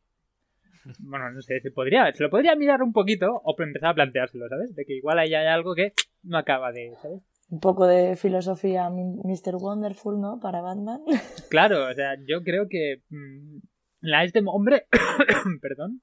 [1.00, 4.48] bueno, no sé, se podría, se lo podría mirar un poquito o empezar a planteárselo,
[4.50, 4.76] ¿sabes?
[4.76, 7.22] De que igual ahí hay algo que no acaba de, ¿sabes?
[7.50, 9.56] Un poco de filosofía Mr.
[9.56, 10.40] Wonderful, ¿no?
[10.40, 11.02] Para Batman.
[11.50, 13.58] Claro, o sea, yo creo que mm,
[14.02, 14.86] la este hombre,
[15.62, 16.02] perdón,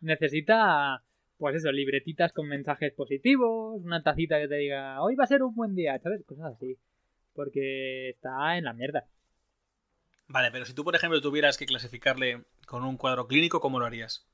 [0.00, 1.02] necesita,
[1.36, 5.42] pues eso, libretitas con mensajes positivos, una tacita que te diga, hoy va a ser
[5.42, 6.24] un buen día, ¿sabes?
[6.24, 6.78] Cosas así.
[7.36, 9.06] Porque está en la mierda.
[10.28, 13.86] Vale, pero si tú, por ejemplo, tuvieras que clasificarle con un cuadro clínico, ¿cómo lo
[13.86, 14.26] harías?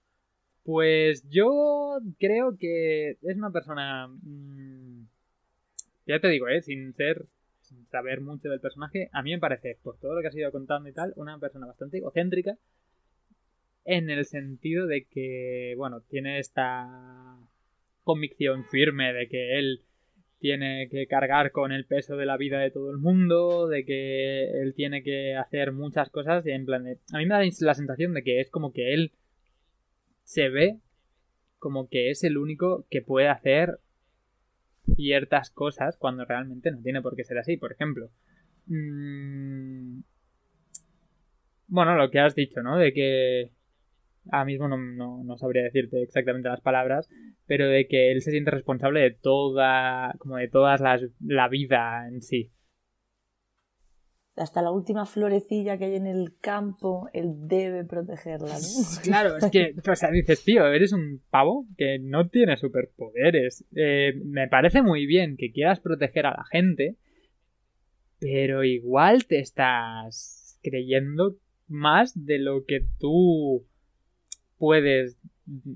[0.64, 4.08] Pues yo creo que es una persona...
[4.08, 5.06] Mm,
[6.06, 6.62] ya te digo, ¿eh?
[6.62, 7.24] Sin ser...
[7.60, 10.50] Sin saber mucho del personaje, a mí me parece, por todo lo que has ido
[10.50, 12.58] contando y tal, una persona bastante egocéntrica.
[13.84, 17.38] En el sentido de que, bueno, tiene esta
[18.04, 19.82] convicción firme de que él
[20.42, 24.60] tiene que cargar con el peso de la vida de todo el mundo, de que
[24.60, 26.98] él tiene que hacer muchas cosas y en plan de...
[27.12, 29.12] A mí me da la sensación de que es como que él
[30.24, 30.80] se ve
[31.60, 33.78] como que es el único que puede hacer
[34.96, 37.56] ciertas cosas cuando realmente no tiene por qué ser así.
[37.56, 38.10] Por ejemplo,
[38.66, 40.00] mmm...
[41.68, 42.78] bueno, lo que has dicho, ¿no?
[42.78, 43.50] De que
[44.30, 47.08] ahora mismo no, no, sabría decirte exactamente las palabras,
[47.46, 52.06] pero de que él se siente responsable de toda, como de todas las, la vida
[52.08, 52.52] en sí.
[54.34, 59.02] Hasta la última florecilla que hay en el campo, él debe protegerla, ¿no?
[59.02, 63.66] Claro, es que, o sea, dices, tío, eres un pavo que no tiene superpoderes.
[63.76, 66.96] Eh, me parece muy bien que quieras proteger a la gente,
[68.18, 71.36] pero igual te estás creyendo
[71.66, 73.66] más de lo que tú
[74.62, 75.18] puedes.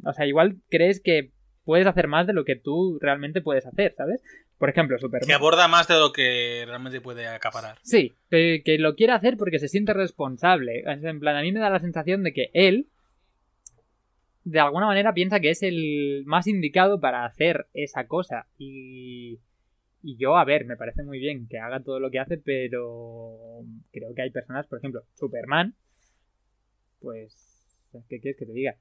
[0.04, 1.32] O sea, igual crees que
[1.64, 4.22] puedes hacer más de lo que tú realmente puedes hacer, ¿sabes?
[4.58, 5.26] Por ejemplo, Superman.
[5.26, 7.78] Que aborda más de lo que realmente puede acaparar.
[7.82, 10.84] Sí, que, lo quiere hacer porque se siente responsable.
[10.86, 12.86] En plan, a mí me da la sensación de que él,
[14.44, 18.46] de alguna manera, piensa que es el más indicado para hacer esa cosa.
[18.56, 19.40] Y,
[20.00, 23.64] y yo, a ver, me parece muy bien que haga todo lo que hace, pero
[23.90, 25.74] creo que hay personas, por ejemplo, Superman,
[27.00, 27.55] pues
[28.08, 28.76] ¿Qué quieres que te diga?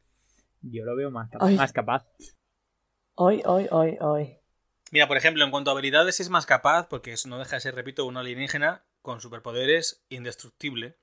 [0.61, 2.05] Yo lo veo más, más capaz.
[3.15, 4.37] Hoy, hoy, hoy, hoy.
[4.91, 7.75] Mira, por ejemplo, en cuanto a habilidades es más capaz, porque no deja de ser,
[7.75, 10.97] repito, un alienígena, con superpoderes indestructible.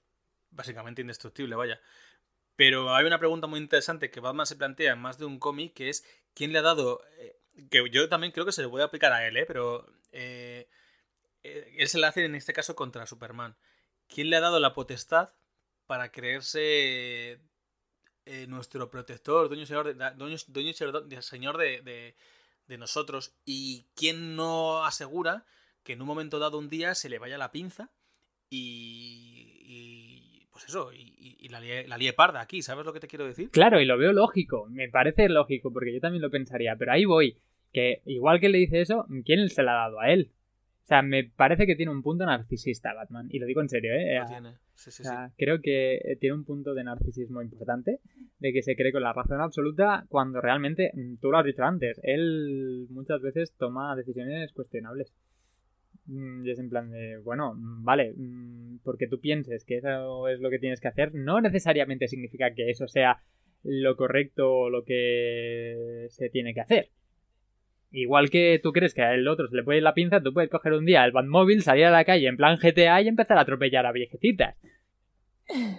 [0.51, 1.81] Básicamente indestructible, vaya.
[2.57, 5.75] Pero hay una pregunta muy interesante que Batman se plantea en más de un cómic,
[5.75, 7.03] que es ¿quién le ha dado...
[7.19, 7.39] Eh,
[7.71, 9.45] que yo también creo que se le puede aplicar a él, ¿eh?
[9.47, 10.69] Pero eh,
[11.43, 13.57] eh, él se la hace en este caso contra Superman.
[14.09, 15.31] ¿Quién le ha dado la potestad
[15.87, 17.41] para creerse
[18.49, 22.15] nuestro protector, dueño señor de, señor de,
[22.79, 23.35] nosotros?
[23.45, 25.45] ¿Y quién no asegura
[25.83, 27.91] que en un momento dado un día se le vaya la pinza
[28.49, 33.51] y, pues eso, y, la, lie, parda aquí, ¿sabes lo que te quiero decir?
[33.51, 37.05] Claro, y lo veo lógico, me parece lógico, porque yo también lo pensaría, pero ahí
[37.05, 37.39] voy,
[37.73, 40.31] que igual que le dice eso, ¿quién se la ha dado a él?
[40.83, 43.93] O sea, me parece que tiene un punto narcisista Batman, y lo digo en serio,
[43.95, 44.19] ¿eh?
[44.19, 44.55] Lo tiene.
[44.75, 45.05] Sí, sí,
[45.39, 48.01] Creo que tiene un punto de narcisismo importante,
[48.41, 51.63] de que se cree con la razón absoluta cuando realmente, mm, tú lo has dicho
[51.63, 55.15] antes, él muchas veces toma decisiones cuestionables.
[56.07, 58.15] Mm, y es en plan de, bueno, mm, vale,
[58.83, 62.71] porque tú pienses que eso es lo que tienes que hacer, no necesariamente significa que
[62.71, 63.23] eso sea
[63.63, 66.89] lo correcto o lo que se tiene que hacer.
[67.93, 70.51] Igual que tú crees que al otro se le puede ir la pinza, tú puedes
[70.51, 73.43] coger un día el Batmóvil, salir a la calle en plan GTA y empezar a
[73.43, 74.57] atropellar a viejecitas.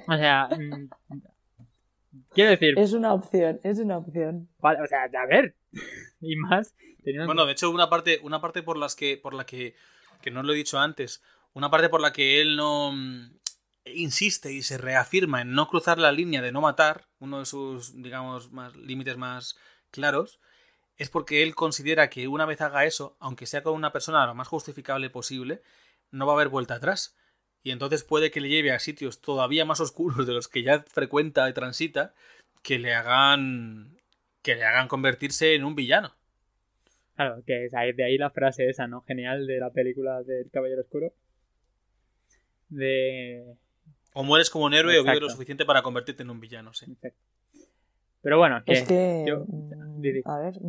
[0.08, 0.48] O sea,
[2.34, 2.78] quiero decir...
[2.78, 4.48] Es una opción, es una opción.
[4.60, 5.56] Vale, o sea, a ver,
[6.22, 6.76] y más...
[7.26, 9.76] Bueno, de hecho, una parte, una parte por, las que, por la que
[10.24, 11.22] que no lo he dicho antes,
[11.54, 13.38] una parte por la que él no mm,
[13.94, 18.02] insiste y se reafirma en no cruzar la línea de no matar, uno de sus,
[18.02, 19.56] digamos, más límites más
[19.92, 20.40] claros,
[20.98, 24.36] es porque él considera que una vez haga eso, aunque sea con una persona lo
[24.36, 25.62] más justificable posible,
[26.12, 27.18] no va a haber vuelta atrás.
[27.64, 30.84] Y entonces puede que le lleve a sitios todavía más oscuros de los que ya
[30.84, 32.14] frecuenta y transita,
[32.62, 33.98] que le hagan
[34.42, 36.14] que le hagan convertirse en un villano.
[37.16, 39.02] Claro, que es de ahí la frase esa, ¿no?
[39.02, 41.14] Genial de la película del Caballero Oscuro.
[42.70, 43.56] De...
[44.14, 46.86] O mueres como un héroe o vives lo suficiente para convertirte en un villano, sí.
[48.24, 48.60] Pero bueno.
[48.66, 49.26] Es que...
[49.48, 50.60] Mm, a ver...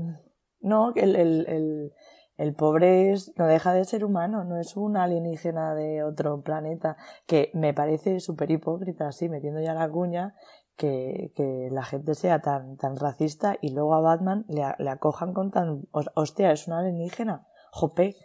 [0.60, 1.92] No, que el, el,
[2.36, 6.96] el, pobre es, no deja de ser humano, no es un alienígena de otro planeta,
[7.26, 10.34] que me parece súper hipócrita, así, metiendo ya la cuña,
[10.76, 15.32] que, que, la gente sea tan, tan racista y luego a Batman le, le acojan
[15.32, 15.86] con tan...
[15.92, 17.46] Hostia, es un alienígena.
[17.70, 18.16] Jope,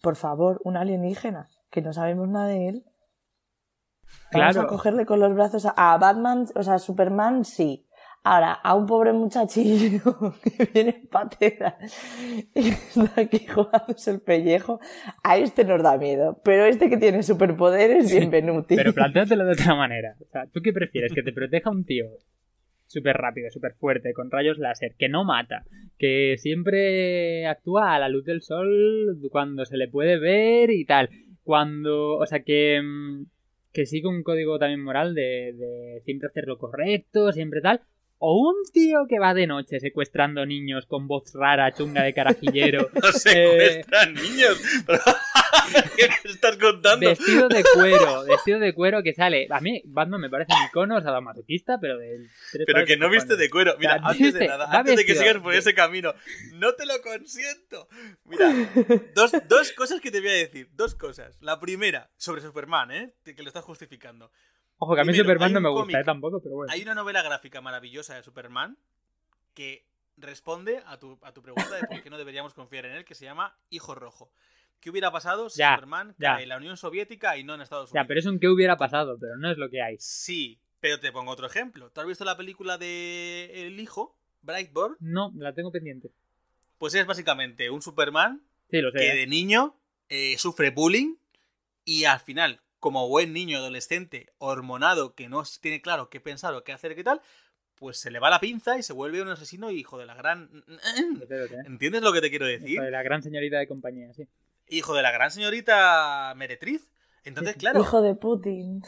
[0.00, 2.84] por favor, un alienígena, que no sabemos nada de él.
[4.32, 7.87] Vamos a cogerle con los brazos a, a Batman, o sea, a Superman sí,
[8.24, 11.78] Ahora, a un pobre muchachillo que viene patera
[12.54, 14.80] y está aquí jugándose el pellejo,
[15.22, 16.40] a este nos da miedo.
[16.44, 18.64] Pero este que tiene superpoderes, bienvenido.
[18.68, 20.16] Pero plantéatelo de otra manera.
[20.20, 21.12] O sea, ¿tú qué prefieres?
[21.12, 22.06] ¿Que te proteja un tío
[22.86, 25.64] súper rápido, súper fuerte, con rayos láser, que no mata,
[25.98, 31.08] que siempre actúa a la luz del sol cuando se le puede ver y tal?
[31.44, 33.26] Cuando, o sea, que, mm,
[33.72, 37.80] que sigue un código también moral de, de siempre hacer lo correcto, siempre tal
[38.18, 42.90] o un tío que va de noche secuestrando niños con voz rara, chunga de carajillero.
[43.02, 44.60] no secuestran niños.
[45.96, 47.08] ¿Qué me estás contando?
[47.08, 49.46] Vestido de cuero, vestido de cuero que sale.
[49.50, 52.28] A mí Batman me parece un icono sadomasoquista, pero del.
[52.66, 53.76] Pero que no viste de cuero.
[53.78, 56.14] Mira, antes de nada, antes de que sigas por ese camino,
[56.54, 57.88] no te lo consiento.
[58.24, 58.52] Mira,
[59.14, 60.68] dos, dos cosas que te voy a decir.
[60.72, 61.36] Dos cosas.
[61.40, 63.14] La primera, sobre Superman, ¿eh?
[63.24, 64.30] Que lo estás justificando.
[64.78, 66.04] Ojo, que a mí Superman no me gusta, ¿eh?
[66.04, 66.72] Tampoco, pero bueno.
[66.72, 68.78] Hay una novela gráfica maravillosa de Superman
[69.54, 69.84] que
[70.16, 73.14] responde a tu, a tu pregunta de por qué no deberíamos confiar en él, que
[73.14, 74.30] se llama Hijo Rojo.
[74.80, 78.04] ¿Qué hubiera pasado si Superman cae en la Unión Soviética y no en Estados Unidos?
[78.04, 79.96] Ya, pero es un qué hubiera pasado, pero no es lo que hay.
[79.98, 81.90] Sí, pero te pongo otro ejemplo.
[81.90, 84.96] ¿Tú has visto la película de El Hijo, Brightburn?
[85.00, 86.12] No, la tengo pendiente.
[86.78, 89.16] Pues es básicamente un Superman que ¿eh?
[89.16, 89.74] de niño
[90.08, 91.16] eh, sufre bullying
[91.84, 96.64] y al final, como buen niño adolescente hormonado que no tiene claro qué pensar o
[96.64, 97.20] qué hacer, qué tal,
[97.74, 100.64] pues se le va la pinza y se vuelve un asesino hijo de la gran...
[101.66, 102.70] ¿Entiendes lo que te quiero decir?
[102.70, 104.28] Hijo de la gran señorita de compañía, sí.
[104.68, 106.88] Hijo de la gran señorita Meretriz.
[107.24, 107.80] Entonces, claro.
[107.80, 108.82] Hijo de Putin.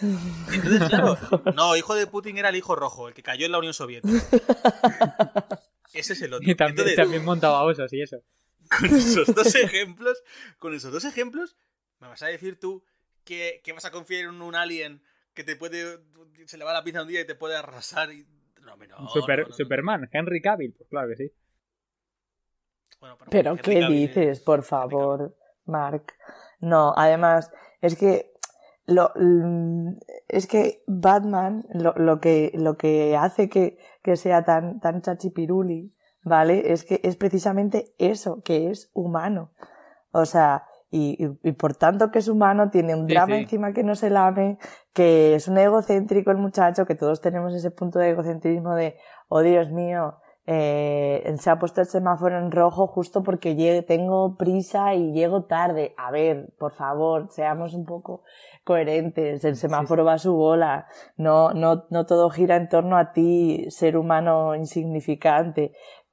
[0.53, 1.17] Entonces, claro.
[1.55, 4.19] No, hijo de Putin era el hijo rojo, el que cayó en la Unión Soviética.
[5.93, 6.49] Ese es el otro.
[6.49, 8.19] Y también, también montaba osos y eso.
[8.79, 10.23] Con esos dos ejemplos,
[10.59, 11.57] con esos dos ejemplos,
[11.99, 12.85] me vas a decir tú
[13.25, 15.03] que, vas a confiar en un alien
[15.35, 15.99] que te puede.
[16.47, 18.13] Se le va la pinza un día y te puede arrasar.
[18.13, 18.27] Y...
[18.63, 21.33] No, no, Super, Superman, Henry Cavill, pues claro que sí.
[23.31, 26.13] pero, ¿qué dices, por favor, Mark?
[26.61, 28.33] No, además, es que
[28.87, 29.13] lo,
[30.29, 35.95] es que Batman lo, lo, que, lo que hace que, que sea tan, tan chachipiruli,
[36.23, 36.73] ¿vale?
[36.73, 39.53] Es que es precisamente eso, que es humano.
[40.13, 43.43] O sea, y, y, por tanto que es humano, tiene un Sí, drama sí.
[43.43, 44.59] encima que no se lame,
[44.93, 48.97] que es un egocéntrico el muchacho, que todos tenemos ese punto de egocentrismo de,
[49.29, 54.37] oh Dios mío, eh, se ha puesto el semáforo en rojo justo porque lle- tengo
[54.37, 55.95] prisa y llego tarde.
[55.97, 58.25] A ver, por favor, seamos un poco
[58.65, 60.87] coherentes, el semáforo va a su bola,
[61.17, 65.73] no, no, no todo gira en torno a ti, ser humano insignificante,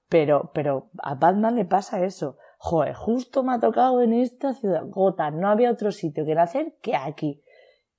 [0.09, 2.37] pero, pero a Batman le pasa eso.
[2.57, 6.75] Joder, justo me ha tocado en esta ciudad, Gotham, no había otro sitio que nacer
[6.81, 7.43] que aquí,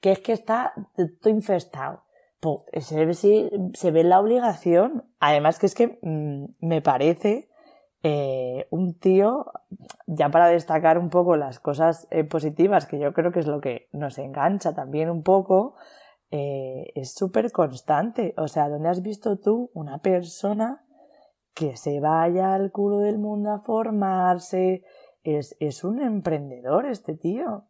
[0.01, 0.73] que es que está
[1.21, 2.03] todo infestado.
[2.41, 7.49] Pues se ve, se ve la obligación, además que es que mm, me parece
[8.03, 9.47] eh, un tío,
[10.07, 13.61] ya para destacar un poco las cosas eh, positivas, que yo creo que es lo
[13.61, 15.75] que nos engancha también un poco,
[16.31, 18.35] eh, es súper constante.
[18.37, 20.85] O sea, ¿dónde has visto tú una persona
[21.59, 24.85] que se vaya al culo del mundo a formarse?
[25.25, 27.65] Es, es un emprendedor este tío.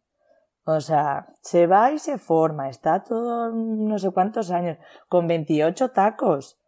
[0.63, 5.89] O sea, se va y se forma, está todo no sé cuántos años, con 28
[5.89, 6.59] tacos.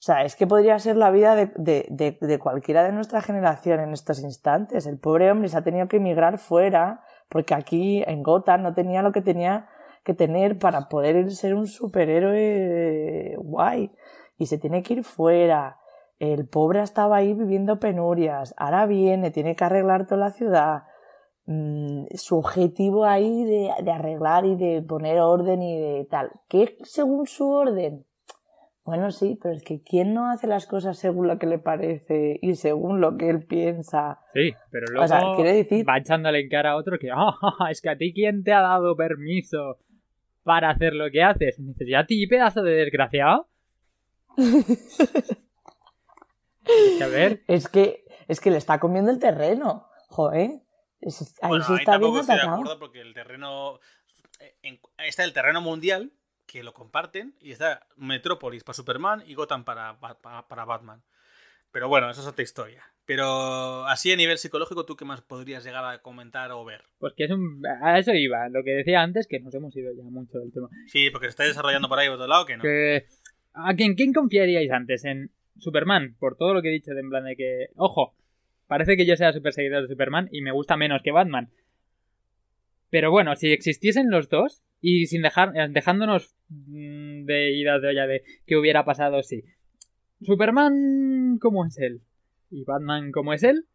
[0.00, 3.22] O sea, es que podría ser la vida de, de, de, de cualquiera de nuestra
[3.22, 4.86] generación en estos instantes.
[4.86, 9.02] El pobre hombre se ha tenido que emigrar fuera porque aquí en Gotham no tenía
[9.02, 9.68] lo que tenía
[10.02, 13.92] que tener para poder ser un superhéroe guay.
[14.36, 15.79] Y se tiene que ir fuera.
[16.20, 18.54] El pobre estaba ahí viviendo penurias.
[18.56, 20.82] Ahora viene, tiene que arreglar toda la ciudad.
[21.46, 26.30] Mm, su objetivo ahí de, de arreglar y de poner orden y de tal.
[26.48, 28.04] ¿Qué según su orden?
[28.84, 32.38] Bueno, sí, pero es que ¿quién no hace las cosas según lo que le parece
[32.42, 34.20] y según lo que él piensa?
[34.34, 37.68] Sí, pero luego O sea, quiere decir- va echándole en cara a otro que, "Ah,
[37.70, 39.78] es que a ti quién te ha dado permiso
[40.42, 41.58] para hacer lo que haces.
[41.58, 43.48] Y dices, ¿y a ti, pedazo de desgraciado?
[46.70, 49.86] Es que, a ver, Es que, es que le está comiendo el terreno.
[50.08, 50.50] Joder.
[51.00, 53.80] Es- ahí Bueno, se ahí está tampoco viendo estoy de acuerdo porque el terreno.
[54.40, 56.12] eh, en- está el terreno mundial,
[56.46, 61.02] que lo comparten, y está Metrópolis para Superman y Gotham para, para, para Batman.
[61.72, 62.84] Pero bueno, eso es otra historia.
[63.06, 66.82] Pero así a nivel psicológico, ¿tú qué más podrías llegar a comentar o ver?
[66.98, 67.62] pues que es un...
[67.82, 70.68] A eso iba, lo que decía antes, que nos hemos ido ya mucho del tema.
[70.86, 72.62] Sí, porque se está desarrollando por ahí por otro lado, que no.
[72.62, 73.04] Que,
[73.54, 75.04] ¿A quién, quién confiaríais antes?
[75.04, 76.16] ¿En Superman?
[76.18, 77.68] Por todo lo que he dicho, de en plan de que...
[77.76, 78.14] Ojo,
[78.66, 81.50] parece que yo sea super seguidor de Superman y me gusta menos que Batman.
[82.90, 87.88] Pero bueno, si existiesen los dos y sin dejar eh, dejándonos mm, de idas de
[87.88, 89.44] olla de qué hubiera pasado si
[90.22, 92.00] Superman cómo es él
[92.50, 93.66] y Batman cómo es él,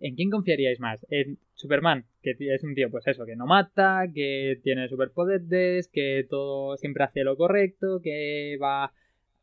[0.00, 1.06] ¿en quién confiaríais más?
[1.10, 6.26] En Superman, que es un tío pues eso, que no mata, que tiene superpoderes, que
[6.28, 8.92] todo siempre hace lo correcto, que va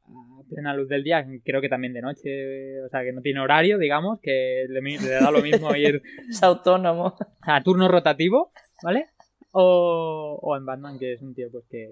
[0.07, 3.39] a plena luz del día, creo que también de noche, o sea, que no tiene
[3.39, 7.15] horario, digamos, que le, le da lo mismo ir Es autónomo.
[7.41, 8.51] a turno rotativo,
[8.83, 9.09] ¿vale?
[9.51, 11.89] O, o en Batman, que es un tío pues que...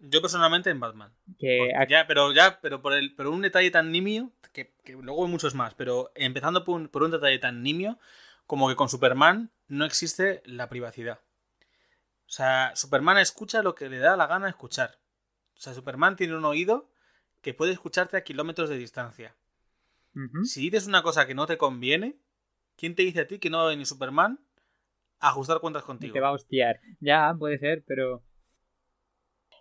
[0.00, 1.12] Yo personalmente en Batman.
[1.38, 5.24] que ya, pero ya, pero por el, por un detalle tan nimio, que, que luego
[5.24, 7.98] hay muchos más, pero empezando por un, por un detalle tan nimio,
[8.46, 11.20] como que con Superman no existe la privacidad.
[12.26, 14.98] O sea, Superman escucha lo que le da la gana escuchar.
[15.54, 16.91] O sea, Superman tiene un oído
[17.42, 19.36] que puede escucharte a kilómetros de distancia.
[20.42, 22.18] Si dices una cosa que no te conviene,
[22.76, 24.40] ¿quién te dice a ti que no va a venir Superman
[25.20, 26.12] a ajustar cuentas Y contigo?
[26.12, 26.80] te va a hostiar.
[27.00, 28.22] Ya, puede ser, pero...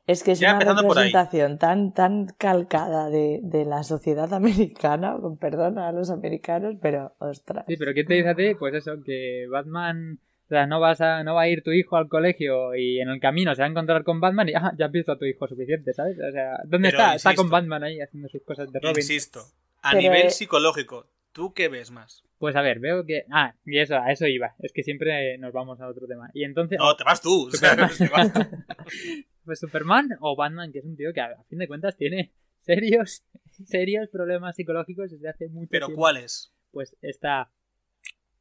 [0.05, 5.37] Es que es Ya una representación tan, tan calcada de, de la sociedad americana, con
[5.37, 7.65] perdón a los americanos, pero ostras.
[7.67, 8.55] Sí, pero ¿quién te dice a ti?
[8.55, 10.19] Pues eso, que Batman...
[10.51, 13.07] O sea, no, vas a, no va a ir tu hijo al colegio y en
[13.07, 15.23] el camino se va a encontrar con Batman y ah, ya has visto a tu
[15.23, 16.17] hijo suficiente, ¿sabes?
[16.19, 17.15] O sea, ¿dónde Pero está?
[17.15, 18.97] Está con Batman ahí haciendo sus cosas de Robin.
[18.97, 19.39] Insisto,
[19.81, 22.25] a Pero, nivel psicológico, ¿tú qué ves más?
[22.37, 23.23] Pues a ver, veo que...
[23.31, 24.55] Ah, y eso, a eso iba.
[24.59, 26.29] Es que siempre nos vamos a otro tema.
[26.33, 26.77] Y entonces...
[26.79, 27.47] No, te vas tú.
[27.47, 27.97] o sea, Superman.
[27.97, 28.39] te vas tú.
[29.45, 33.23] Pues Superman o Batman, que es un tío que a, fin de cuentas tiene serios,
[33.65, 36.01] serios problemas psicológicos desde hace mucho Pero tiempo.
[36.01, 36.51] ¿cuáles?
[36.71, 37.51] Pues está...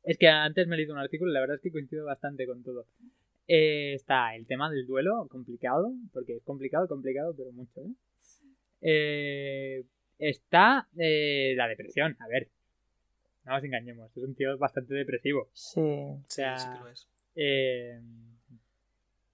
[0.02, 2.46] Es que antes me he leído un artículo y la verdad es que coincido bastante
[2.46, 2.86] con todo.
[3.46, 7.92] Eh, está el tema del duelo, complicado, porque es complicado, complicado, pero mucho, ¿eh?
[8.82, 9.84] Eh,
[10.18, 12.48] está eh, la depresión, a ver,
[13.44, 15.48] no nos engañemos, es un tío bastante depresivo.
[15.52, 15.80] Sí.
[15.80, 17.08] O Sí, sea, sí que lo es.
[17.34, 18.00] eh,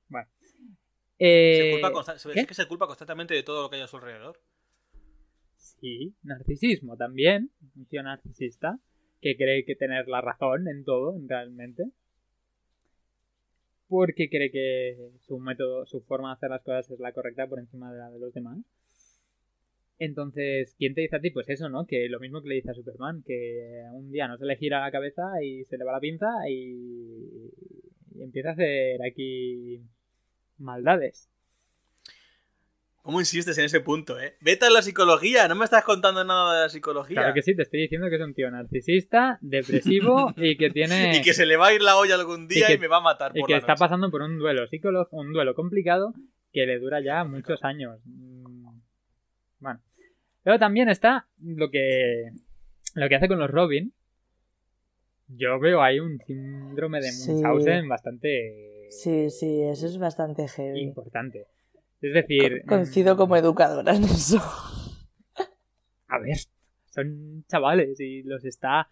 [0.09, 0.28] bueno.
[0.38, 2.02] Se Eh, culpa
[2.34, 4.38] es que se culpa constantemente de todo lo que hay a su alrededor.
[5.56, 7.51] Sí, narcisismo también.
[7.76, 8.78] Un tío narcisista
[9.20, 11.84] que cree que tener la razón en todo, realmente.
[13.88, 17.59] Porque cree que su método, su forma de hacer las cosas es la correcta por
[17.59, 18.59] encima de la de los demás.
[19.98, 21.30] Entonces, ¿quién te dice a ti?
[21.30, 21.86] Pues eso, ¿no?
[21.86, 24.80] Que lo mismo que le dice a Superman, que un día no se le gira
[24.80, 27.51] la cabeza y se le va la pinza y,
[28.14, 29.80] y empieza a hacer aquí
[30.59, 31.30] maldades.
[33.07, 34.35] ¿Cómo insistes en ese punto, eh?
[34.41, 37.15] Vete a la psicología, no me estás contando nada de la psicología.
[37.20, 41.16] Claro que sí, te estoy diciendo que es un tío narcisista, depresivo y que tiene...
[41.16, 42.97] y que se le va a ir la olla algún día y, que- me va
[42.97, 43.78] a matar y por que la está noche.
[43.78, 46.15] pasando por un duelo psicológico, un duelo complicado
[46.53, 48.01] que le dura ya muchos años.
[48.05, 48.81] Mm,
[49.61, 49.81] Bueno.
[50.43, 52.31] Pero también está lo que
[52.95, 53.93] lo que hace con los Robin.
[55.28, 57.31] Yo veo ahí un síndrome de Sí.
[57.31, 60.81] Munchausen bastante Sí, sí, eso es bastante heavy.
[60.81, 61.47] importante.
[62.01, 64.40] Es decir, Coincido mm, como educadora en eso.
[66.09, 66.36] a ver,
[66.90, 68.89] son chavales y los está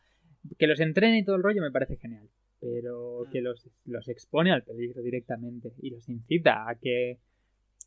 [0.58, 2.28] que los entrene y todo el rollo me parece genial,
[2.60, 7.18] pero que los, los expone al peligro directamente y los incita a que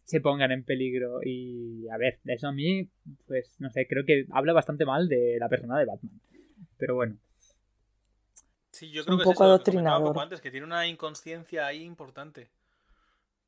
[0.05, 2.89] se pongan en peligro y a ver, eso a mí
[3.27, 6.19] pues no sé, creo que habla bastante mal de la persona de Batman.
[6.77, 7.17] Pero bueno,
[8.71, 10.03] Sí, yo creo un que poco es eso, que adoctrinador.
[10.03, 12.49] poco antes, que tiene una inconsciencia ahí importante.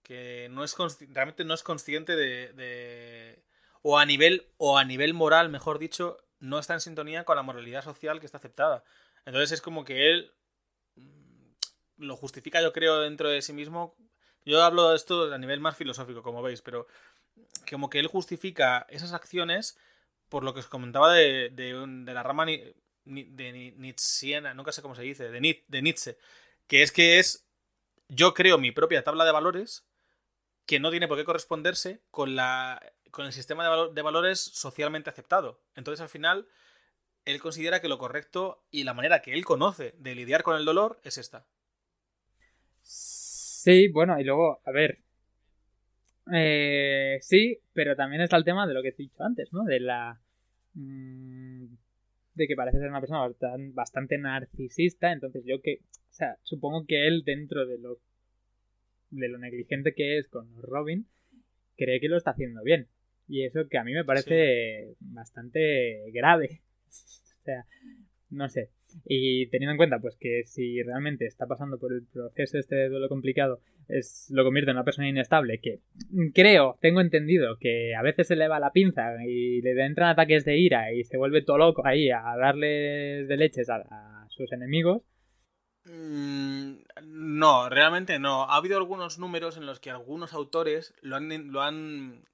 [0.03, 0.76] Que no es
[1.13, 3.43] realmente no es consciente de, de-
[3.81, 7.43] o a nivel o a nivel moral, mejor dicho, no está en sintonía con la
[7.43, 8.84] moralidad social que está aceptada.
[9.26, 10.31] Entonces es como que él
[10.95, 11.51] mm,
[11.97, 13.95] lo justifica, yo creo, dentro de sí mismo.
[14.45, 16.88] Yo hablo de esto a nivel más filosófico, como veis, pero
[17.69, 19.77] como que él justifica esas acciones
[20.30, 23.26] por lo que os comentaba de, de la rama de ni-
[23.71, 26.17] Nietzscheana, nunca sé cómo se dice, de, de Nietzsche,
[26.67, 27.47] que es que es,
[28.09, 29.85] yo creo mi propia tabla de valores
[30.69, 32.79] que no tiene por qué corresponderse con, la,
[33.09, 35.63] con el sistema de, valo- de valores socialmente aceptado.
[35.75, 36.47] Entonces al final,
[37.25, 40.65] él considera que lo correcto y la manera que él conoce de lidiar con el
[40.65, 41.47] dolor es esta.
[42.81, 44.99] sí, bueno, y luego, a ver,
[46.33, 49.63] eh, sí, pero también está el tema de lo que he dicho antes, ¿no?
[49.63, 50.19] De la
[50.73, 51.65] mm,
[52.35, 56.85] de que parece ser una persona bastan- bastante narcisista, entonces yo que, o sea, supongo
[56.87, 57.99] que él dentro de lo
[59.10, 61.07] de lo negligente que es con Robin,
[61.77, 62.88] cree que lo está haciendo bien.
[63.27, 66.61] Y eso que a mí me parece bastante grave.
[66.88, 67.65] o sea,
[68.30, 68.69] no sé.
[69.06, 72.90] Y teniendo en cuenta pues que si realmente está pasando por el proceso este de
[72.90, 75.80] duelo complicado, es lo convierte en una persona inestable que
[76.34, 80.45] creo, tengo entendido que a veces se le va la pinza y le entran ataques
[80.45, 84.52] de ira y se vuelve todo loco ahí a darle de leches a, a sus
[84.52, 85.03] enemigos.
[85.89, 88.43] Mm, No, realmente no.
[88.43, 92.25] Ha habido algunos números en los que algunos autores lo han, lo han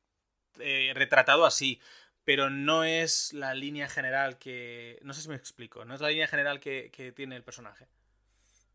[0.60, 1.80] eh, retratado así,
[2.24, 5.00] pero no es la línea general que...
[5.04, 7.88] No sé si me explico, no es la línea general que, que tiene el personaje.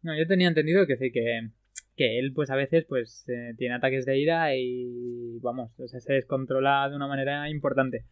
[0.03, 1.51] No, yo tenía entendido que sí, que,
[1.97, 6.01] que él pues a veces pues eh, tiene ataques de ira y vamos, o sea,
[6.01, 8.05] se descontrola de una manera importante.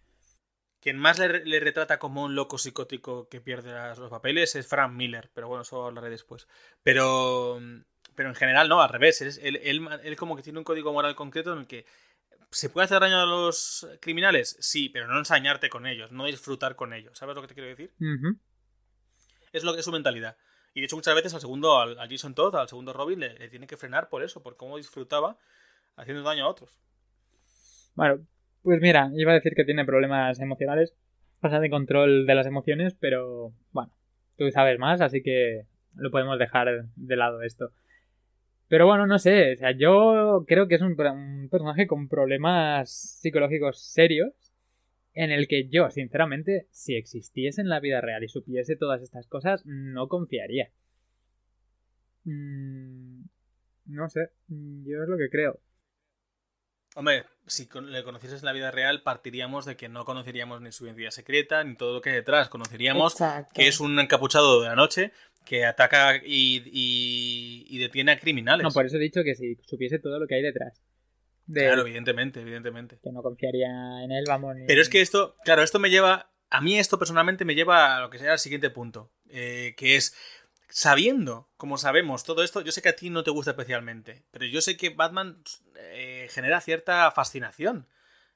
[0.81, 4.67] Quien más le, le retrata como un loco psicótico que pierde las- los papeles es
[4.69, 6.47] Frank Miller, pero bueno, eso hablaré después.
[6.83, 7.61] Pero,
[8.15, 9.21] pero en general no, al revés.
[9.23, 11.85] es- él, él- él como que tiene un código moral concreto en el que
[12.51, 16.77] se puede hacer daño a los criminales, sí, pero no ensañarte con ellos, no disfrutar
[16.77, 17.19] con ellos.
[17.19, 17.93] ¿Sabes lo que te quiero decir?
[19.53, 20.37] Es lo que es su mentalidad.
[20.75, 23.35] Y de hecho muchas veces al segundo, al, al Jason Todd, al segundo Robin, le,
[23.39, 25.37] le tiene que frenar por eso, por cómo disfrutaba
[25.97, 26.71] haciendo daño a otros.
[27.95, 28.25] Bueno,
[28.69, 30.93] pues mira, iba a decir que tiene problemas emocionales,
[31.41, 33.91] o de control de las emociones, pero bueno,
[34.37, 35.65] tú sabes más, así que
[35.95, 37.73] lo podemos dejar de lado esto.
[38.69, 40.97] Pero bueno, no sé, o sea, yo creo que es un
[41.51, 44.35] personaje con problemas psicológicos serios,
[45.15, 49.27] en el que yo, sinceramente, si existiese en la vida real y supiese todas estas
[49.29, 50.69] cosas, no confiaría.
[52.25, 53.23] Mm,
[53.87, 55.59] no sé, yo es lo que creo.
[56.95, 60.87] Hombre, si le conocieses en la vida real, partiríamos de que no conoceríamos ni su
[60.87, 62.49] identidad secreta, ni todo lo que hay detrás.
[62.49, 63.53] Conoceríamos Exacto.
[63.55, 65.13] que es un encapuchado de la noche
[65.45, 68.65] que ataca y, y- y detiene a criminales.
[68.65, 70.83] No, por eso he dicho que si supiese todo lo que hay detrás.
[71.47, 72.99] De Claro, evidentemente, evidentemente.
[73.03, 73.69] que no confiaría
[74.05, 74.55] en él, vamos.
[74.57, 77.97] ni- Pero es que esto, claro, esto me lleva, a mí esto personalmente me lleva
[77.97, 80.15] a lo que será el siguiente punto, eh, que es,
[80.69, 84.45] sabiendo, como sabemos, todo esto, yo sé que a ti no te gusta especialmente, pero
[84.45, 85.43] yo sé que Batman
[85.77, 87.89] eh, genera cierta fascinación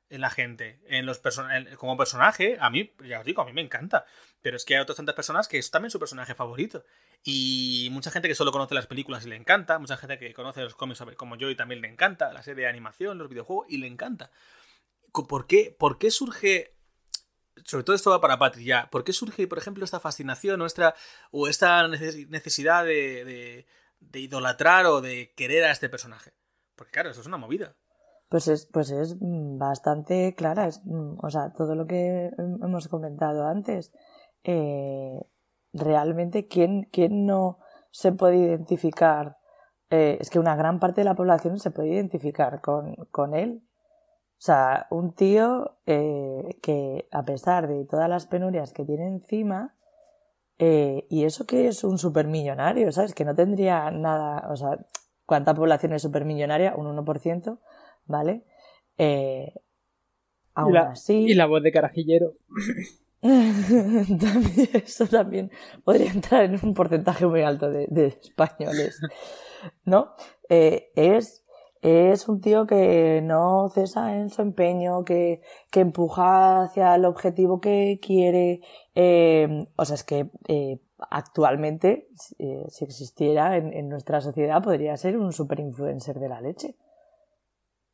[0.09, 3.53] en la gente, en los person como personaje, a mí, ya os digo, a mí
[3.53, 4.05] me encanta,
[4.43, 6.85] pero es que hay otras tantas personas que es también su personaje favorito.
[7.25, 10.61] Y mucha gente que solo conoce las películas y le encanta, mucha gente que conoce
[10.63, 13.79] los cómics como yo y también le encanta, la serie de animación, los videojuegos y
[13.79, 14.31] le encanta.
[15.13, 16.75] ¿Por qué, por qué surge,
[17.65, 20.67] sobre todo esto va para Patri ya, por qué surge, por ejemplo, esta fascinación o
[21.47, 23.67] esta neces- necesidad de,
[24.01, 26.33] de- idolatrar o de querer a este personaje?
[26.75, 27.77] Porque claro, eso es una movida.
[28.29, 30.67] pues es, pues es bastante clara.
[30.67, 30.81] Es,
[31.19, 32.31] o sea, todo lo que
[32.63, 33.93] hemos comentado antes.
[34.45, 35.21] Eh,
[35.73, 37.59] realmente, ¿quién, ¿quién no
[37.91, 39.37] se puede identificar?
[39.91, 43.63] Eh, es que una gran parte de la población se puede identificar con, con él.
[44.43, 49.77] O sea, un tío eh, que a pesar de todas las penurias que tiene encima,
[50.59, 53.15] eh, y eso que es un supermillonario, ¿sabes?
[53.15, 54.85] Que no tendría nada, o sea,
[55.27, 56.75] ¿cuánta población es supermillonaria?
[56.75, 57.61] Un 1%,
[58.07, 58.43] ¿vale?
[58.99, 59.55] Eh,
[60.55, 61.19] aún así...
[61.19, 62.33] Y la voz de carajillero.
[63.23, 65.53] también, eso también
[65.85, 69.01] podría entrar en un porcentaje muy alto de, de españoles,
[69.85, 70.17] ¿no?
[70.49, 71.42] Eh, es
[71.83, 77.61] es un tío que no cesa en su empeño, que, que empuja hacia el objetivo
[77.61, 78.61] que quiere.
[78.95, 80.79] Eh, o sea, es que eh,
[81.11, 82.07] actualmente,
[82.39, 86.77] eh, si existiera en, en, nuestra sociedad, podría ser un super influencer de la leche.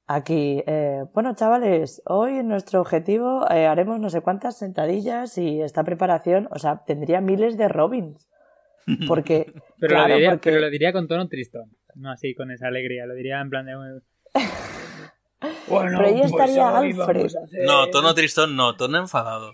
[0.06, 5.82] Aquí, eh, bueno, chavales, hoy en nuestro objetivo haremos no sé cuántas sentadillas y esta
[5.85, 8.28] preparación, o sea, tendría miles de Robins.
[9.09, 9.52] Porque.
[9.78, 13.15] pero, lo diría, pero lo diría con tono tristón no así con esa alegría, lo
[13.15, 13.74] diría en plan de...
[15.69, 17.31] bueno, Pero ahí pues estaría Alfred.
[17.65, 19.52] No, tono tristón no, tono enfadado.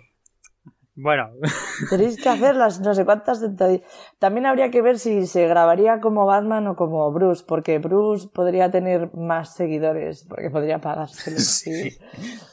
[0.97, 1.31] Bueno.
[1.91, 3.83] Tenéis que hacer las no sé cuántas sentadillas.
[4.19, 8.71] También habría que ver si se grabaría como Batman o como Bruce, porque Bruce podría
[8.71, 11.37] tener más seguidores, porque podría pagárselo.
[11.45, 11.97] Sí.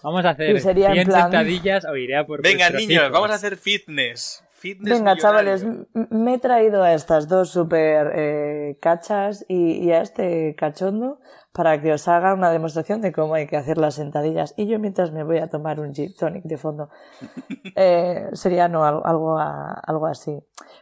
[0.03, 4.43] Vamos a hacer 100 sentadillas o iré a por Venga, niños, vamos a hacer fitness.
[4.63, 11.19] Venga, chavales, me he traído a estas dos super eh, cachas y, a este cachondo
[11.51, 14.53] para que os haga una demostración de cómo hay que hacer las sentadillas.
[14.57, 16.89] Y yo mientras me voy a tomar un gin tonic de fondo.
[17.75, 20.37] Eh, sería no, algo, algo así.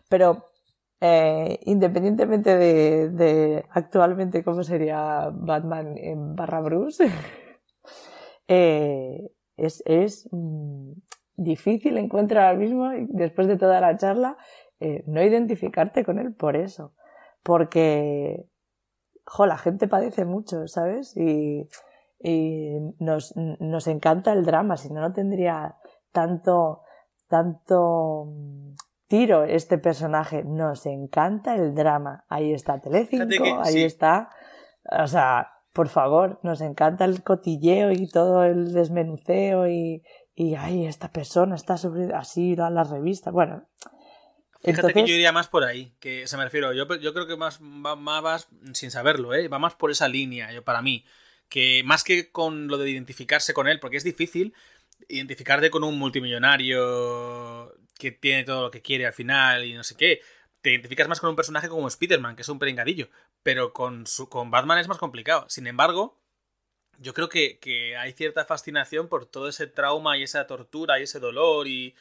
[0.10, 0.48] Pero
[1.00, 7.06] eh, independientemente de, actualmente cómo sería Batman en barra Bruce,
[8.48, 10.94] es, es mm,
[11.44, 14.38] difícil encuentro ahora mismo, después de toda la charla,
[14.80, 16.94] eh, no identificarte con él por eso.
[17.44, 18.46] Porque,
[19.26, 21.16] jo, la gente padece mucho, ¿sabes?
[21.16, 21.68] Y,
[22.22, 25.76] y nos, nos encanta el drama, si no, no tendría
[26.12, 26.84] tanto,
[27.28, 28.74] tanto mm,
[29.08, 30.44] tiro este personaje.
[30.44, 32.26] Nos encanta el drama.
[32.28, 34.30] Ahí está Telecinco, ahí está.
[35.02, 40.04] O sea, por favor, nos encanta el cotilleo y todo el desmenuceo y,
[40.40, 43.30] y ay, esta persona está sobre así a la revista.
[43.30, 43.68] Bueno.
[44.64, 47.36] Fíjate que yo iría más por ahí, que se me refiero, yo, yo creo que
[47.36, 49.50] más va más, sin saberlo, ¿eh?
[49.50, 51.06] va más por esa línea, yo, para mí,
[51.50, 54.54] que más que con lo de identificarse con él, porque es difícil
[55.10, 59.96] identificarte con un multimillonario que tiene todo lo que quiere al final y no sé
[59.96, 60.22] qué.
[60.62, 63.10] Te identificas más con un personaje como Spider-Man, que es un pringadillo,
[63.44, 65.46] pero con, su, con Batman es más complicado.
[65.50, 66.18] Sin embargo,
[67.00, 67.60] yo creo que,
[67.98, 71.96] hay cierta fascinación por todo ese trauma y esa tortura y ese dolor y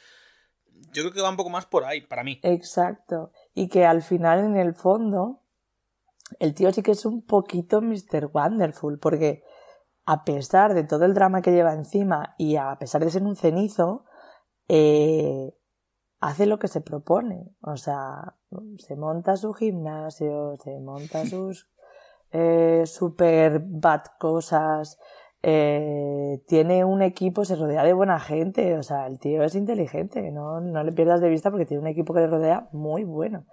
[0.91, 2.39] yo creo que va un poco más por ahí, para mí.
[2.43, 3.31] Exacto.
[3.53, 5.41] Y que al final, en el fondo,
[6.39, 8.29] el tío sí que es un poquito Mr.
[8.31, 9.43] Wonderful, porque
[10.05, 13.35] a pesar de todo el drama que lleva encima y a pesar de ser un
[13.35, 14.05] cenizo,
[14.67, 15.53] eh,
[16.19, 17.55] hace lo que se propone.
[17.61, 18.35] O sea,
[18.77, 21.69] se monta su gimnasio, se monta sus
[22.31, 24.99] eh, super bad cosas,
[25.41, 30.31] eh, tiene un equipo, se rodea de buena gente, o sea, el tío es inteligente,
[30.31, 33.45] no, no le pierdas de vista porque tiene un equipo que le rodea muy bueno.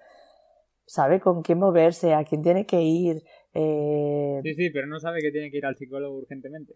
[0.85, 3.23] Sabe con quién moverse, a quién tiene que ir.
[3.55, 4.41] Eh...
[4.43, 6.75] Sí, sí, pero no sabe que tiene que ir al psicólogo urgentemente.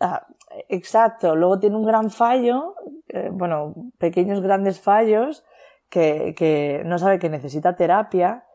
[0.00, 0.26] Ah,
[0.68, 2.74] exacto, luego tiene un gran fallo,
[3.08, 5.44] eh, bueno, pequeños grandes fallos,
[5.88, 8.45] que, que no sabe que necesita terapia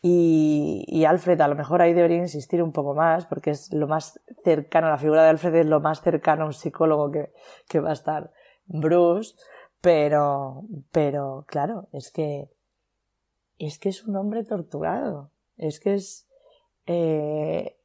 [0.00, 3.88] y, y, Alfred a lo mejor ahí debería insistir un poco más porque es lo
[3.88, 7.32] más cercano, la figura de Alfred es lo más cercano a un psicólogo que,
[7.68, 8.32] que va a estar
[8.66, 9.34] Bruce,
[9.80, 10.62] pero,
[10.92, 12.48] pero claro, es que,
[13.58, 16.28] es que es un hombre torturado, es que es,
[16.86, 17.76] eh,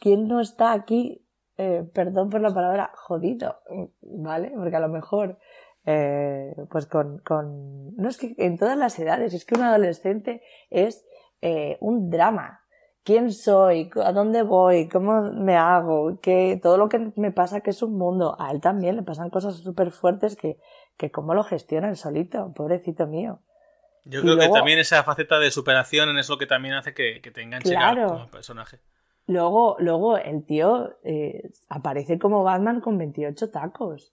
[0.00, 1.26] ¿quién no está aquí,
[1.56, 3.60] eh, perdón por la palabra, jodido,
[4.02, 4.52] ¿vale?
[4.54, 5.38] Porque a lo mejor
[5.86, 10.42] eh, pues con, con, no es que en todas las edades, es que un adolescente
[10.70, 11.04] es
[11.40, 12.60] eh, un drama.
[13.02, 13.90] ¿Quién soy?
[14.04, 14.88] ¿A dónde voy?
[14.88, 16.20] ¿Cómo me hago?
[16.20, 16.60] ¿Qué?
[16.62, 18.36] Todo lo que me pasa que es un mundo.
[18.38, 20.58] A él también le pasan cosas súper fuertes que,
[20.98, 23.40] que cómo lo gestiona el solito, pobrecito mío.
[24.04, 27.30] Yo creo que también esa faceta de superación es lo que también hace que, que
[27.30, 28.80] te enganche como personaje.
[29.26, 34.12] Luego, luego el tío eh, aparece como Batman con 28 tacos.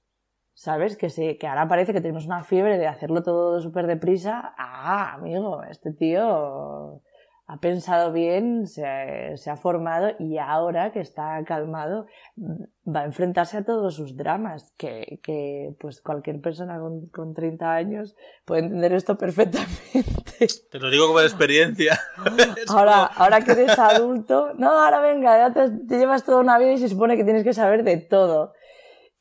[0.57, 0.97] ¿Sabes?
[0.97, 4.55] Que, se, que ahora parece que tenemos una fiebre de hacerlo todo súper deprisa.
[4.57, 6.99] Ah, amigo, este tío
[7.45, 13.63] ha pensado bien, se ha, formado y ahora que está calmado va a enfrentarse a
[13.63, 19.15] todos sus dramas, que, que pues cualquier persona con, con, 30 años puede entender esto
[19.15, 20.03] perfectamente.
[20.71, 21.97] Te lo digo como experiencia.
[22.67, 26.77] ahora, ahora que eres adulto, no, ahora venga, ya te, llevas toda una vida y
[26.79, 28.53] se supone que tienes que saber de todo.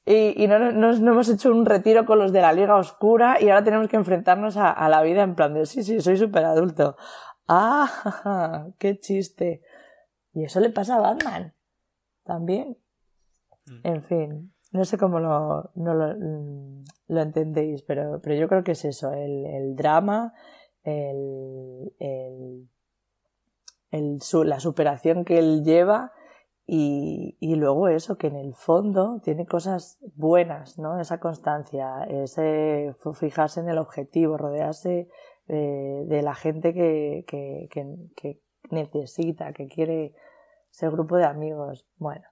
[0.09, 3.49] Y, y no, no, hemos hecho un retiro con los de la Liga Oscura y
[3.49, 6.45] ahora tenemos que enfrentarnos a, a la vida en plan de sí, sí, soy súper
[6.45, 6.97] adulto.
[7.49, 8.69] ¡Ah!
[8.79, 9.63] ¡Qué chiste!
[10.33, 11.53] Y eso le pasa a Batman.
[12.23, 12.77] También.
[13.67, 13.81] Mm.
[13.83, 18.63] En fin, no sé cómo lo, no lo, mm, lo, entendéis, pero, pero yo creo
[18.63, 20.35] que es eso, el, el drama,
[20.85, 22.69] el, el,
[23.91, 26.13] el la superación que él lleva
[26.67, 31.01] y, y, luego eso, que en el fondo tiene cosas buenas, ¿no?
[31.01, 35.09] Esa constancia, ese fijarse en el objetivo, rodearse
[35.47, 37.69] de, la gente que, que,
[38.17, 38.41] que,
[38.71, 40.13] necesita, que quiere
[40.73, 41.87] ese grupo de amigos.
[41.99, 42.25] Bueno,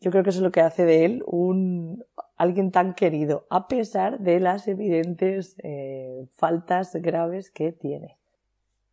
[0.00, 2.04] yo creo que eso es lo que hace de él un
[2.36, 8.16] alguien tan querido, a pesar de las evidentes eh, faltas graves que tiene.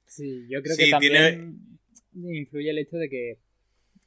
[0.05, 1.79] Sí, yo creo que también
[2.13, 3.39] influye el hecho de que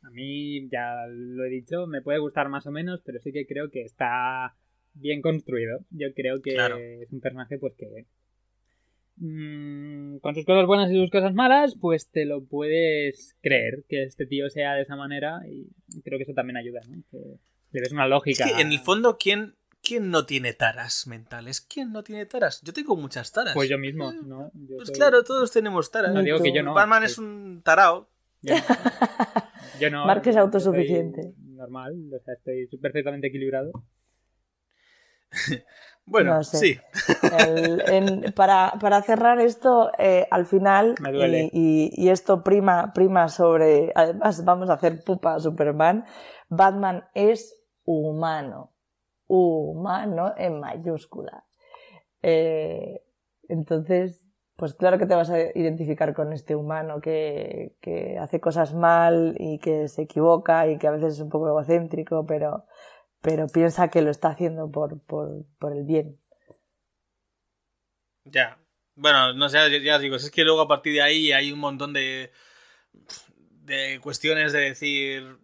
[0.06, 3.46] a mí, ya lo he dicho, me puede gustar más o menos, pero sí que
[3.46, 4.54] creo que está
[4.94, 5.80] bien construido.
[5.90, 8.06] Yo creo que es un personaje pues que
[9.18, 14.02] Mm, con sus cosas buenas y sus cosas malas, pues te lo puedes creer que
[14.02, 15.70] este tío sea de esa manera y
[16.02, 17.02] creo que eso también ayuda, ¿no?
[17.10, 17.38] Que
[17.72, 18.60] le ves una lógica.
[18.60, 21.62] en el fondo, ¿quién, ¿quién no tiene taras mentales?
[21.62, 22.60] ¿Quién no tiene taras?
[22.62, 23.54] Yo tengo muchas taras.
[23.54, 24.52] Pues yo mismo, eh, ¿no?
[24.76, 26.12] pues claro, todos tenemos taras.
[26.12, 26.74] No digo que yo no.
[26.74, 28.10] Batman es un tarao.
[29.80, 30.12] Yo, no.
[30.12, 31.34] Es autosuficiente.
[31.38, 33.72] Normal, o sea, estoy perfectamente equilibrado.
[36.08, 36.78] Bueno, sí.
[38.36, 40.94] para, cerrar esto, eh, al final,
[41.52, 46.04] Y, esto prima, prima sobre, además vamos a hacer pupa a Superman,
[46.48, 48.72] Batman es humano,
[49.26, 51.44] humano en mayúscula.
[52.22, 53.02] Eh,
[53.48, 54.25] entonces,
[54.56, 59.36] pues claro que te vas a identificar con este humano que, que hace cosas mal
[59.38, 62.64] y que se equivoca y que a veces es un poco egocéntrico, pero
[63.26, 66.16] pero piensa que lo está haciendo por, por, por el bien.
[68.24, 68.56] Ya.
[68.94, 71.92] Bueno, no sé, ya, digo, es que luego a partir de ahí hay un montón
[71.92, 72.30] de,
[73.64, 75.38] de cuestiones de decir,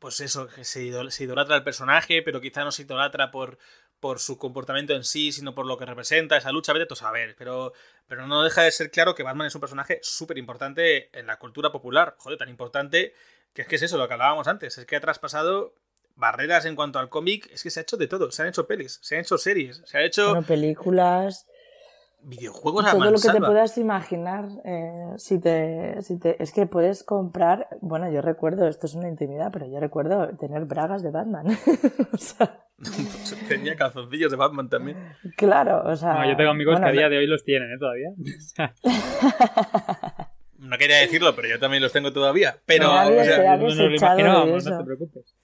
[0.00, 3.58] pues eso, que se, idolatra al personaje, pero quizá no se idolatra por,
[4.00, 7.36] por su comportamiento en sí, sino por lo que representa, esa lucha, vete a saber,
[7.38, 7.72] pero,
[8.06, 11.38] pero no deja de ser claro que Batman es un personaje súper importante en la
[11.38, 13.14] cultura popular, joder, tan importante
[13.52, 15.74] que es que es eso, lo que hablábamos antes, es que ha traspasado
[16.14, 18.30] barreras en cuanto al cómic, es que se ha hecho de todo.
[18.30, 20.28] Se han hecho pelis, se han hecho series, se han hecho.
[20.28, 21.46] Bueno, películas.
[22.28, 24.48] Videojuegos a Todo lo que te puedas imaginar.
[24.64, 26.42] Eh, si, te, si te.
[26.42, 27.68] Es que puedes comprar.
[27.80, 31.46] Bueno, yo recuerdo, esto es una intimidad, pero yo recuerdo tener bragas de Batman.
[32.12, 32.64] o sea...
[33.48, 34.98] Tenía calzoncillos de Batman también.
[35.36, 36.28] Claro, o sea.
[36.28, 37.78] yo tengo amigos que a día de hoy los tienen, ¿eh?
[37.78, 38.10] Todavía.
[40.58, 42.56] no quería decirlo, pero yo también los tengo todavía.
[42.66, 42.88] Pero.
[42.88, 45.36] No, o sea, no, no, no te preocupes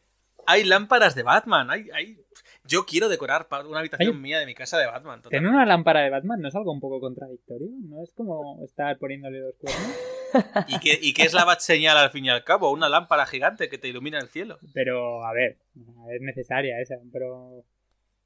[0.46, 1.70] hay lámparas de Batman.
[1.70, 2.21] Hay, hay...
[2.72, 5.20] Yo quiero decorar una habitación mía de mi casa de Batman.
[5.28, 7.68] Tener una lámpara de Batman no es algo un poco contradictorio.
[7.86, 9.94] No es como estar poniéndole los cuernos.
[10.68, 12.72] ¿Y qué, ¿Y qué es la bat señal al fin y al cabo?
[12.72, 14.56] Una lámpara gigante que te ilumina el cielo.
[14.72, 15.58] Pero, a ver,
[16.14, 17.62] es necesaria esa, pero.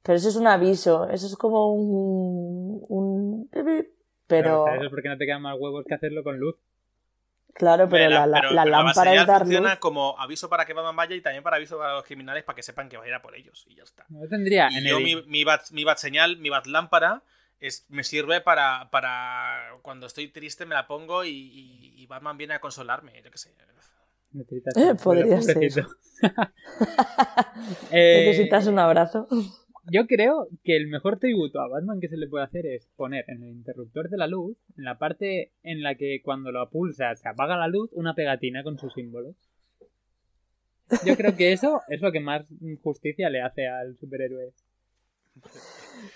[0.03, 1.09] Pero eso es un aviso.
[1.09, 2.85] Eso es como un.
[2.87, 3.49] un...
[4.27, 4.65] Pero.
[4.65, 6.55] eso es porque no te quedan más huevos que hacerlo con luz.
[7.57, 11.21] Claro, pero, la, la, lámpara es dar funciona como aviso para que Batman vaya y
[11.21, 13.35] también para aviso para los criminales para que sepan que va a ir a por
[13.35, 14.05] ellos y ya está.
[14.09, 14.69] No tendría.
[14.71, 17.23] Y yo mi, mi, bat, mi bat señal, mi bat lámpara
[17.59, 22.53] es, me sirve para, para cuando estoy triste me la pongo y, y, Batman viene
[22.53, 23.53] a consolarme, yo qué sé.
[24.75, 25.57] Eh, podría ser.
[27.91, 29.27] Necesitas un abrazo
[29.89, 33.25] yo creo que el mejor tributo a Batman que se le puede hacer es poner
[33.27, 37.15] en el interruptor de la luz, en la parte en la que cuando lo pulsa
[37.15, 39.35] se apaga la luz, una pegatina con su símbolo.
[41.05, 42.47] Yo creo que eso es lo que más
[42.81, 44.53] justicia le hace al superhéroe.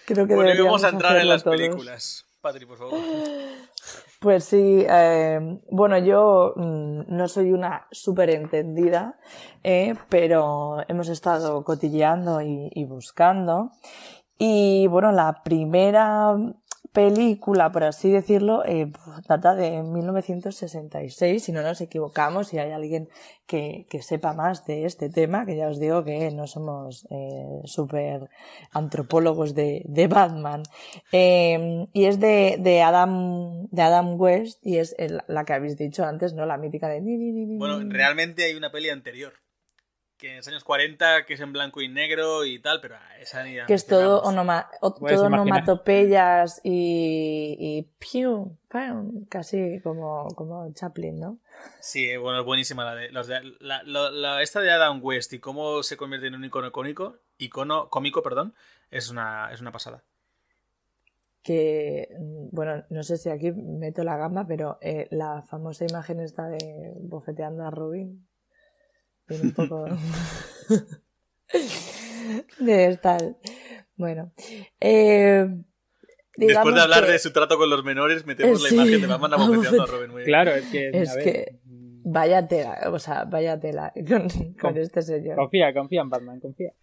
[0.06, 2.26] Creo que bueno, vamos a entrar en las películas.
[2.42, 3.00] Patri, por favor.
[4.22, 9.18] Pues sí, eh, bueno, yo mm, no soy una súper entendida,
[9.64, 13.72] eh, pero hemos estado cotilleando y, buscando.
[14.38, 16.36] Y bueno, la primera
[16.94, 18.92] película, por así decirlo, eh,
[19.28, 23.08] data de 1966, si no nos equivocamos, si hay alguien
[23.48, 27.62] que, que, sepa más de este tema, que ya os digo que no somos eh,
[27.66, 28.30] súper
[28.72, 30.64] antropólogos de, de Batman.
[31.12, 35.78] Eh, y es de, de, Adam, de Adam West, y es el, la que habéis
[35.78, 36.46] dicho antes, ¿no?
[36.46, 37.02] La mítica de...
[37.58, 39.34] Bueno, realmente hay una peli anterior
[40.22, 43.44] que en los años 40, que es en blanco y negro y tal, pero esa
[43.44, 48.56] ni Que es todo, onoma, todo onomatopeyas y, y piu,
[49.28, 51.40] casi como, como Chaplin, ¿no?
[51.80, 55.40] Sí, bueno, es buenísima la de, los de la, la, esta de Adam West y
[55.40, 58.54] cómo se convierte en un icono icónico, icono cómico, perdón,
[58.92, 60.04] es una, es una pasada.
[61.42, 62.16] Que,
[62.52, 66.94] bueno, no sé si aquí meto la gamba, pero eh, la famosa imagen esta de
[67.00, 68.28] bofeteando a Robin,
[69.42, 69.86] un poco
[72.60, 73.22] de estar.
[73.96, 74.32] Bueno.
[74.80, 75.48] Eh,
[76.38, 79.84] Después de hablar de su trato con los menores, metemos la imagen de Batman abofeteando
[79.84, 80.12] a Robin.
[80.12, 80.90] Muy claro, es que.
[80.94, 81.60] Es que.
[82.04, 84.28] Vaya tela, o sea, vaya tela con,
[84.60, 85.36] con este señor.
[85.36, 86.74] Confía, confía en Batman, confía.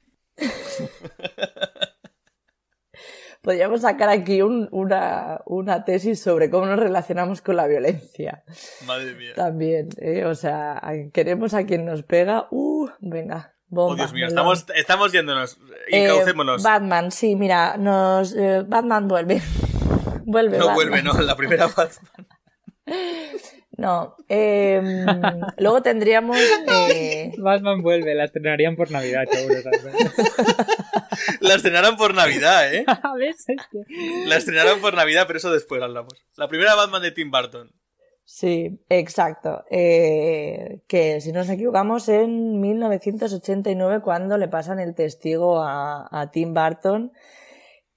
[3.48, 8.44] Podríamos sacar aquí un, una, una, tesis sobre cómo nos relacionamos con la violencia.
[8.84, 9.32] Madre mía.
[9.34, 10.26] También, ¿eh?
[10.26, 10.82] o sea,
[11.14, 13.54] queremos a quien nos pega, uh, venga.
[13.68, 15.58] Bomba, oh, Dios mío, estamos, estamos yéndonos.
[15.88, 16.60] Incaucémonos.
[16.60, 19.40] Eh, Batman, sí, mira, nos, eh, Batman vuelve.
[20.26, 20.58] vuelve.
[20.58, 22.26] No vuelve, no, la primera Batman.
[23.78, 24.16] No.
[24.28, 24.82] Eh,
[25.56, 26.36] luego tendríamos.
[26.66, 27.32] Eh...
[27.38, 29.54] Batman vuelve, la estrenarían por Navidad, seguro.
[31.40, 32.84] la estrenaron por Navidad, ¿eh?
[33.02, 33.56] A veces.
[34.26, 36.12] La estrenaron por Navidad, pero eso después hablamos.
[36.36, 37.70] La primera Batman de Tim Burton.
[38.24, 39.64] Sí, exacto.
[39.70, 46.32] Eh, que si no nos equivocamos, en 1989, cuando le pasan el testigo a, a
[46.32, 47.12] Tim Burton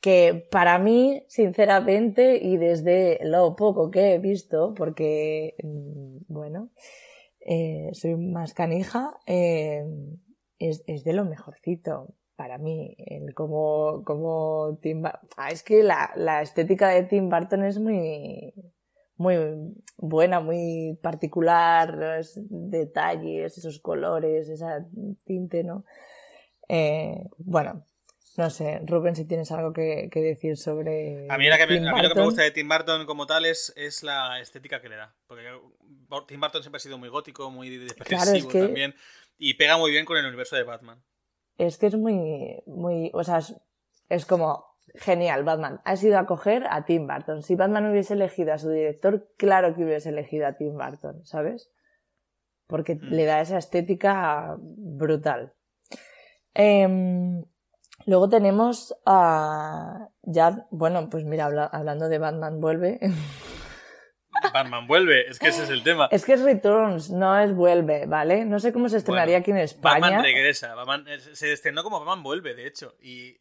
[0.02, 6.70] que para mí, sinceramente, y desde lo poco que he visto, porque, mm, bueno,
[7.42, 9.86] eh, soy más canija, eh,
[10.60, 12.96] es, es, de lo mejorcito para mí.
[12.98, 18.54] El como, como Tim ah, es que la, la, estética de Tim Burton es muy,
[19.18, 19.36] muy
[19.98, 24.84] buena, muy particular, los detalles, esos colores, esa
[25.26, 25.86] tinte, ¿no?
[26.68, 27.86] Eh, bueno,
[28.38, 31.28] no sé, Rubén, si tienes algo que, decir sobre.
[31.30, 33.46] A mí, que me, a mí, lo que me gusta de Tim Burton como tal
[33.46, 35.14] es, es la estética que le da.
[35.28, 35.44] Porque
[36.28, 38.96] Tim Burton siempre ha sido muy gótico, muy depresivo también.
[39.38, 41.04] Y pega muy bien con el universo de Batman.
[41.58, 42.62] Es que es muy.
[42.66, 43.40] muy o sea,
[44.08, 44.66] es, como.
[44.96, 45.82] Genial, Batman.
[45.84, 47.44] Has ido a coger a Tim Burton.
[47.44, 51.70] Si Batman hubiese elegido a su director, claro que hubiese elegido a Tim Burton, ¿sabes?
[52.68, 53.10] Porque mm.
[53.10, 55.54] le da esa estética brutal.
[56.54, 57.44] Eh,
[58.06, 60.10] Luego tenemos a.
[60.24, 63.00] Ya, bueno, pues mira, hablando de Batman vuelve.
[64.54, 66.08] Batman vuelve, es que ese es el tema.
[66.12, 68.46] Es que es Returns, no es vuelve, ¿vale?
[68.46, 70.00] No sé cómo se estrenaría aquí en España.
[70.00, 70.76] Batman regresa,
[71.34, 72.96] se estrenó como Batman vuelve, de hecho.
[73.02, 73.38] Y,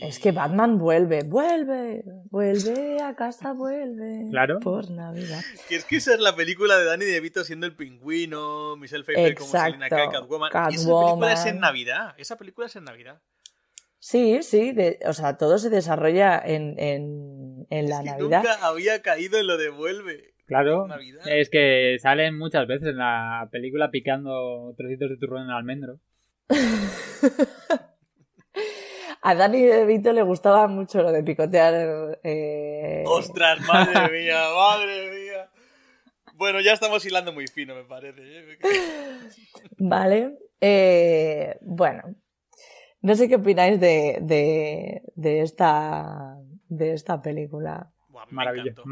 [0.00, 4.28] Es que Batman vuelve, vuelve, vuelve a casa, vuelve.
[4.30, 4.60] Claro.
[4.60, 5.42] Por Navidad.
[5.68, 9.34] Que es que esa es la película de Danny DeVito siendo el pingüino, Michelle Pfeiffer
[9.34, 10.50] como Selina Kyle, Catwoman.
[10.50, 10.72] Catwoman.
[10.72, 13.20] Y esa película es en Navidad, esa película es en Navidad.
[14.08, 14.72] Sí, sí,
[15.04, 18.44] o sea, todo se desarrolla en, en, en la Navidad.
[18.44, 20.32] Nunca había caído en lo de vuelve.
[20.46, 20.86] Claro,
[21.24, 25.98] es que salen muchas veces en la película picando trocitos de turrón en el almendro.
[29.22, 32.20] A Dani De Vito le gustaba mucho lo de picotear.
[32.22, 33.02] Eh...
[33.08, 35.50] ¡Ostras, madre mía, madre mía!
[36.34, 38.20] Bueno, ya estamos hilando muy fino, me parece.
[38.22, 38.56] ¿eh?
[39.78, 40.38] Vale.
[40.60, 42.04] Eh, bueno,
[43.06, 46.38] no sé qué opináis de, de, de esta,
[46.68, 47.92] de esta película.
[48.30, 48.82] Maravilloso.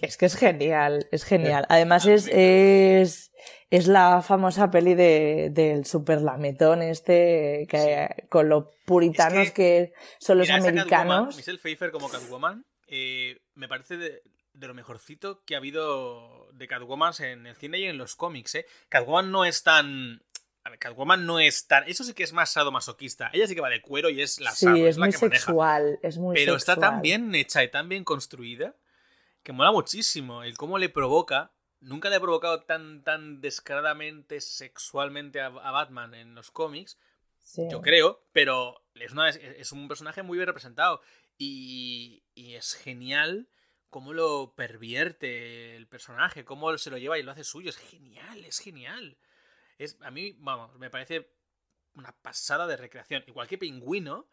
[0.00, 1.64] Es, que es genial, es genial.
[1.68, 3.30] Además es, es,
[3.70, 10.38] es la famosa peli de, del super lametón este, que, con lo puritanos que, son
[10.38, 11.36] los americanos.
[11.36, 14.22] Michelle Pfeiffer como Catwoman, eh, me parece de,
[14.54, 18.56] de, lo mejorcito que ha habido de Catwoman en el cine y en los cómics.
[18.56, 18.66] ¿eh?
[18.88, 20.20] Catwoman no es tan
[20.64, 21.88] a ver, Catwoman no es tan.
[21.88, 23.30] Eso sí que es más sadomasoquista.
[23.32, 25.98] Ella sí que va de cuero y es la Sí, es, muy sexual.
[26.02, 28.76] Es muy Pero está tan bien hecha y tan bien construida
[29.42, 30.44] que mola muchísimo.
[30.44, 31.52] El cómo le provoca.
[31.80, 36.96] Nunca le ha provocado tan, tan descaradamente sexualmente a, Batman en los cómics.
[37.56, 41.00] Yo creo, pero es, una, es un personaje muy bien representado.
[41.38, 43.48] Y, y es genial
[43.90, 47.70] cómo lo pervierte el personaje, cómo se lo lleva y lo hace suyo.
[47.70, 49.18] Es genial, es genial.
[49.82, 51.30] Es, a mí, vamos, me parece
[51.94, 53.24] una pasada de recreación.
[53.26, 54.26] Igual que Pingüino,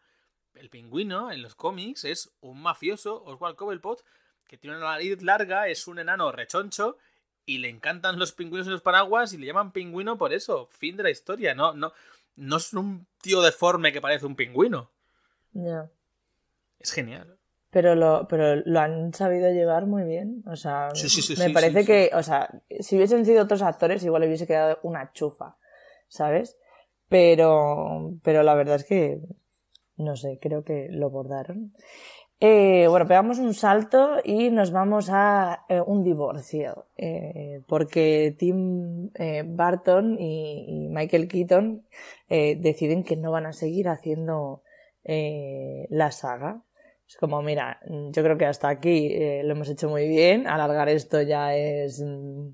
[0.54, 4.04] el Pingüino en los cómics es un mafioso, Oswald Cobblepot,
[4.46, 6.98] que tiene una nariz larga, es un enano rechoncho
[7.46, 10.68] y le encantan los pingüinos y los paraguas y le llaman pingüino por eso.
[10.70, 11.52] Fin de la historia.
[11.52, 11.92] No, no,
[12.36, 14.90] no es un tío deforme que parece un pingüino.
[15.52, 15.90] Ya.
[16.78, 17.39] Es genial.
[17.70, 20.42] Pero lo, pero lo han sabido llevar muy bien.
[20.46, 22.48] O sea, Sí, sí, sí, me parece que, o sea,
[22.80, 25.56] si hubiesen sido otros actores, igual hubiese quedado una chufa,
[26.08, 26.56] ¿sabes?
[27.08, 29.20] Pero, pero la verdad es que,
[29.96, 31.72] no sé, creo que lo bordaron.
[32.42, 36.86] Eh, bueno, pegamos un salto y nos vamos a eh, un divorcio.
[36.96, 41.84] eh, porque Tim eh, Burton y, y Michael Keaton
[42.28, 44.62] eh, deciden que no van a seguir haciendo
[45.04, 46.62] eh, la saga.
[47.10, 50.46] Es como, mira, yo creo que hasta aquí eh, lo hemos hecho muy bien.
[50.46, 52.50] Alargar esto ya es mm,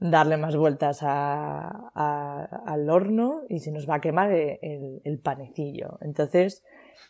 [0.00, 5.00] darle más vueltas a- a- al horno y se nos va a quemar eh, el,
[5.04, 5.98] el panecillo.
[6.00, 6.64] Entonces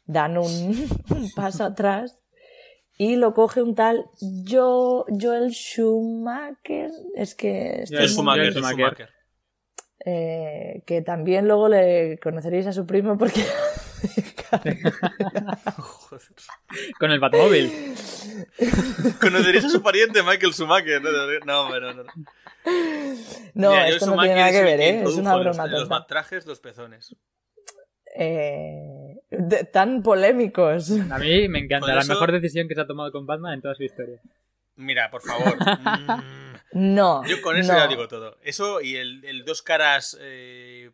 [0.04, 0.44] dan un,
[1.10, 2.18] un paso atrás
[2.98, 6.90] y lo coge un tal Jo- Joel Schumacher.
[7.14, 9.08] Es que este Joel Schumacher, Schumacher.
[10.04, 13.40] Eh, que también luego le conoceréis a su primo porque.
[16.98, 17.94] Con el Batmóvil.
[19.20, 21.02] Conoceréis a su pariente Michael Schumacher.
[21.44, 22.04] No, no, no.
[22.04, 22.12] no,
[23.70, 25.02] Mira, esto no Schumacher tiene nada es que ver, ¿eh?
[25.02, 26.06] es una los- broma Los, tonta.
[26.06, 27.14] trajes, los pezones.
[28.18, 30.90] Eh, de- tan polémicos.
[31.10, 31.94] A mí me encanta.
[31.94, 34.20] La mejor decisión que se ha tomado con Batman en toda su historia.
[34.76, 35.56] Mira, por favor.
[36.72, 37.24] Mm, No.
[37.26, 37.78] Yo con eso no.
[37.78, 38.36] ya digo todo.
[38.42, 40.18] Eso y el, el dos caras.
[40.20, 40.90] Eh,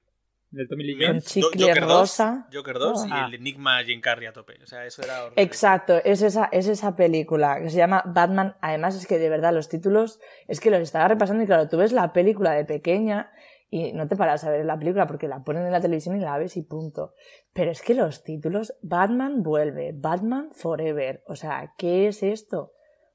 [0.53, 1.24] Del Tommy Lee Con Jones.
[1.24, 2.47] chicle Joker 2, rosa.
[2.53, 3.07] Joker 2 Oh.
[3.07, 3.24] y Ah.
[3.29, 4.55] el Enigma Jim Carrey a tope.
[4.62, 5.43] O sea, eso era horrible.
[5.43, 8.57] Exacto, es esa, es esa película que se llama Batman.
[8.61, 11.79] Además, es que de verdad los títulos, es que los estaba repasando y claro, tú
[11.79, 13.33] ves la película de pequeña
[13.70, 16.20] y no te paras a ver la película porque la ponen en la televisión y
[16.20, 17.15] la ves y punto.
[17.55, 21.23] Pero es que los títulos, Batman vuelve, Batman Forever.
[21.27, 22.73] O sea, ¿qué es esto?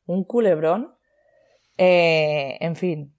[0.08, 0.96] ¿Un culebrón?
[1.78, 3.14] Eh, en fin.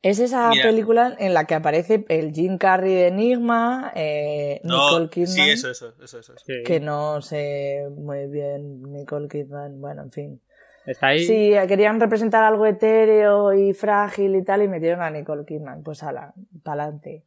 [0.00, 0.64] Es esa Mira.
[0.64, 5.50] película en la que aparece el Jim Carrey de Enigma, eh, No, Nicole Kidman sí,
[5.50, 6.32] eso, eso, eso, eso.
[6.34, 6.44] eso.
[6.44, 6.62] Sí.
[6.64, 10.40] que no sé muy bien Nicole Kidman, bueno, en fin.
[10.86, 11.24] Está ahí.
[11.24, 16.02] Sí, querían representar algo etéreo y frágil y tal y metieron a Nicole Kidman, pues
[16.02, 17.24] ala, pa'lante.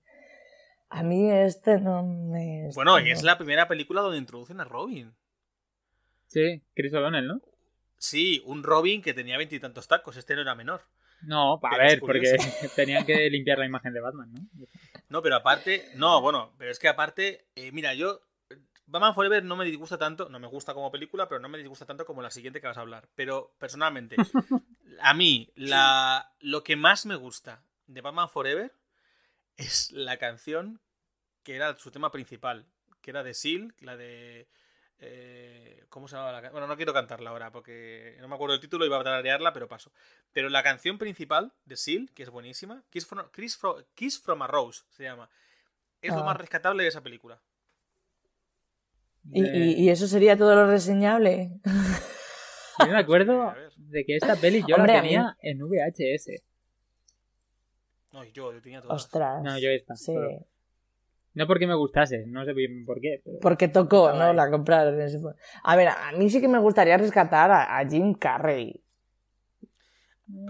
[0.89, 2.69] A mí este no me...
[2.73, 3.09] Bueno, y no.
[3.09, 5.13] es la primera película donde introducen a Robin.
[6.27, 7.41] Sí, Chris O'Donnell, ¿no?
[7.97, 10.17] Sí, un Robin que tenía veintitantos tacos.
[10.17, 10.81] Este no era menor.
[11.21, 12.35] No, a ver, porque
[12.75, 14.67] tenían que limpiar la imagen de Batman, ¿no?
[15.09, 18.21] No, pero aparte, no, bueno, pero es que aparte, eh, mira, yo,
[18.87, 21.85] Batman Forever no me disgusta tanto, no me gusta como película, pero no me disgusta
[21.85, 23.07] tanto como la siguiente que vas a hablar.
[23.15, 24.15] Pero personalmente,
[25.01, 28.73] a mí, la, lo que más me gusta de Batman Forever
[29.57, 30.81] es la canción
[31.43, 32.65] que era su tema principal,
[33.01, 34.47] que era de Seal, la de...
[34.99, 36.53] eh, ¿Cómo se llama la canción?
[36.53, 39.67] Bueno, no quiero cantarla ahora porque no me acuerdo el título, iba a tararearla, pero
[39.67, 39.91] paso.
[40.33, 44.41] Pero la canción principal de Seal, que es buenísima, Kiss from, Kiss from, Kiss from
[44.41, 45.29] a Rose se llama,
[46.01, 46.25] es lo Ah.
[46.25, 47.39] más rescatable de esa película.
[49.31, 51.59] ¿Y, De- y- y eso sería todo lo reseñable?
[52.79, 56.43] Yo me acuerdo de que esta peli yo Hombre, la tenía en VHS.
[58.11, 59.01] No, y yo, yo tenía todas.
[59.03, 59.41] Ostras.
[59.43, 60.13] No, yo esta, Sí.
[60.13, 60.45] pero-
[61.35, 63.21] No porque me gustase, no sé bien por qué.
[63.23, 64.33] pero- Porque tocó, ¿no?
[64.33, 64.99] La compraron.
[65.01, 65.19] ese-
[65.63, 68.81] A ver, a mí sí que me gustaría rescatar a, a Jim Carrey.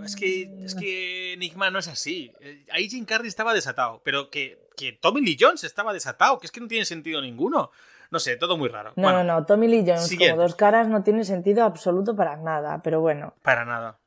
[0.06, 2.32] Es que, es que Enigma no es así.
[2.40, 6.46] Eh, Ahí Jim Carrey estaba desatado, pero que, que Tommy Lee Jones estaba desatado, que
[6.48, 7.72] es que no tiene sentido ninguno.
[8.12, 8.94] No sé, todo muy raro.
[8.96, 9.46] No, Bueno, no, no.
[9.46, 10.32] Tommy Lee Jones siguiente.
[10.34, 12.82] como dos caras no tiene sentido absoluto para nada.
[12.84, 13.34] Pero bueno.
[13.42, 14.00] Para nada.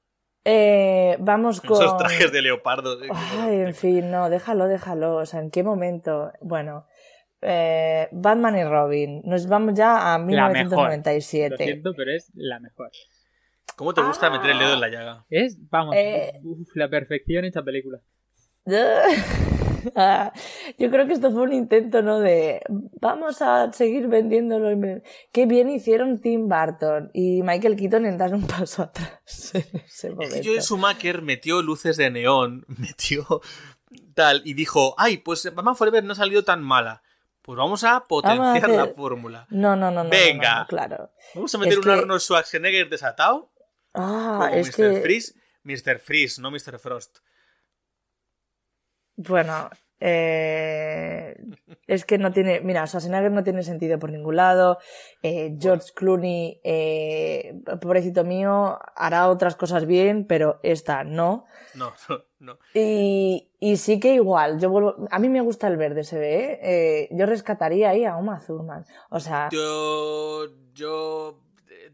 [0.50, 1.76] Eh, vamos con...
[1.82, 2.98] Esos trajes de leopardo.
[3.38, 5.16] Ay, en fin, no, déjalo, déjalo.
[5.16, 6.32] O sea, ¿en qué momento?
[6.40, 6.86] Bueno,
[7.42, 9.20] eh, Batman y Robin.
[9.24, 10.38] Nos vamos ya a La mejor.
[10.38, 11.56] Lo 1997.
[11.62, 12.90] siento, pero es la mejor.
[13.76, 15.26] ¿Cómo te gusta meter el dedo en la llaga?
[15.28, 16.40] Es, vamos, Eh.
[16.42, 18.00] uf, la perfección hecha película.
[19.96, 20.32] Ah,
[20.78, 22.20] Yo creo que esto fue un intento, ¿no?
[22.20, 22.60] De
[23.00, 24.68] vamos a seguir vendiéndolo.
[25.32, 30.10] Qué bien hicieron Tim Burton y Michael Keaton en dar un paso atrás en ese
[30.10, 30.36] momento.
[30.44, 33.40] Joel Schumacher metió luces de neón, metió
[34.14, 37.02] tal, y dijo, ay, pues Batman Forever no ha salido tan mala.
[37.42, 39.46] Pues vamos a potenciar hacer- la fórmula.
[39.48, 40.54] No, no, no, no, no, Venga.
[40.54, 41.10] no, no, claro.
[41.34, 43.50] Vamos a meter Es un que- Arnold Schwarzenegger desatado
[43.94, 44.94] Ah, como es Mr.
[44.94, 45.00] que...
[45.00, 45.34] Freeze.
[45.62, 45.98] Mr.
[45.98, 46.78] Freeze, no Mr.
[46.78, 47.18] Frost.
[49.20, 49.68] Bueno,
[50.00, 51.36] eh,
[51.88, 54.78] es que no tiene, mira, Schwarzenegger no tiene sentido por ningún lado.
[55.24, 61.44] eh, George Clooney, eh, pobrecito mío, hará otras cosas bien, pero esta no.
[61.74, 62.58] No, no, no.
[62.74, 66.60] Y, y sí que igual, yo vuelvo, a mí me gusta el verde, se ve,
[66.62, 67.08] ¿eh?
[67.10, 68.84] Yo rescataría ahí a Uma Thurman.
[69.10, 71.40] O sea, Yo, yo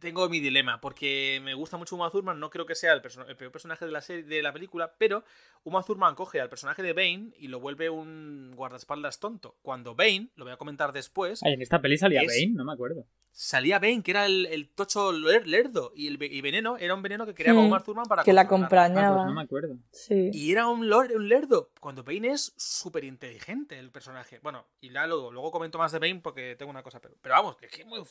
[0.04, 3.36] tengo mi dilema, porque me gusta mucho Uma Thurman, no creo que sea el, el,
[3.36, 5.24] peor personaje de la, serie, de la película, pero
[5.64, 9.56] Uma Thurman coge al personaje de Bane y lo vuelve un guardaespaldas tonto.
[9.62, 11.42] Cuando Bane, lo voy a comentar después...
[11.42, 13.06] Ay, en esta peli salía Bane, no me acuerdo.
[13.30, 17.34] Salía Bane, que era el, tocho lerdo, y el y veneno era un veneno que
[17.34, 18.22] creaba Uma Thurman para...
[18.24, 19.08] Que la acompañaba.
[19.08, 19.78] Ah, pues no me acuerdo.
[19.90, 20.30] Sí.
[20.34, 24.38] Y era un, un lerdo, cuando Bane es súper inteligente el personaje.
[24.42, 27.56] Bueno, y luego, luego comento más de Bane porque tengo una cosa, pero, pero vamos,
[27.56, 28.02] que es muy...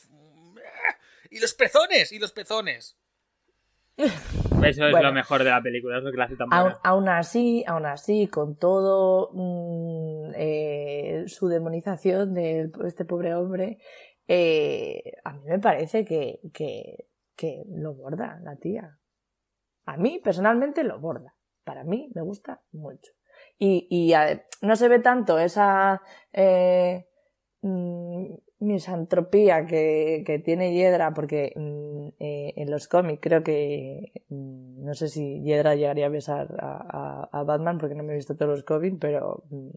[1.30, 2.96] Y los pezones, y los pezones.
[3.96, 6.78] Eso es lo mejor de la película, es lo que la hace tan buena.
[6.82, 13.78] Aún, así, aún así, con todo mm, eh, su demonización de este pobre hombre,
[14.26, 17.06] eh, a mí me parece que, que,
[17.36, 18.98] que, lo borda la tía.
[19.84, 21.36] A mí, personalmente, lo borda.
[21.62, 23.12] Para mí, me gusta mucho.
[23.58, 24.14] Y, y
[24.62, 26.02] no se ve tanto esa
[26.32, 27.06] eh,
[27.60, 28.34] mm,
[28.64, 34.94] misantropía que, que tiene Hiedra, porque mm, eh, en los cómics creo que mm, no
[34.94, 38.50] sé si Hiedra llegaría a besar a, a, Batman, porque no me he visto todos
[38.50, 39.70] los cómics, pero mm,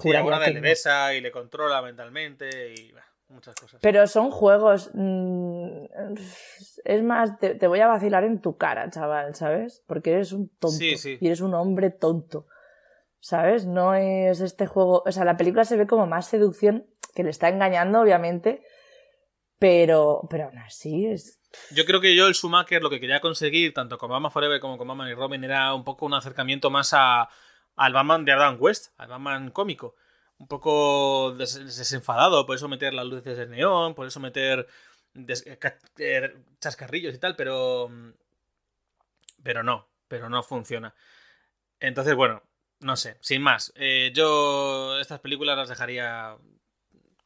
[0.00, 2.92] sí, alguna vez le besa y le controla mentalmente y
[3.28, 3.80] muchas cosas.
[3.82, 4.90] Pero son juegos.
[6.84, 9.82] es más, te, voy a vacilar en tu cara, chaval, ¿sabes?
[9.86, 10.84] Porque eres un tonto.
[10.84, 12.46] Y eres un hombre tonto.
[13.20, 13.66] ¿Sabes?
[13.66, 15.02] No es este juego.
[15.04, 16.86] O sea, la película se ve como más seducción
[17.16, 18.62] que le está engañando, obviamente,
[19.58, 21.40] pero, pero aún así es...
[21.70, 24.76] Yo creo que yo, el Schumacher, lo que quería conseguir, tanto con Batman Forever como
[24.76, 27.28] con Batman y Robin, era un poco un acercamiento más a,
[27.74, 29.96] al Batman de Adam West, al Batman cómico.
[30.38, 34.66] Un poco desenfadado, por eso meter las luces de neón, por eso meter
[35.98, 37.90] eh, chascarrillos y tal, pero.
[39.42, 40.94] Pero no, pero no funciona.
[41.80, 42.42] Entonces, bueno,
[42.80, 43.72] no sé, sin más.
[43.76, 46.36] Eh, yo estas películas las dejaría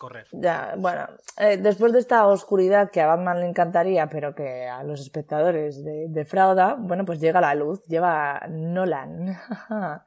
[0.01, 0.27] correr.
[0.33, 1.07] Ya, bueno,
[1.39, 5.85] eh, después de esta oscuridad que a Batman le encantaría, pero que a los espectadores
[6.09, 9.39] defrauda, bueno, pues llega la luz, lleva Nolan.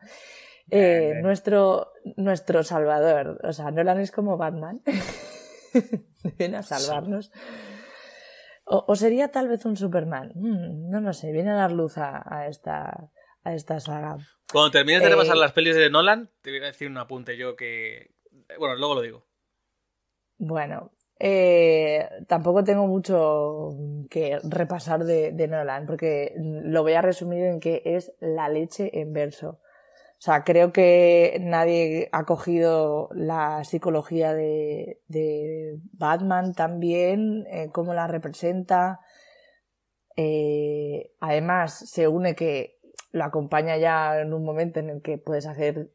[0.70, 3.40] eh, nuestro, nuestro salvador.
[3.44, 4.82] O sea, Nolan es como Batman.
[6.38, 7.32] viene a salvarnos.
[8.66, 10.32] O, sería tal vez un Superman.
[10.36, 13.12] Mm, no lo sé, viene a dar luz a, esta,
[13.44, 14.18] a esta saga.
[14.52, 17.38] Cuando termines de repasar eh, las pelis de Nolan, te voy a decir un apunte
[17.38, 18.16] yo que.
[18.58, 19.26] Bueno, luego lo digo.
[20.46, 23.78] Bueno, eh, tampoco tengo mucho
[24.10, 29.14] que repasar de, Nolan, porque lo voy a resumir en que es la leche en
[29.14, 29.62] verso.
[30.18, 35.00] O sea, creo que nadie ha cogido la psicología de,
[35.94, 39.00] Batman también, eh, cómo la representa.
[40.18, 42.80] Eh, además, se une que
[43.14, 45.92] lo acompaña ya en un momento en el que puedes hacer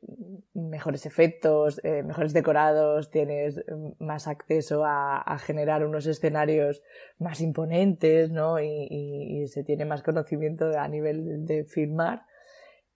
[0.55, 3.61] mejores efectos, eh, mejores decorados, tienes
[3.99, 6.81] más acceso a, generar unos escenarios
[7.19, 8.61] más imponentes, ¿no?
[8.61, 12.23] Y, se tiene más conocimiento a nivel de, filmar.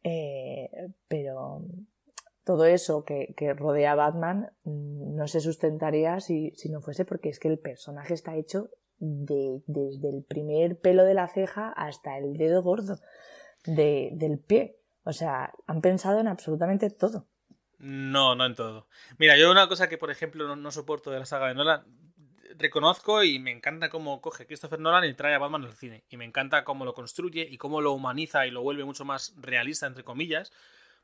[0.05, 0.71] Eh,
[1.09, 1.65] pero
[2.45, 7.41] todo eso que, rodea a Batman mm, no se sustentaría si, no fuese porque es
[7.41, 8.71] que el personaje está hecho
[9.01, 13.01] desde el primer pelo de la ceja hasta el dedo gordo
[13.65, 14.79] de, del pie.
[15.05, 17.27] O sea, han pensado en absolutamente todo.
[17.79, 18.87] No, no en todo.
[19.19, 21.83] Mira, yo una cosa que, por ejemplo, no, soporto de la saga de Nolan,
[22.57, 26.05] reconozco y me encanta cómo coge Christopher Nolan y trae a Batman al cine.
[26.09, 29.35] Y me encanta cómo lo construye y cómo lo humaniza y lo vuelve mucho más
[29.37, 30.53] realista, entre comillas,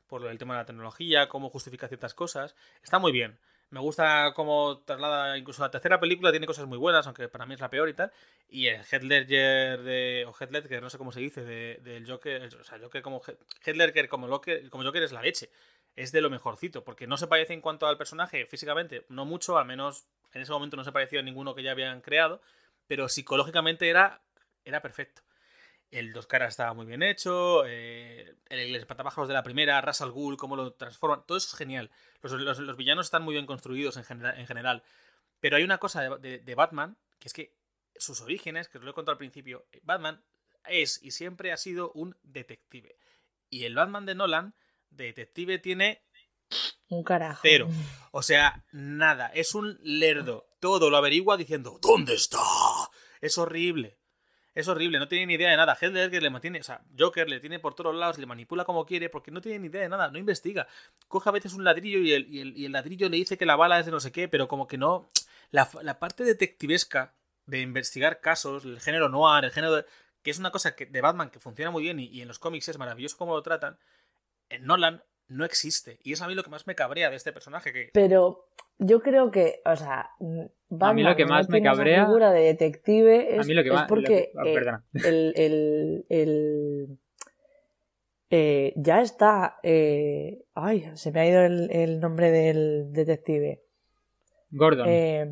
[0.07, 2.55] por el tema de la tecnología, cómo justifica ciertas cosas.
[2.81, 3.37] Está muy bien.
[3.71, 7.53] Me gusta cómo traslada, incluso la tercera película tiene cosas muy buenas, aunque para mí
[7.53, 8.11] es la peor y tal.
[8.47, 12.49] Y el Heath Ledger de, o Heath Ledger, no sé cómo se dice, del Joker,
[12.59, 15.51] o sea, Joker como Heath Ledger como Joker, como Joker es la leche.
[15.95, 19.57] Es de lo mejorcito, porque no se parece en cuanto al personaje físicamente, no mucho,
[19.57, 22.41] al menos en ese momento no se parecía a ninguno que ya habían creado,
[22.87, 24.21] pero psicológicamente era,
[24.65, 25.21] era perfecto.
[25.91, 27.63] El Dos Caras estaba muy bien hecho.
[27.65, 31.23] Eh, el, espantapájaros de la primera, Russell Ghoul, cómo lo transforman.
[31.25, 31.89] Todo eso es genial.
[32.21, 34.83] Los, villanos están muy bien construidos en, en general.
[35.39, 37.55] Pero hay una cosa de, Batman, que es que
[37.95, 40.23] sus orígenes, que os lo he contado al principio, Batman
[40.65, 42.97] es y siempre ha sido un detective.
[43.49, 44.55] Y el Batman de Nolan,
[44.89, 46.03] de detective, tiene
[46.89, 47.41] un carajo.
[47.43, 47.69] Cero.
[48.11, 49.27] O sea, nada.
[49.27, 50.49] Es un lerdo.
[50.59, 52.39] Todo lo averigua diciendo, ¿dónde está?
[53.21, 53.98] Es horrible.
[54.59, 55.73] Es horrible, no tiene ni idea de nada.
[55.79, 58.85] Heath Ledger le mantiene, o sea, Joker le tiene por todos lados, le manipula como
[58.85, 60.67] quiere, porque no tiene ni idea de nada, no investiga.
[61.07, 63.93] Coge a veces un ladrillo y el, ladrillo le dice que la bala es de
[63.93, 65.07] no sé qué, pero como que no.
[65.51, 65.65] La,
[65.97, 67.13] parte detectivesca
[67.45, 69.85] de investigar casos, el género noir, el género.
[70.23, 72.67] que es una cosa que, de Batman que funciona muy bien y, en los cómics
[72.67, 73.77] es maravilloso cómo lo tratan.
[74.49, 75.99] En Nolan no existe.
[76.03, 77.71] Y es a mí lo que más me cabrea de este personaje.
[77.71, 77.89] Que...
[77.93, 78.47] Pero
[78.77, 80.09] yo creo que, o sea,
[80.79, 82.05] a mí lo que más me cabrea.
[82.05, 84.83] figura de detective es, a mí lo que es porque oh, perdona.
[84.93, 86.99] el, el, el
[88.29, 89.59] eh, ya está.
[89.63, 93.63] Eh, ay, se me ha ido el, el nombre del detective.
[94.51, 94.87] Gordon.
[94.89, 95.31] Eh,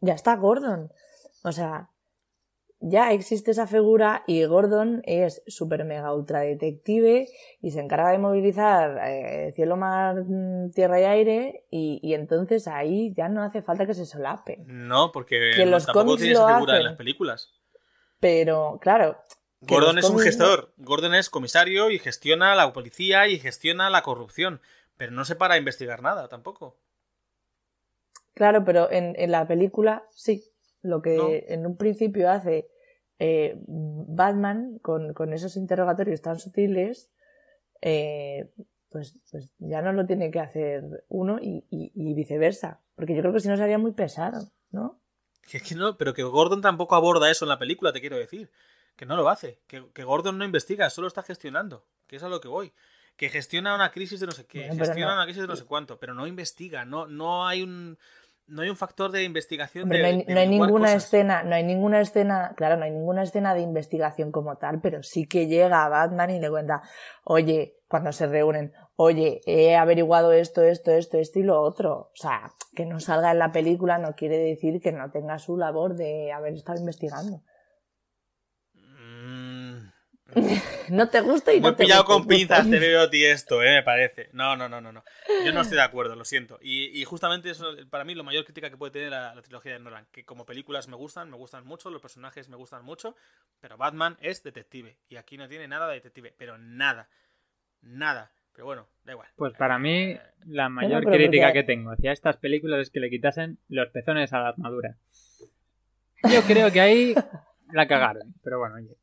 [0.00, 0.90] ya está Gordon.
[1.42, 1.90] O sea,
[2.80, 7.26] ya existe esa figura y Gordon es super mega ultra detective
[7.62, 12.68] y se encarga de movilizar eh, cielo, mar, mm, tierra y aire y, y, entonces
[12.68, 14.58] ahí ya no hace falta que se solape.
[14.66, 17.52] No, porque los tampoco tiene esa figura en las películas.
[18.20, 19.16] Pero, claro.
[19.60, 20.72] Gordon es un gestor.
[20.76, 24.60] Gordon es comisario y gestiona la policía y gestiona la corrupción.
[24.96, 26.78] Pero no se para a investigar nada tampoco.
[28.34, 30.44] Claro, pero en, en la película sí.
[30.82, 32.68] Lo que en un principio hace
[33.18, 37.10] eh, Batman con, con, esos interrogatorios tan sutiles,
[37.80, 38.50] eh,
[38.90, 42.80] pues, pues, ya no lo tiene que hacer uno y, y, viceversa.
[42.94, 45.00] Porque yo creo que si no sería muy pesado, ¿no?
[45.42, 48.50] Que no, pero que Gordon tampoco aborda eso en la película, te quiero decir.
[48.96, 49.60] Que no lo hace.
[49.66, 51.84] Que, que Gordon no investiga, solo está gestionando.
[52.06, 52.72] Que es a lo que voy.
[53.16, 55.98] Que gestiona una crisis de no sé qué, gestiona una crisis de no sé cuánto,
[55.98, 57.98] pero no investiga, no, no hay un
[58.48, 62.76] no hay un factor de investigación no hay, ninguna escena no hay ninguna escena claro
[62.76, 66.40] no hay ninguna escena de investigación como tal pero sí que llega a Batman y
[66.40, 66.82] le cuenta
[67.24, 72.16] oye cuando se reúnen oye he averiguado esto esto esto esto y lo otro o
[72.16, 75.96] sea que no salga en la película no quiere decir que no tenga su labor
[75.96, 77.42] de haber estado investigando
[80.90, 83.62] no te gusta y Muy no te pillado con pinzas te veo a ti esto,
[83.62, 84.28] eh, me parece.
[84.32, 85.04] No, no, no, no, no.
[85.44, 86.58] Yo no estoy de acuerdo, lo siento.
[86.60, 90.06] Y, justamente eso, para mí, lo mayor crítica que puede tener la, trilogía de Nolan.
[90.10, 93.14] Que como películas me gustan, me gustan mucho, los personajes me gustan mucho,
[93.60, 94.98] pero Batman es detective.
[95.08, 97.08] Y aquí no tiene nada de detective, pero nada.
[97.82, 98.32] Nada.
[98.52, 99.28] Pero bueno, da igual.
[99.36, 103.10] Pues para mí, eh, la mayor crítica que tengo hacia estas películas es que le
[103.10, 104.96] quitasen los pezones a la armadura.
[106.32, 107.14] Yo creo que ahí
[107.72, 108.96] la cagaron, pero bueno, oye.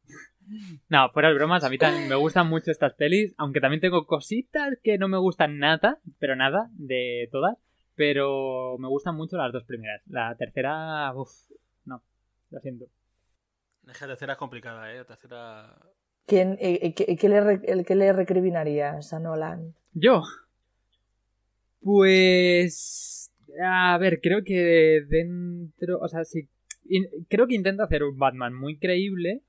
[0.90, 4.06] No, fuera de bromas, a mí también me gustan mucho estas pelis, aunque también tengo
[4.06, 7.58] cositas que no me gustan nada, pero nada, de todas,
[7.96, 10.02] pero me gustan mucho las dos primeras.
[10.08, 11.32] La tercera, uff,
[11.86, 12.04] no,
[12.50, 12.86] lo siento.
[13.84, 14.98] La tercera es complicada, ¿eh?
[14.98, 15.78] La tercera...
[16.26, 19.76] ¿Quién, eh, qué, le, el que le recriminarías a Nolan?
[19.94, 20.24] ¿Yo?
[21.82, 23.32] Pues...
[23.62, 26.00] A ver, creo que dentro...
[26.00, 26.48] O sea, sí...
[27.30, 29.42] Creo que intenta hacer un Batman muy creíble,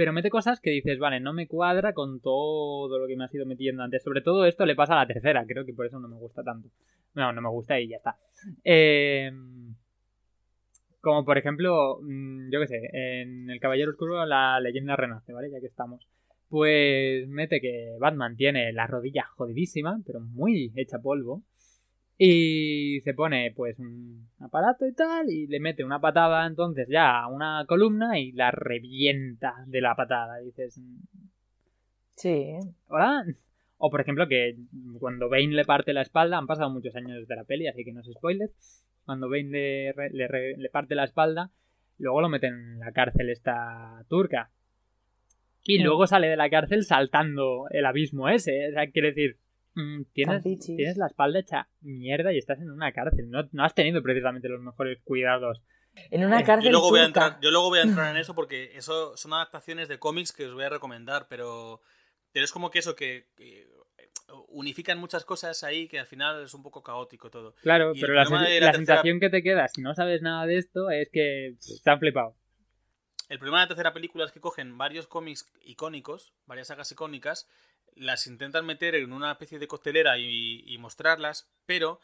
[0.00, 3.28] pero mete cosas que dices, vale, no me cuadra con todo lo que me ha
[3.30, 4.02] ido metiendo antes.
[4.02, 6.42] Sobre todo esto le pasa a la tercera, creo que por eso no me gusta
[6.42, 6.70] tanto.
[7.12, 8.16] No, no me gusta y ya está.
[8.64, 9.74] Em,
[11.02, 15.50] como por ejemplo, mm, yo qué sé, en El Caballero Oscuro la leyenda renace, ¿vale?
[15.50, 16.08] Ya que estamos.
[16.48, 21.42] Pues mete que Batman tiene la rodilla jodidísima, pero muy hecha polvo.
[22.22, 27.18] Y se pone pues un aparato y tal y le mete una patada entonces ya
[27.18, 30.36] a una columna y la revienta de la patada.
[30.36, 30.76] dices...
[30.76, 30.98] Mm,
[32.16, 32.58] sí.
[32.88, 33.24] ¿Hola?
[33.78, 34.54] O por ejemplo que
[34.98, 37.92] cuando Bane le parte la espalda, han pasado muchos años desde la peli, así que
[37.92, 38.50] no es spoiler.
[39.06, 41.50] Cuando Bane le, le, parte la espalda,
[41.96, 44.50] luego lo meten en la cárcel esta turca.
[45.64, 48.68] Y luego sale de la cárcel saltando el abismo ese.
[48.68, 49.38] O sea, quiere decir,
[50.12, 53.30] tienes, tienes la espalda hecha mierda y estás en una cárcel.
[53.30, 55.62] No, no has tenido precisamente los mejores cuidados.
[56.10, 56.66] En una cárcel.
[56.66, 59.32] Yo luego, voy a entrar, yo luego voy a entrar en eso porque eso son
[59.32, 61.80] adaptaciones de cómics que os voy a recomendar, pero,
[62.32, 63.28] pero es como que eso que,
[64.48, 67.54] unifican muchas cosas ahí que al final es un poco caótico todo.
[67.62, 68.24] Claro, pero la,
[68.72, 72.36] sensación que te queda si no sabes nada de esto es que se han flipado.
[73.28, 77.48] El problema de la tercera película es que cogen varios cómics icónicos, varias sagas icónicas,
[77.96, 82.00] las intentan meter en una especie de costelera y, mostrarlas, pero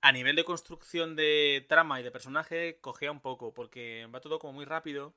[0.00, 4.38] a nivel de construcción de trama y de personaje cogea un poco, porque va todo
[4.38, 5.14] como muy rápido.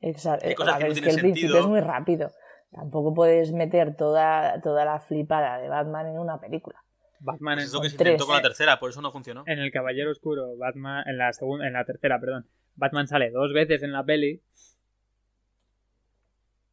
[0.00, 0.46] Exacto.
[0.46, 2.32] es que el principio es muy rápido.
[2.70, 6.82] Tampoco puedes meter toda, toda la flipada de Batman en una película.
[7.20, 9.44] Batman es lo que se intentó con la tercera, por eso no funcionó.
[9.46, 13.52] En el Caballero Oscuro, Batman, en la segunda, en la tercera, perdón, Batman sale dos
[13.52, 14.42] veces en la peli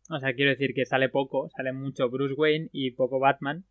[0.10, 3.66] o sea, quiero decir que sale poco, sale mucho Bruce Wayne y poco Batman.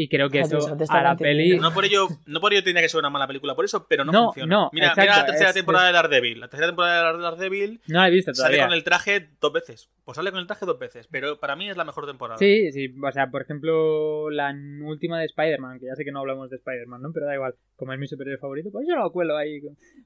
[0.00, 0.58] Y creo que eso
[0.90, 1.58] a la peli.
[1.58, 4.04] No por, ello, no por ello tenía que ser una mala película, por eso, pero
[4.04, 4.68] no, funciona.
[4.72, 6.38] mira, mira la tercera temporada de Daredevil.
[6.38, 7.80] La tercera temporada de Daredevil.
[7.88, 8.58] No la he visto todavía.
[8.58, 9.90] Sale con el traje dos veces.
[10.04, 11.08] Pues sale con el traje dos veces.
[11.10, 12.38] Pero para mí es la mejor temporada.
[12.38, 12.94] Sí, sí.
[13.02, 14.54] O sea, por ejemplo, la
[14.84, 17.12] última de Spider-Man, que ya sé que no hablamos de Spider-Man, ¿no?
[17.12, 17.56] Pero da igual.
[17.74, 19.60] Como es mi superhéroe favorito, pues yo lo cuelo ahí.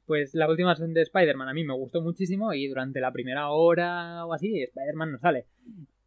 [0.07, 4.25] Pues la última de Spider-Man a mí me gustó muchísimo y durante la primera hora
[4.25, 5.49] o así, Spider-Man no sale.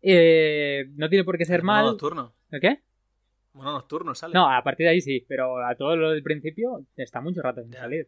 [0.01, 1.85] Eh, no tiene por qué ser mal.
[1.85, 2.33] nocturno.
[2.49, 2.79] ¿El qué?
[3.55, 4.33] Mono nocturno sale.
[4.33, 7.63] No, a partir de ahí sí, pero a todo lo del principio está mucho rato
[7.63, 8.07] sin salir.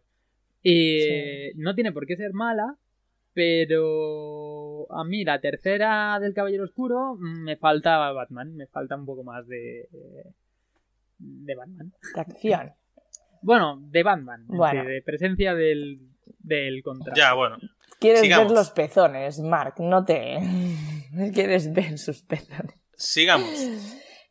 [0.61, 1.51] Y Sí.
[1.55, 2.75] no tiene por qué ser mala,
[3.33, 9.23] pero a mí la tercera del Caballero Oscuro me falta Batman, me falta un poco
[9.23, 9.87] más de
[11.19, 11.93] de Batman.
[12.13, 12.71] De acción.
[13.41, 14.81] Bueno, de Batman, en Bueno.
[14.83, 15.99] sí, de presencia del
[16.39, 17.17] del contrato.
[17.19, 17.57] Ya, bueno.
[17.99, 18.47] Quieres Sigamos.
[18.49, 20.37] ver los pezones, Mark, no te.
[21.33, 22.75] Quieres ver sus pezones.
[22.95, 23.49] Sigamos.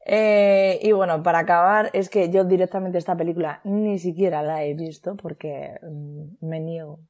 [0.09, 4.75] Eh, y bueno, para acabar, es que yo directamente esta película ni siquiera la he
[4.75, 7.01] visto porque mm, me niego.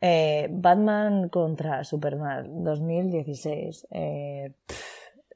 [0.00, 3.88] Eh, Batman contra Superman 2016.
[3.90, 4.84] Eh, pff,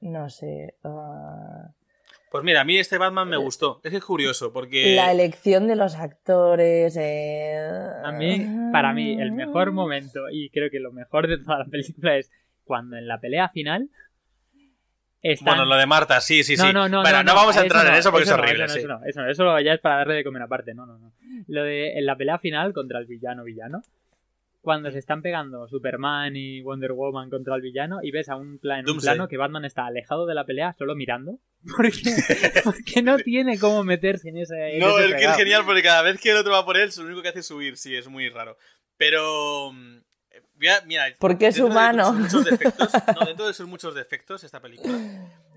[0.02, 0.76] no sé.
[0.84, 1.68] ah,
[2.30, 3.80] Pues mira, a mí este Batman me gustó.
[3.82, 4.94] Es que es curioso, porque.
[4.94, 6.96] la elección de los actores.
[6.96, 7.58] eh,
[8.04, 11.64] A mí, para mí, el mejor momento y creo que lo mejor de toda la
[11.64, 12.30] película es
[12.64, 13.90] cuando en la pelea final
[15.22, 15.46] están...
[15.56, 16.62] Bueno, lo de Marta, sí, sí, sí.
[16.62, 18.64] No, no, no, bueno, no, vamos a entrar en eso porque es horrible.
[18.64, 18.84] Eso, sí.
[18.84, 20.74] no, eso, no, eso, no, eso ya es para darle de comer aparte.
[20.74, 21.12] No, no, no.
[21.48, 23.82] Lo de en la pelea final contra el villano villano.
[24.60, 28.58] Cuando se están pegando Superman y Wonder Woman contra el villano y ves a un,
[28.58, 29.14] pla- en un Doomsday.
[29.16, 31.40] plano que Batman está alejado de la pelea solo mirando.
[31.76, 31.92] Porque,
[32.64, 34.74] porque no tiene cómo meterse en ese.
[34.74, 36.76] en No, ese es que es genial porque cada vez que el otro va por
[36.76, 37.76] él, lo único que hace es subir.
[37.76, 38.56] Sí, es muy raro.
[38.96, 39.72] Pero.
[40.66, 42.06] Voy a- mira, Porque es de humano.
[42.06, 42.90] sus muchos defectos,
[43.20, 44.98] no, dentro de sus muchos defectos, esta película.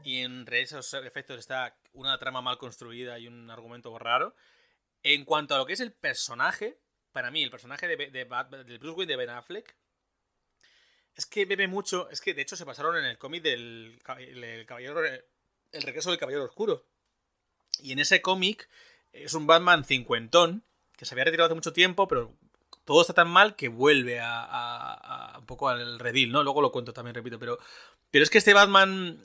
[0.03, 4.35] Y entre esos efectos está una trama mal construida y un argumento raro.
[5.03, 6.77] En cuanto a lo que es el personaje,
[7.11, 8.25] para mí, el personaje de, de
[8.65, 9.75] del Bruce Wayne de Ben Affleck.
[11.15, 12.09] Es que bebe mucho.
[12.09, 14.99] Es que de hecho se pasaron en el cómic del cab- el, el caballero.
[15.71, 16.85] El regreso del Caballero Oscuro.
[17.81, 18.69] Y en ese cómic
[19.13, 20.63] es un Batman cincuentón
[20.97, 22.33] que se había retirado hace mucho tiempo, pero
[22.85, 26.43] todo está tan mal que vuelve a, a- a un poco al redil, ¿no?
[26.43, 27.57] Luego lo cuento también, repito, pero,
[28.11, 29.19] pero es que este Batman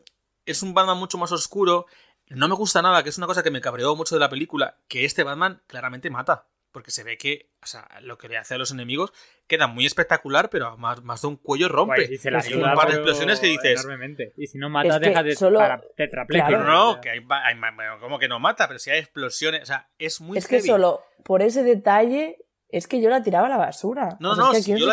[0.46, 1.86] es un Batman mucho más oscuro.
[2.28, 4.76] No me gusta nada, que es una cosa que me cabreó mucho de la película,
[4.88, 6.46] que este Batman claramente mata.
[6.72, 9.12] Porque se ve que, o sea, lo que le hace a los enemigos
[9.48, 11.96] queda muy espectacular, pero más, más de un cuello rompe.
[11.96, 14.32] Guay, si se la ayuda, un par de explosiones que dices, enormemente.
[14.36, 15.82] Y si no mata, Es que deja de solo- para
[16.28, 16.62] Claro.
[16.64, 19.88] no, que hay, hay- bueno, como que no mata, pero si hay explosiones, o sea,
[19.98, 22.36] es muy Es que solo por ese detalle
[22.72, 24.16] es que yo la tiraba a la basura.
[24.20, 24.92] No, O sea, no, es que ¿a si quién yo, la-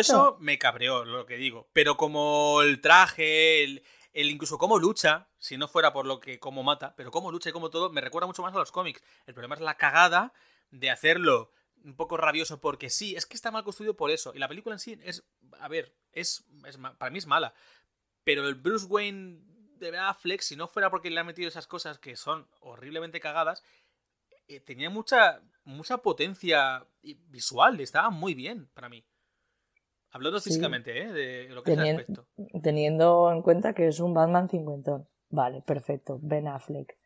[0.00, 0.14] esto?
[0.14, 1.68] eso me cabreó, lo que digo.
[1.72, 3.82] Pero como el traje, el,
[4.12, 7.50] el incluso cómo lucha, si no fuera por lo que cómo mata, pero cómo lucha
[7.50, 9.02] y cómo todo, me recuerda mucho más a los cómics.
[9.26, 10.32] El problema es la cagada
[10.70, 11.52] de hacerlo
[11.84, 14.32] un poco rabioso porque sí, es que está mal construido por eso.
[14.34, 15.24] Y la película en sí es,
[15.60, 17.54] a ver, es, es para mí es mala.
[18.24, 19.40] Pero el Bruce Wayne
[19.78, 23.62] de Affleck, si no fuera porque le han metido esas cosas que son horriblemente cagadas,
[24.48, 26.86] eh, tenía mucha, mucha potencia
[27.28, 29.04] visual, estaba muy bien para mí.
[30.10, 30.50] Hablando Sí.
[30.50, 31.12] físicamente, ¿eh?
[31.12, 32.26] De lo que es el Tenien- aspecto.
[32.62, 35.06] Teniendo en cuenta que es un Batman cincuentón.
[35.30, 36.18] Vale, perfecto.
[36.22, 36.96] Ben Affleck.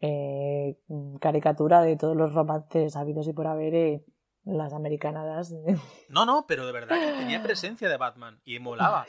[0.00, 0.76] Eh,
[1.20, 4.04] caricatura de todos los romances habidos y por haber eh,
[4.44, 5.52] las americanadas.
[6.08, 9.06] No, no, pero de verdad que tenía presencia de Batman y molaba.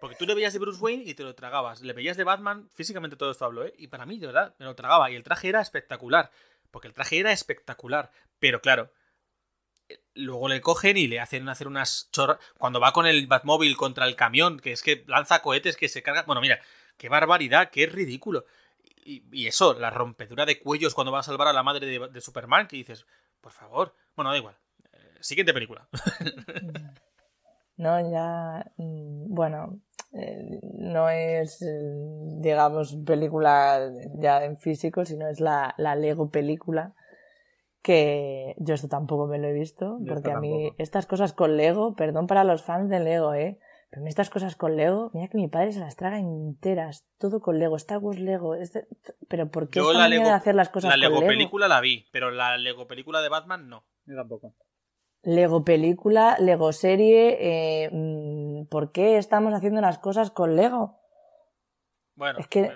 [0.00, 1.80] Porque tú le veías de Bruce Wayne y te lo tragabas.
[1.82, 3.72] Le veías de Batman, físicamente todo esto hablo, ¿eh?
[3.78, 5.08] Y para mí, de verdad, me lo tragaba.
[5.08, 6.32] Y el traje era espectacular.
[6.72, 8.10] Porque el traje era espectacular.
[8.40, 8.92] Pero claro,
[9.88, 12.38] eh, luego le cogen y le hacen hacer unas chorras.
[12.58, 16.02] Cuando va con el Batmóvil contra el camión, que es que lanza cohetes que se
[16.02, 16.24] carga.
[16.24, 16.58] Bueno, mira,
[16.96, 18.44] qué barbaridad, qué ridículo.
[19.04, 22.20] Y, eso, la rompedura de cuellos cuando va a salvar a la madre de, de
[22.20, 23.06] Superman, que dices,
[23.40, 23.94] por favor.
[24.16, 24.56] Bueno, da igual.
[24.92, 25.88] Eh, siguiente película.
[27.76, 28.64] No, ya.
[28.76, 29.80] mm, Bueno,
[30.14, 31.92] eh, no es, eh,
[32.40, 36.94] digamos, película ya en físico, sino es la, la Lego película.
[37.82, 40.74] Que yo esto tampoco me lo he visto, Yo porque a mí tampoco.
[40.78, 43.58] estas cosas con Lego, perdón para los fans de Lego, ¿eh?
[43.90, 47.04] Pero a mí estas cosas con Lego, mira que mi padre se las traga enteras,
[47.18, 48.86] todo con Lego, Star Wars Lego, este-
[49.28, 51.28] pero ¿por qué esta la Lego- de hacer las cosas La con Lego Lego?
[51.32, 53.82] película la vi, pero la Lego película de Batman no.
[54.06, 54.54] Yo tampoco.
[55.24, 57.90] Lego película, Lego serie, eh,
[58.70, 60.98] ¿por qué estamos haciendo las cosas con Lego?
[62.14, 62.70] Bueno, Es que-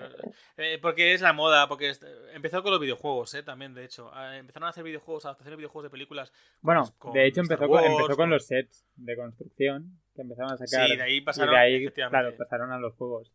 [0.57, 2.03] eh, porque es la moda, porque es-
[2.33, 3.43] empezó con los videojuegos, ¿eh?
[3.43, 4.11] También, de hecho.
[4.15, 6.33] Eh, empezaron a hacer videojuegos, adaptaciones de videojuegos de películas.
[6.61, 10.53] Bueno, con de hecho empezó con, empezó con con- los sets de construcción que empezaron
[10.53, 10.87] a sacar.
[10.87, 13.31] Sí, de ahí pasaron, y de ahí, claro, pasaron a los juegos.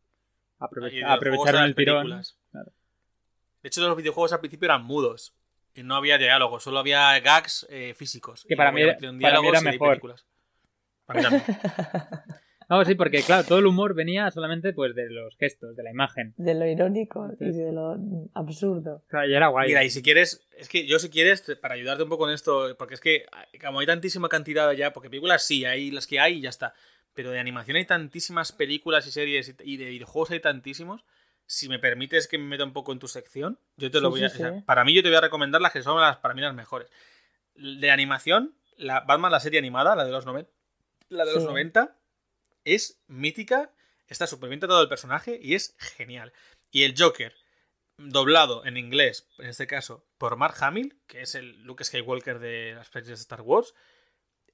[0.59, 2.09] Aprove- los aprovecharon las el tirón.
[2.51, 2.73] Claro.
[3.63, 5.33] De hecho, los videojuegos al principio eran mudos.
[5.75, 8.45] Y no había diálogos, solo había gags eh, físicos.
[8.47, 8.83] Que para mí
[9.21, 10.01] para mí era mejor.
[11.07, 11.31] Películas.
[11.33, 12.39] Para mí también.
[12.73, 15.91] No, sí, porque claro, todo el humor venía solamente pues de los gestos, de la
[15.91, 16.33] imagen.
[16.39, 17.99] De lo irónico y de lo
[18.33, 19.05] absurdo.
[19.29, 19.69] Y era guay.
[19.69, 22.75] Mira, y si quieres, es que yo si quieres, para ayudarte un poco en esto,
[22.79, 23.27] porque es que
[23.63, 26.73] como hay tantísima cantidad ya, porque películas sí, hay las que hay y ya está.
[27.13, 31.05] pero de animación hay tantísimas películas y series y de videojuegos hay tantísimos.
[31.45, 34.25] Si me permites que me meta un poco en tu sección, yo te lo voy
[34.25, 34.31] a.
[34.65, 36.89] para mí, yo te voy a recomendar las que son las, para mí las mejores.
[37.55, 40.51] De animación, la Batman, la serie animada, la de los 90,
[41.17, 41.97] la de los 90
[42.65, 43.73] es mítica,
[44.07, 46.33] está súper bien tratado el personaje y es genial.
[46.71, 47.35] Y el Joker,
[47.99, 52.75] doblado en inglés, en este caso, por Mark Hamill, que es el Luke Skywalker de
[52.75, 53.75] las películas de Star Wars,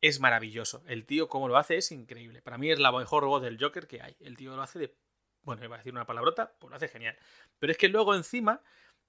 [0.00, 0.82] es maravilloso.
[0.86, 2.42] El tío, como lo hace, es increíble.
[2.42, 4.16] Para mí es la mejor voz del Joker que hay.
[4.20, 4.96] El tío lo hace de.
[5.42, 7.16] Bueno, iba a decir una palabrota, pues lo hace genial.
[7.58, 8.62] Pero es que luego encima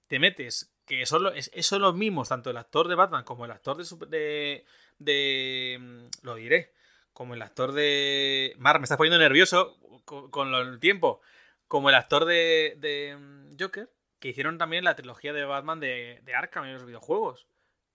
[0.06, 3.50] te metes que son, es, son los mismos, tanto el actor de Batman como el
[3.52, 4.06] actor de.
[4.08, 4.64] de,
[4.98, 6.72] de mm, lo diré.
[7.20, 8.54] Como el actor de.
[8.56, 9.76] Mar, me estás poniendo nervioso
[10.06, 11.20] con, el tiempo.
[11.68, 16.64] Como el actor de, mm, Joker, que hicieron también la trilogía de Batman de, Arkham
[16.64, 17.46] en los videojuegos.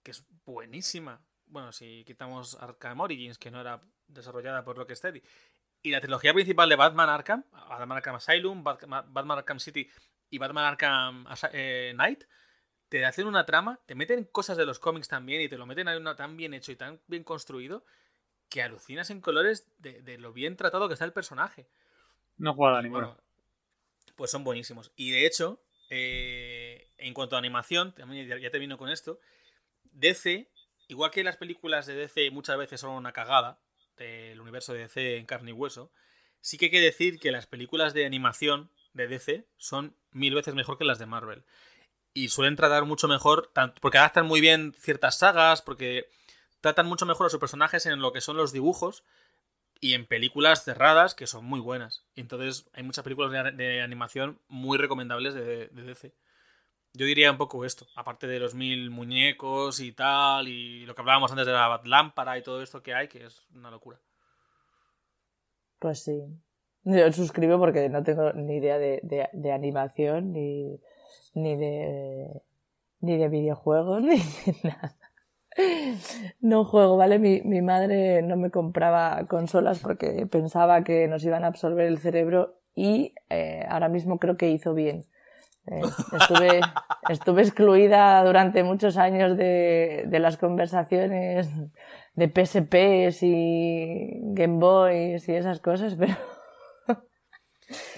[0.04, 5.24] Que es buenísima bueno, si quitamos Arkham Origins, que no era desarrollada por Rocksteady,
[5.82, 9.90] y la trilogía principal de Batman Arkham, Batman Arkham Asylum, Batman Arkham City
[10.30, 12.26] y Batman Arkham eh, Knight,
[12.90, 15.88] te hacen una trama, te meten cosas de los cómics también y te lo meten
[15.88, 17.84] ahí tan bien hecho y tan bien construido
[18.50, 21.68] que alucinas en colores de, lo bien tratado que está el personaje.
[22.38, 23.08] No juega ninguno.
[23.08, 23.24] Bueno,
[24.16, 24.92] pues son buenísimos.
[24.96, 29.20] Y de hecho, eh, en cuanto a animación, también ya, ya termino con esto,
[29.92, 30.50] DC
[30.88, 33.60] igual que las películas de DC muchas veces son una cagada
[33.98, 35.92] del universo de DC en carne y hueso,
[36.42, 40.54] sí que hay que decir que las películas de animación de DC son mil veces
[40.54, 41.44] mejor que las de Marvel.
[42.14, 43.52] Y suelen tratar mucho mejor,
[43.82, 46.10] porque adaptan muy bien ciertas sagas, porque
[46.66, 49.04] tratan mucho mejor a sus personajes en lo que son los dibujos
[49.80, 52.04] y en películas cerradas que son muy buenas.
[52.16, 56.12] Entonces hay muchas películas de, animación muy recomendables de DC.
[56.94, 61.02] Yo diría un poco esto, aparte de los mil muñecos y tal, y lo que
[61.02, 64.00] hablábamos antes de la lámpara y todo esto que hay, que es una locura.
[65.78, 66.20] Pues sí.
[66.84, 69.02] Yo suscribo porque no tengo ni idea de,
[69.32, 70.80] de, animación, ni,
[71.36, 72.42] ni de
[73.02, 74.96] ni de videojuegos, ni de nada.
[76.42, 77.20] No juego, ¿vale?
[77.20, 81.98] Mi, mi madre no me compraba consolas porque pensaba que nos iban a absorber el
[81.98, 85.06] cerebro y eh, ahora mismo creo que hizo bien
[85.68, 85.82] eh,
[86.20, 86.62] estuve,
[87.10, 91.50] estuve excluida durante muchos años de, de las conversaciones
[92.14, 96.16] de PSPs y Game Boys y esas cosas, pero...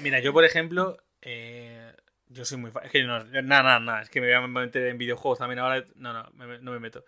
[0.01, 1.93] Mira, yo por ejemplo, eh,
[2.29, 2.71] yo soy muy...
[2.83, 5.59] Es que no, nada, nada, nada, es que me voy a meter en videojuegos también
[5.59, 6.23] ahora, no, no,
[6.61, 7.03] no me meto.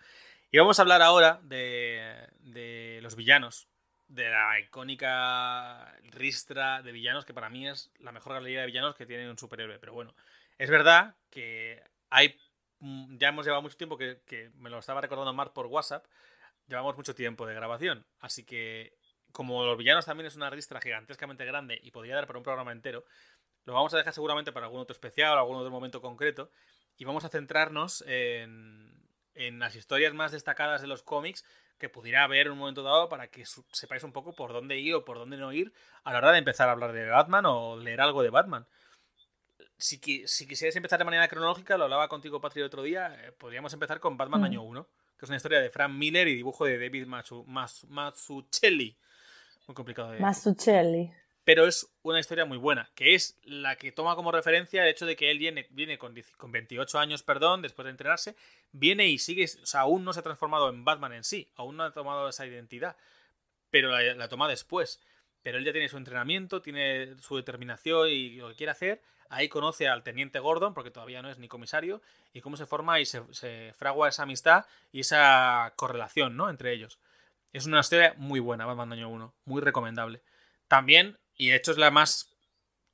[0.50, 3.68] Y vamos a hablar ahora de, de los villanos,
[4.08, 8.96] de la icónica ristra de villanos, que para mí es la mejor galería de villanos
[8.96, 10.14] que tiene un superhéroe, pero bueno,
[10.58, 12.36] es verdad que hay.
[12.80, 16.04] Mm, ya hemos llevado mucho tiempo que, me lo estaba recordando Mark por WhatsApp.
[16.66, 18.04] Llevamos mucho tiempo de grabación.
[18.18, 18.98] Así que,
[19.32, 22.72] como los villanos también es una ristra gigantescamente grande y podría dar para un programa
[22.72, 23.04] entero,
[23.64, 26.50] lo vamos a dejar seguramente para algún otro especial o algún otro momento concreto.
[26.96, 28.99] Y vamos a centrarnos en,
[29.34, 31.44] en las historias más destacadas de los cómics
[31.78, 34.94] que pudiera haber en un momento dado para que sepáis un poco por dónde ir
[34.94, 35.72] o por dónde no ir
[36.04, 38.66] a la hora de empezar a hablar de Batman o leer algo de Batman
[39.80, 43.32] si, si, quisieras empezar de manera cronológica, lo hablaba contigo, Patri, el otro día, eh,
[43.32, 44.44] podríamos empezar con Batman mm.
[44.44, 44.86] Año 1,
[45.18, 48.96] que es una historia de Frank Miller y dibujo de David Mazzucchelli.
[49.66, 51.12] Muy complicado de Mazzucchelli.
[51.44, 55.06] Pero es una historia muy buena, que es la que toma como referencia el hecho
[55.06, 58.36] de que él viene, viene con, con 28 años, perdón, después de entrenarse,
[58.72, 61.76] viene y sigue, o sea, aún no se ha transformado en Batman en sí, aún
[61.76, 62.96] no ha tomado esa identidad,
[63.70, 65.00] pero la, la toma después.
[65.42, 69.00] Pero él ya tiene su entrenamiento, tiene su determinación y lo que quiere hacer,
[69.30, 72.02] Ahí conoce al teniente Gordon, porque todavía no es ni comisario,
[72.32, 76.50] y cómo se forma y se, fragua esa amistad y esa correlación ¿no?
[76.50, 76.98] entre ellos.
[77.52, 80.20] Es una historia muy buena, Batman Año 1, muy recomendable.
[80.66, 82.28] También, y de hecho es la más.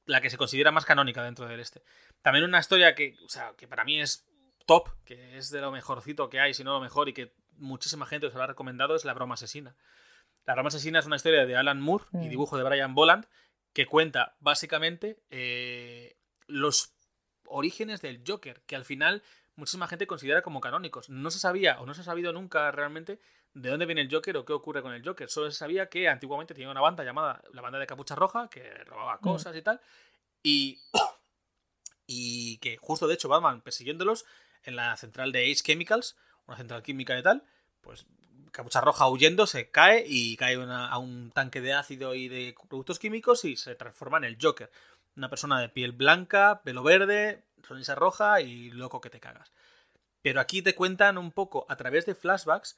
[0.05, 1.82] la que se considera más canónica dentro del este.
[2.23, 4.24] También una historia que, o sea, que para mí es
[4.66, 8.06] top, que es de lo mejorcito que hay, si no lo mejor, y que muchísima
[8.06, 9.74] gente os lo ha recomendado, es La Broma Asesina.
[10.44, 12.28] La Broma Asesina es una historia de Alan Moore y mm.
[12.28, 13.27] dibujo de Brian Boland,
[13.73, 16.16] que cuenta básicamente eh,
[16.47, 16.94] los
[17.47, 19.24] orígenes del Joker, que al final
[19.56, 21.10] muchísima gente considera como canónicos.
[21.10, 23.18] No se sabía o no se ha sabido nunca realmente
[23.56, 25.30] de dónde viene el Joker o qué ocurre con el Joker.
[25.30, 28.62] Solo se sabía que antiguamente tenía una banda llamada la banda de Capucha Roja, que
[28.84, 29.20] robaba mm.
[29.20, 29.80] cosas y tal.
[30.42, 30.78] Y,
[32.06, 34.26] y que justo de hecho Batman persiguiéndolos
[34.64, 36.16] en la central de Ace Chemicals,
[36.46, 37.44] una central química y tal,
[37.80, 38.06] pues
[38.52, 42.98] Capucha Roja huyendo se cae y cae a un tanque de ácido y de productos
[42.98, 44.70] químicos y se transforma en el Joker.
[45.16, 49.50] Una persona de piel blanca, pelo verde, sonrisa roja y loco que te cagas.
[50.20, 52.76] Pero aquí te cuentan un poco a través de flashbacks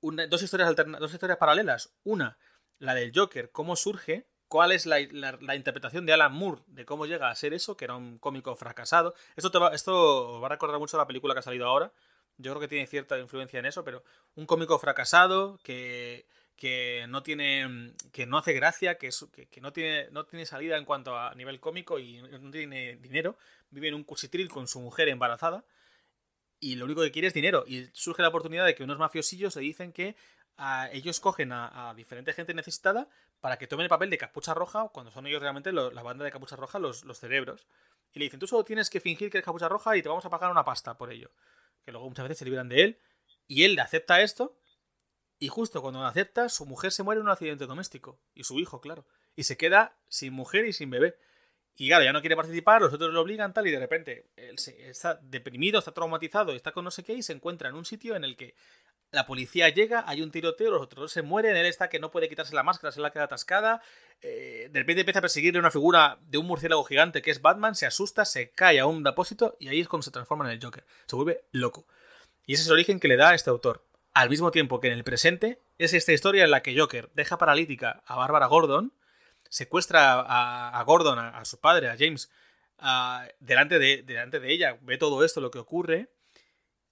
[0.00, 1.94] dos, historias dos historias paralelas.
[2.04, 2.38] Una
[2.78, 7.30] la del Joker, cómo surge, cuál es la, interpretación de Alan Moore de cómo llega
[7.30, 9.14] a ser eso, que era un cómico fracasado.
[9.36, 11.92] Esto, te va, esto va a recordar mucho la película que ha salido ahora.
[12.38, 14.04] Yo creo que tiene cierta influencia en eso, pero
[14.36, 16.26] un cómico fracasado que,
[16.56, 19.10] que no tiene que no hace gracia, que,
[19.50, 23.36] que, no, tiene, no tiene salida en cuanto a nivel cómico y no tiene dinero,
[23.70, 25.64] vive en un cuchitril con su mujer embarazada
[26.60, 27.64] y lo único que quiere es dinero.
[27.66, 30.16] Y surge la oportunidad de que unos mafiosillos se dicen que
[30.92, 33.08] ellos cogen a, diferente gente necesitada
[33.40, 36.32] para que tomen el papel de capucha roja, cuando son ellos realmente la banda de
[36.32, 37.66] capucha roja, los, los, cerebros.
[38.12, 40.24] Y le dicen, tú solo tienes que fingir que eres capucha roja y te vamos
[40.24, 41.30] a pagar una pasta por ello.
[41.84, 42.98] Que luego muchas veces se liberan de él.
[43.46, 44.58] Y él le acepta esto.
[45.38, 48.18] Y justo cuando lo acepta, su mujer se muere en un accidente doméstico.
[48.34, 49.06] Y su hijo, claro.
[49.36, 51.16] Y se queda sin mujer y sin bebé.
[51.80, 54.56] Y claro, ya no quiere participar, los otros lo obligan tal, y de repente él
[54.80, 58.16] está deprimido, está traumatizado, está con no sé qué, y se encuentra en un sitio
[58.16, 58.56] en el que
[59.12, 62.28] la policía llega, hay un tiroteo, los otros se mueren, él está que no puede
[62.28, 63.80] quitarse la máscara, se la queda atascada,
[64.20, 67.76] eh, de repente empieza a perseguirle una figura de un murciélago gigante que es Batman,
[67.76, 70.60] se asusta, se cae a un depósito y ahí es cuando se transforma en el
[70.60, 71.86] Joker, se vuelve loco.
[72.44, 73.86] Y ese es el origen que le da a este autor.
[74.14, 77.38] Al mismo tiempo que en el presente es esta historia en la que Joker deja
[77.38, 78.92] paralítica a Bárbara Gordon,
[79.48, 82.30] secuestra a, Gordon, a, su padre, a James,
[83.40, 86.10] delante, de, delante de ella, ve todo esto, lo que ocurre,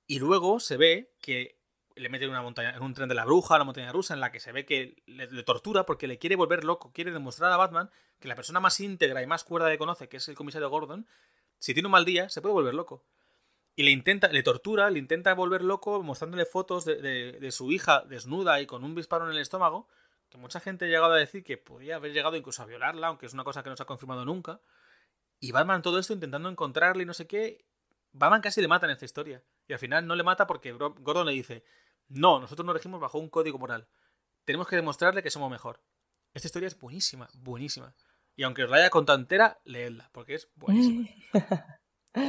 [0.06, 1.56] y luego se ve que
[1.96, 4.20] le mete en una montaña, en un tren de la bruja, la montaña rusa, en
[4.20, 7.56] la que se ve que le, tortura porque le quiere volver loco, quiere demostrar a
[7.56, 10.68] Batman que la persona más íntegra y más cuerda que conoce, que es el comisario
[10.68, 11.06] Gordon,
[11.58, 13.04] si tiene un mal día, se puede volver loco.
[13.74, 18.60] Y le intenta, le tortura, le intenta volver loco, mostrándole fotos de, su hija desnuda
[18.60, 19.88] y con un disparo en el estómago,
[20.28, 23.26] que mucha gente ha llegado a decir que podía haber llegado incluso a violarla, aunque
[23.26, 24.60] es una cosa que no se ha confirmado nunca.
[25.38, 27.64] Y Batman todo esto intentando encontrarle y no sé qué.
[28.12, 29.42] Batman casi le mata en esta historia.
[29.68, 31.64] Y al final no le mata porque Gordon le dice,
[32.08, 33.88] no, nosotros nos regimos bajo un código moral.
[34.44, 35.82] Tenemos que demostrarle que somos mejor.
[36.34, 37.94] Esta historia es buenísima, buenísima.
[38.36, 41.08] Y aunque os la haya contado entera, leedla, porque es buenísima.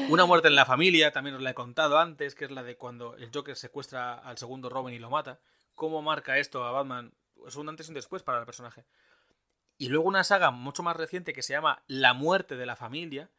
[0.09, 2.77] Una muerte en la familia, también os la he contado antes, que es la de
[2.77, 5.39] cuando el Joker secuestra al segundo Robin y lo mata.
[5.75, 7.13] ¿Cómo marca esto a Batman?
[7.45, 8.85] Es un antes y un después para el personaje.
[9.77, 13.29] Y luego una saga mucho más reciente que se llama La muerte de la familia,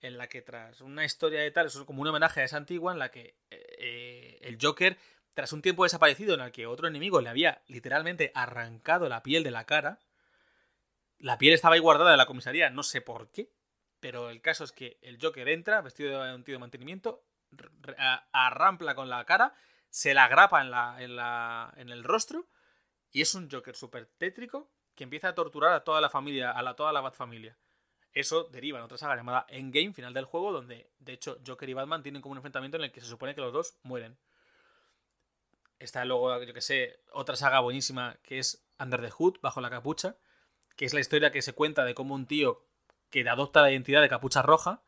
[0.00, 2.56] en la que tras una historia de tal, eso es como un homenaje a esa
[2.56, 4.98] antigua, en la que eh, eh, el Joker
[5.34, 9.42] tras un tiempo desaparecido en el que otro enemigo le había literalmente arrancado la piel
[9.42, 9.98] de la cara,
[11.18, 13.50] la piel estaba ahí guardada en la comisaría, no sé por qué,
[14.00, 17.24] pero el caso es que el Joker entra vestido de un tío de mantenimiento,
[18.32, 19.54] arrampla con la cara,
[19.90, 22.46] se la grapa en, la, en, la, en el rostro
[23.14, 26.62] y es un Joker súper tétrico que empieza a torturar a toda la familia, a
[26.62, 27.56] la, toda la Bat familia.
[28.12, 31.74] Eso deriva en otra saga llamada Endgame, final del juego, donde de hecho Joker y
[31.74, 34.18] Batman tienen como un enfrentamiento en el que se supone que los dos mueren.
[35.78, 39.70] Está luego, yo que sé, otra saga buenísima que es Under the Hood, bajo la
[39.70, 40.16] capucha,
[40.74, 42.66] que es la historia que se cuenta de cómo un tío
[43.10, 44.82] que adopta la identidad de capucha roja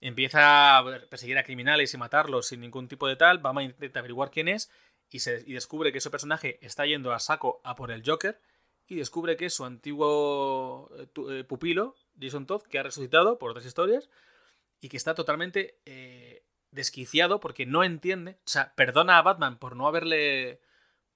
[0.00, 4.00] empieza a perseguir a criminales y matarlos sin ningún tipo de tal, va a intentar
[4.00, 4.68] averiguar quién es
[5.12, 8.40] y, se, descubre que ese personaje está yendo a saco a por el Joker
[8.86, 13.50] y descubre que es su antiguo eh, eh, pupilo, Jason Todd, que ha resucitado por
[13.50, 14.08] otras historias
[14.80, 19.76] y que está totalmente eh, desquiciado porque no entiende, o sea, perdona a Batman por
[19.76, 20.60] no haberle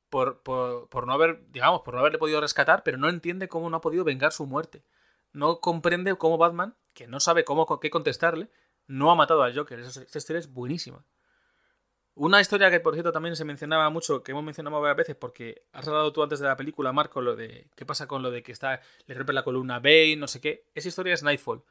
[0.08, 3.78] por, por, no haber, digamos, por no haberle podido rescatar, pero no entiende cómo no
[3.78, 4.84] ha podido vengar su muerte.
[5.32, 8.48] No comprende cómo Batman, que no sabe cómo qué contestarle,
[8.86, 9.80] no ha matado al Joker.
[9.80, 11.04] Esta historia es buenísima.
[12.18, 15.66] Una historia que, por cierto, también se mencionaba mucho, que hemos mencionado varias veces, porque
[15.74, 18.42] has hablado tú antes de la película, Marco, lo de qué pasa con lo de
[18.42, 20.64] que está, le rompe la columna Bane, no sé qué.
[20.74, 21.62] Esa historia es Nightfall.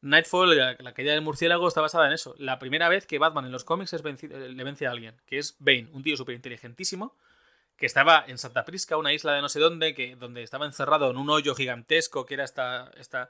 [0.00, 2.34] Nightfall, la, caída del murciélago, está basada en eso.
[2.38, 5.56] La primera vez que Batman en los cómics es le vence a alguien, que es
[5.58, 7.14] Bane, un tío súper inteligentísimo,
[7.76, 11.10] que estaba en Santa Prisca, una isla de no sé dónde, que, donde estaba encerrado
[11.10, 13.28] en un hoyo gigantesco, que era esta, esta,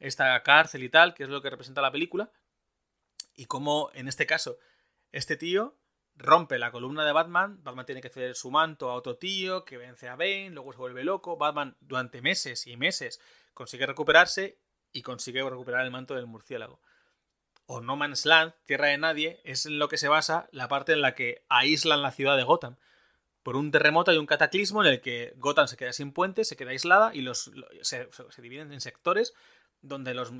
[0.00, 2.32] esta cárcel y tal, que es lo que representa la película.
[3.36, 4.58] Y como en este caso,
[5.12, 5.76] este tío
[6.16, 9.76] rompe la columna de Batman, Batman tiene que ceder su manto a otro tío, que
[9.76, 13.20] vence a Bane, luego se vuelve loco, Batman durante meses y meses
[13.52, 14.58] consigue recuperarse
[14.92, 16.80] y consigue recuperar el manto del murciélago.
[17.66, 20.92] O No Man's Land, Tierra de Nadie, es en lo que se basa la parte
[20.92, 22.76] en la que aíslan la ciudad de Gotham.
[23.42, 26.56] Por un terremoto y un cataclismo en el que Gotham se queda sin puente, se
[26.56, 27.50] queda aislada y los,
[27.82, 28.08] se,
[28.38, 29.34] dividen en sectores
[29.82, 30.30] donde los,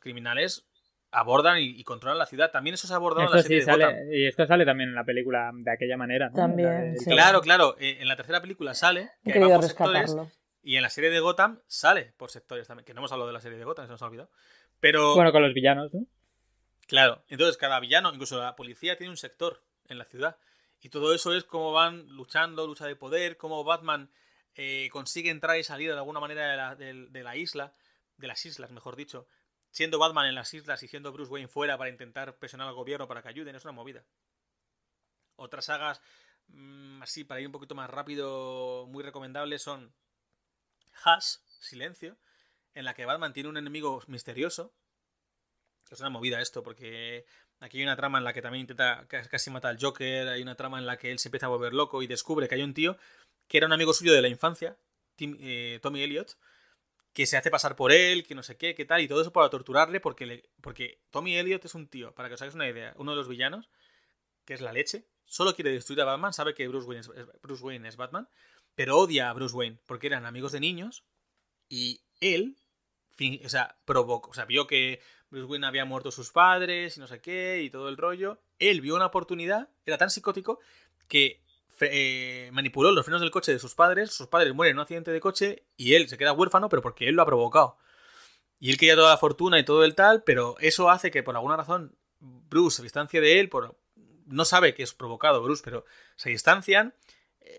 [0.00, 0.66] criminales
[1.14, 2.50] abordan y, controlan la ciudad.
[2.50, 3.94] También eso se ha abordado en la serie de Gotham.
[4.12, 6.30] Y esto sale también en la película de aquella manera.
[6.30, 6.96] También.
[7.04, 7.76] Claro, claro.
[7.78, 9.10] Eh, en la tercera película sale.
[9.24, 10.30] Que He rescatarlo.
[10.62, 12.84] Y en la serie de Gotham sale por sectores también.
[12.84, 14.30] Que no hemos hablado de la serie de Gotham, se nos ha olvidado.
[14.80, 15.14] Pero.
[15.14, 16.06] Bueno, con los villanos, ¿no?
[16.86, 17.22] Claro.
[17.28, 20.36] Entonces, cada villano, incluso la policía, tiene un sector en la ciudad.
[20.80, 24.10] Y todo eso es cómo van luchando, lucha de poder, cómo Batman
[24.54, 27.72] eh, consigue entrar y salir de alguna manera de la, de- de la isla,
[28.18, 29.26] de las islas, mejor dicho,
[29.74, 33.08] siendo Batman en las islas y siendo Bruce Wayne fuera para intentar presionar al gobierno
[33.08, 34.04] para que ayuden, es una movida.
[35.36, 36.00] Otras sagas,
[36.48, 39.92] mm, así para ir un poquito más rápido, muy recomendables son
[41.04, 42.16] Hush, Silencio,
[42.74, 44.74] en la que Batman tiene un enemigo misterioso.
[45.90, 47.24] Es una movida esto, porque
[47.60, 50.42] aquí hay una trama en la que también intenta ca- casi matar al Joker, hay
[50.42, 52.62] una trama en la que él se empieza a volver loco y descubre que hay
[52.62, 52.96] un tío
[53.48, 54.78] que era un amigo suyo de la infancia,
[55.18, 56.36] eh, Tommy Elliot,
[57.14, 59.32] que se hace pasar por él, que no sé qué, qué tal, y todo eso
[59.32, 62.68] para torturarle, porque, le- porque Tommy Elliot es un tío, para que os hagáis una
[62.68, 63.70] idea, uno de los villanos,
[64.44, 67.10] que es la leche, solo quiere destruir a Batman, sabe que Bruce Wayne es,
[67.40, 68.28] Bruce Wayne es Batman,
[68.74, 71.04] pero odia a Bruce Wayne, porque eran amigos de niños,
[71.68, 72.56] y él,
[73.44, 75.00] o sea, provocó, o sea, vio que
[75.30, 78.80] Bruce Wayne había muerto sus padres y no sé qué, y todo el rollo, él
[78.80, 80.58] vio una oportunidad, era tan psicótico,
[81.08, 81.43] que
[81.80, 85.10] eh, manipuló los frenos del coche de sus padres, sus padres mueren en un accidente
[85.10, 87.78] de coche y él se queda huérfano, pero porque él lo ha provocado.
[88.58, 91.34] Y él quería toda la fortuna y todo el tal, pero eso hace que por
[91.36, 93.76] alguna razón Bruce se distancie de él, por...
[94.26, 95.84] no sabe que es provocado Bruce, pero
[96.16, 96.94] se distancian.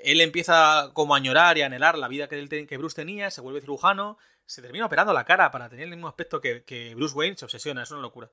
[0.03, 3.29] Él empieza como a añorar y a anhelar la vida que, él que Bruce tenía,
[3.29, 6.95] se vuelve cirujano, se termina operando la cara para tener el mismo aspecto que, que
[6.95, 8.31] Bruce Wayne, se obsesiona, es una locura.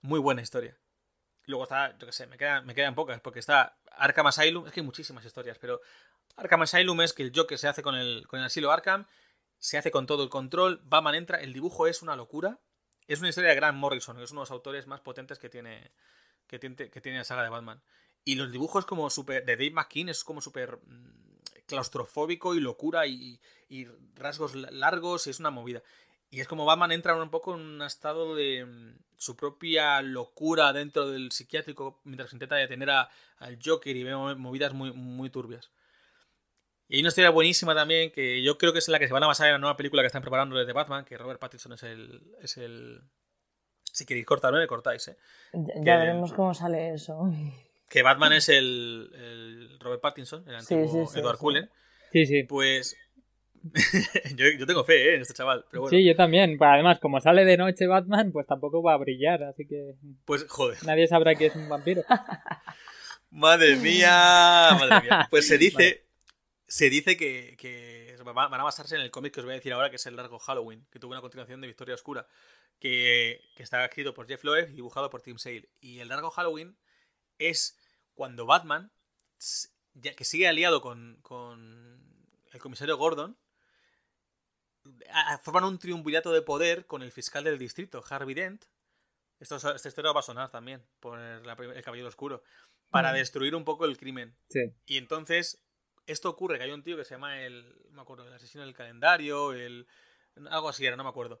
[0.00, 0.76] Muy buena historia.
[1.48, 4.72] Luego está, yo qué sé, me quedan, me quedan pocas, porque está Arkham Asylum, es
[4.72, 5.80] que hay muchísimas historias, pero
[6.36, 9.06] Arkham Asylum es que el Joker se hace con el, con el asilo Arkham,
[9.58, 12.60] se hace con todo el control, Batman entra, el dibujo es una locura.
[13.08, 15.48] Es una historia de Grant Morrison, que es uno de los autores más potentes que
[15.48, 15.90] tiene,
[16.46, 17.82] que tiene, que tiene la saga de Batman.
[18.24, 23.06] Y los dibujos como super, de Dave McKean es como súper mm, claustrofóbico y locura
[23.06, 25.82] y, y rasgos la- largos y es una movida.
[26.30, 30.72] Y es como Batman entra un poco en un estado de mm, su propia locura
[30.72, 35.30] dentro del psiquiátrico mientras intenta detener a- al Joker y ve mo- movidas muy, muy
[35.30, 35.70] turbias.
[36.88, 39.22] Y hay una historia buenísima también que yo creo que es la que se van
[39.22, 41.82] a basar en la nueva película que están preparando de Batman, que Robert Pattinson es
[41.82, 42.22] el...
[42.40, 43.02] Es el...
[43.90, 45.16] Si queréis cortarme, me cortáis, ¿eh?
[45.52, 47.30] Ya, Que- veremos cómo sale eso.
[47.88, 51.40] Que Batman es el, el Robert Pattinson, el Sí, antiguo sí, sí, Edward sí.
[51.40, 51.70] Cullen.
[52.12, 52.42] Sí, sí.
[52.42, 52.94] Pues...
[54.36, 55.14] yo, yo tengo fe, ¿eh?
[55.16, 55.64] En este chaval.
[55.70, 56.56] Pero bueno, Sí, yo también.
[56.60, 59.94] Además, como sale de noche Batman, pues tampoco va a brillar, así que
[60.24, 60.78] pues joder.
[60.86, 62.02] nadie sabrá que es un vampiro.
[63.30, 65.26] Madre mía, madre mía.
[65.30, 66.06] Pues se dice,
[66.66, 69.56] se dice que, que va- van a basarse en el cómic que os voy a
[69.56, 72.26] decir ahora, que es el largo Halloween, que tuvo una continuación de Victoria Oscura,
[72.78, 75.68] que, que está escrito por Jeff Loeb y dibujado por Tim Sale.
[75.80, 76.78] Y el largo Halloween
[77.38, 77.76] es
[78.14, 78.90] cuando Batman,
[80.16, 82.00] que sigue aliado con, con
[82.50, 83.36] el comisario Gordon,
[85.42, 88.64] forman un triunvirato de poder con el fiscal del distrito, Harvey Dent.
[89.40, 91.18] Esto, esta historia va a sonar también por
[91.56, 92.42] prim- el Caballero Oscuro.
[92.90, 93.16] Para Mm.
[93.16, 94.36] destruir un poco el crimen.
[94.48, 94.60] Sí.
[94.86, 95.62] Y entonces,
[96.06, 97.76] esto ocurre que hay un tío que se llama el.
[97.90, 99.86] No me acuerdo, el asesino del calendario, el.
[100.50, 101.40] Algo así era, no me acuerdo.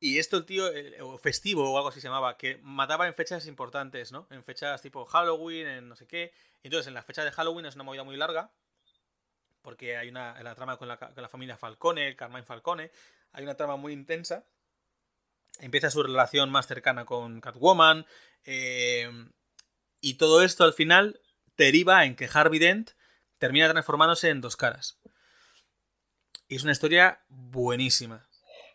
[0.00, 3.14] Y esto el tío, el- o festivo o algo así se llamaba, que mataba en
[3.14, 4.28] fechas importantes, ¿no?
[4.30, 6.32] En fechas tipo Halloween, en no sé qué.
[6.62, 8.52] Entonces, en la fecha de Halloween es una movida muy larga,
[9.62, 10.40] porque hay una.
[10.42, 12.90] La trama con la, con la familia Falcone, Carmine Falcone,
[13.32, 14.44] hay una trama muy intensa.
[15.60, 18.06] Empieza su relación más cercana con Catwoman.
[18.44, 19.10] eh,
[20.00, 21.20] y todo esto al final
[21.56, 22.92] deriva en que Harvey Dent
[23.38, 24.98] termina transformándose en dos caras.
[26.46, 28.28] Y es una historia buenísima.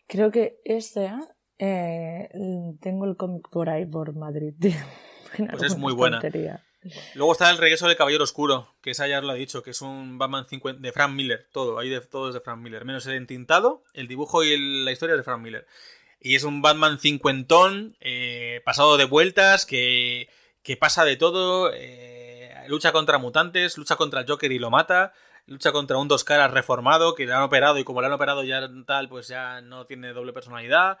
[0.06, 1.10] Creo que este,
[1.58, 2.28] eh,
[2.80, 4.54] tengo el cómic por ahí, por Madrid.
[4.58, 4.72] tío.
[5.50, 6.20] Pues es muy buena.
[7.14, 9.80] Luego está el regreso del Caballero Oscuro, que esa ya lo he dicho, que es
[9.80, 13.06] un Batman 50 de Frank Miller, todo, ahí de, todo es de Frank Miller, menos
[13.06, 15.66] el entintado, el dibujo y la historia es de Frank Miller.
[16.20, 20.28] Y es un Batman cincuentón, eh, pasado de vueltas, que,
[20.62, 25.12] que pasa de todo, eh, lucha contra mutantes, lucha contra el Joker y lo mata,
[25.46, 28.42] lucha contra un dos caras reformado, que le han operado y como le han operado
[28.44, 30.98] ya tal, pues ya no tiene doble personalidad.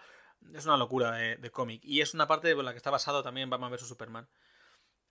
[0.54, 1.80] Es una locura de, de cómic.
[1.84, 3.88] Y es una parte por la que está basado también Batman vs.
[3.88, 4.28] Superman.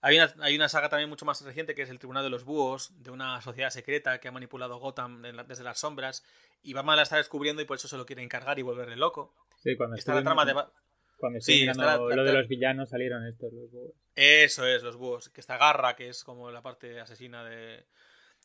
[0.06, 2.44] Hay una, hay una saga también mucho más reciente que es el Tribunal de los
[2.44, 6.22] Búhos, de una sociedad secreta que ha manipulado Gotham desde las sombras.
[6.62, 9.34] Y Batman la está descubriendo y por eso se lo quiere encargar y volverle loco.
[9.62, 10.52] Sí, cuando Está la trama de...
[10.52, 10.70] Ba-
[11.16, 13.92] Cuando Sí, está la- lo de los villanos salieron estos los búhos.
[14.14, 15.30] Eso es, los búhos.
[15.30, 17.86] Que está Garra, que es como la parte asesina de...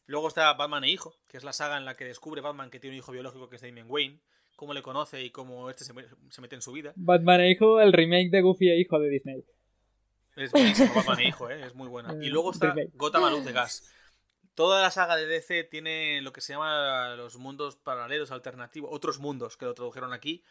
[0.06, 2.80] Luego está Batman e Hijo, que es la saga en la que descubre Batman que
[2.80, 4.22] tiene un hijo biológico que es Damian Wayne,
[4.56, 5.94] cómo le conoce y cómo este se,
[6.30, 6.94] se mete en su vida.
[6.96, 9.44] Batman e hijo, el remake de Goofy e hijo de Disney.
[10.44, 10.52] Es
[10.96, 11.66] Batman e Hijo, ¿eh?
[11.66, 12.14] es muy buena.
[12.24, 12.74] Y luego está.
[12.94, 13.94] Gotham a luz de gas.
[14.56, 19.20] Toda la saga de DC tiene lo que se llama los mundos paralelos, alternativos, otros
[19.20, 20.44] mundos que lo tradujeron aquí,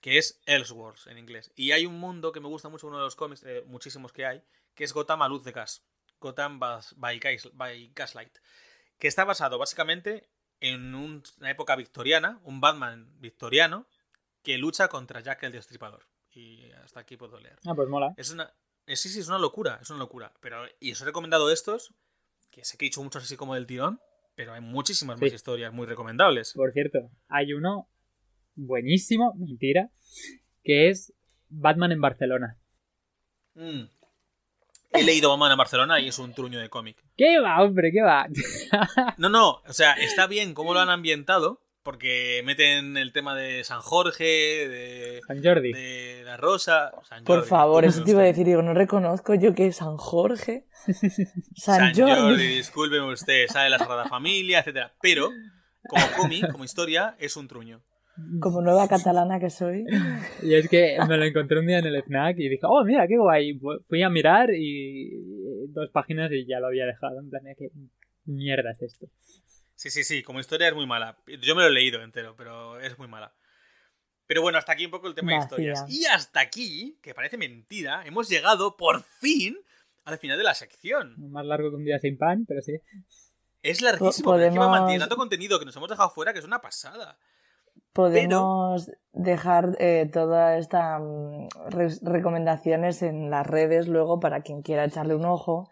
[0.00, 1.50] que es Elseworlds en inglés.
[1.56, 4.24] Y hay un mundo que me gusta mucho, uno de los cómics, eh, muchísimos que
[4.26, 4.42] hay,
[4.74, 5.82] que es Gotham a luz de gas.
[6.20, 8.38] Gotham by, Gas- by Gaslight.
[8.98, 10.28] Que está basado básicamente
[10.60, 13.86] en un- una época victoriana, un Batman victoriano,
[14.42, 16.06] que lucha contra Jack el Destripador.
[16.32, 17.58] Y hasta aquí puedo leer.
[17.66, 18.14] Ah, pues mola.
[18.16, 18.52] Es una.
[18.86, 20.32] Eh, sí, sí, es una locura, es una locura.
[20.40, 21.94] Pero, y os he recomendado estos,
[22.50, 24.00] que sé que he dicho muchos así como del tirón,
[24.34, 26.52] pero hay muchísimas más historias muy recomendables.
[26.54, 27.88] Por cierto, hay uno
[28.54, 29.90] buenísimo, mentira,
[30.62, 31.12] que es
[31.48, 32.58] Batman en Barcelona.
[33.54, 33.84] Mm.
[34.92, 37.02] He leído Batman en Barcelona y es un truño de cómic.
[37.16, 37.90] ¿Qué va, hombre?
[37.92, 38.26] ¿Qué va?
[39.18, 43.62] No, no, o sea, está bien cómo lo han ambientado, porque meten el tema de
[43.64, 44.24] San Jorge,
[44.68, 45.72] de, San Jordi.
[45.72, 46.90] de la Rosa.
[47.08, 49.76] San Por Jordi, favor, eso te iba a decir, digo, no reconozco yo que es
[49.76, 50.66] San Jorge,
[51.54, 52.46] San San, Jordi, Jordi.
[52.56, 54.92] discúlpeme usted, sale la Sagrada Familia, etcétera.
[55.00, 55.30] Pero,
[55.88, 57.80] como cómic, como historia, es un truño.
[58.40, 59.84] Como nueva catalana que soy.
[60.42, 63.06] Y es que me lo encontré un día en el FNAC y dije, oh, mira,
[63.06, 63.58] qué guay.
[63.58, 65.10] Fu- Fui a mirar y
[65.68, 67.20] dos páginas y ya lo había dejado.
[67.20, 67.68] En plan, ¿qué
[68.24, 69.06] mierda es esto?
[69.76, 71.16] Sí, sí, sí, como historia es muy mala.
[71.42, 73.32] Yo me lo he leído entero, pero es muy mala.
[74.26, 75.84] Pero bueno, hasta aquí un poco el tema de historias.
[75.88, 79.56] Y hasta aquí, que parece mentira, hemos llegado por fin
[80.04, 81.14] al final de la sección.
[81.30, 82.80] Más largo que un día sin pan, pero sí.
[83.62, 86.10] Es larguísimo, Po- pero es que va podemos- manteniendo tanto contenido que nos hemos dejado
[86.10, 87.18] fuera que es una pasada.
[87.92, 91.00] Podemos dejar eh, todas estas
[92.02, 95.68] recomendaciones en las redes luego para quien quiera echarle un ojo,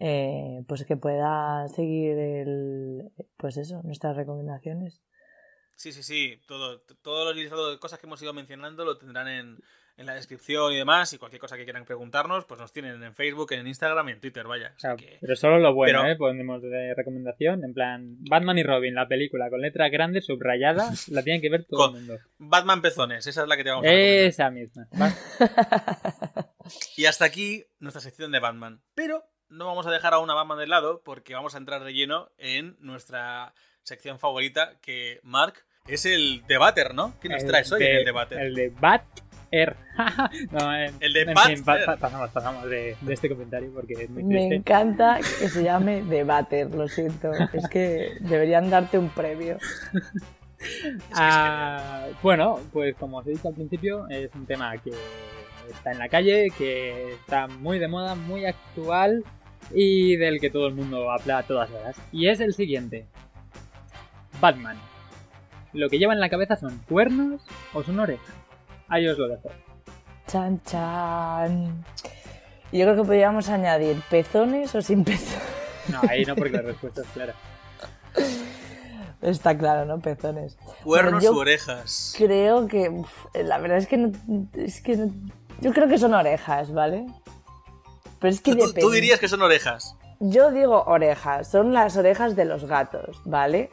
[0.00, 5.00] eh, pues que pueda seguir el, pues eso, nuestras recomendaciones.
[5.76, 6.40] Sí, sí, sí.
[6.48, 9.56] Todo, todo lo listado de cosas que hemos ido mencionando lo tendrán en,
[9.96, 11.10] en la descripción y demás.
[11.14, 14.20] Y cualquier cosa que quieran preguntarnos, pues nos tienen en Facebook, en Instagram y en
[14.20, 14.74] Twitter, vaya.
[14.98, 16.16] Que- Pero solo lo bueno, Pero- ¿eh?
[16.16, 17.64] Ponemos de recomendación.
[17.64, 21.64] En plan, Batman y Robin, la película con letras grandes, subrayadas, la tienen que ver
[21.64, 22.18] todo Con- el mundo.
[22.36, 24.26] Batman Pezones, esa es la que te vamos a recomendar.
[24.26, 24.86] Esa misma.
[25.00, 26.50] Va.
[26.96, 28.82] Y hasta aquí nuestra sección de Batman.
[28.94, 31.92] Pero no vamos a dejar a una Batman de lado porque vamos a entrar de
[31.92, 35.54] lleno en nuestra sección favorita que, Mark,
[35.86, 37.14] es el debater, ¿no?
[37.20, 38.38] ¿Qué nos traes hoy en el debater?
[38.40, 39.02] El de Bat
[39.50, 39.74] Air.
[40.52, 41.86] no, eh, El de en Bat fin, pa- Air.
[41.86, 46.02] pa- pasamos, pasamos de, de este comentario porque es muy Me encanta que se llame
[46.02, 47.32] Debater, lo siento.
[47.52, 49.58] Es que deberían darte un es
[51.12, 54.92] Ah, bueno, pues como os he dicho al principio, es un tema que
[55.70, 59.24] está en la calle, que está muy de moda, muy actual
[59.74, 61.96] y del que todo el mundo habla a todas horas.
[62.12, 63.06] Y es el siguiente.
[64.40, 64.76] Batman.
[65.72, 67.42] ¿Lo que lleva en la cabeza son cuernos
[67.74, 68.34] o son orejas?
[68.88, 69.48] Ahí os lo dejo.
[70.26, 71.84] Chan, chan.
[72.72, 75.38] Yo creo que podríamos añadir pezones o sin pezones.
[75.88, 77.34] No, ahí no porque la respuesta es clara.
[79.22, 80.00] Está claro, ¿no?
[80.00, 80.56] Pezones.
[80.82, 82.14] Cuernos u orejas.
[82.16, 82.88] Creo que.
[82.88, 84.12] uf, la verdad es que no.
[84.54, 85.12] Es que no-
[85.60, 87.06] yo creo que son orejas, ¿vale?
[88.20, 89.96] Pero es que Tú, tú dirías que son orejas.
[90.20, 93.70] Yo digo orejas, son las orejas de los gatos, ¿vale?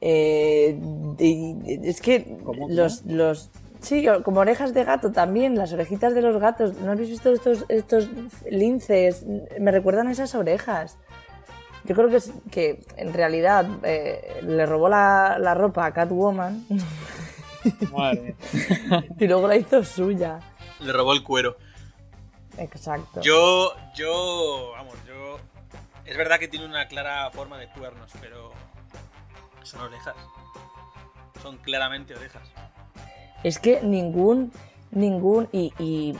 [0.00, 0.78] Eh,
[1.18, 3.50] y- es que ¿Cómo, los, los...
[3.80, 6.74] Sí, como orejas de gato también, las orejitas de los gatos.
[6.80, 8.08] ¿No habéis visto estos, estos
[8.48, 9.24] linces?
[9.58, 10.98] Me recuerdan a esas orejas.
[11.84, 16.64] Yo creo que, es- que en realidad eh, le robó la, la ropa a Catwoman
[17.92, 18.36] Madre
[19.18, 20.38] y luego la hizo suya.
[20.80, 21.56] Le robó el cuero.
[22.58, 23.20] Exacto.
[23.22, 25.38] Yo, yo, vamos, yo...
[26.04, 28.52] Es verdad que tiene una clara forma de cuernos, pero
[29.62, 30.14] son orejas.
[31.40, 32.42] Son claramente orejas.
[33.44, 34.52] Es que ningún,
[34.90, 36.16] ningún, y, y,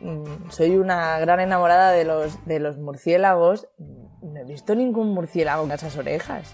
[0.00, 5.62] mm, soy una gran enamorada de los, de los murciélagos, no he visto ningún murciélago
[5.62, 6.52] con esas orejas.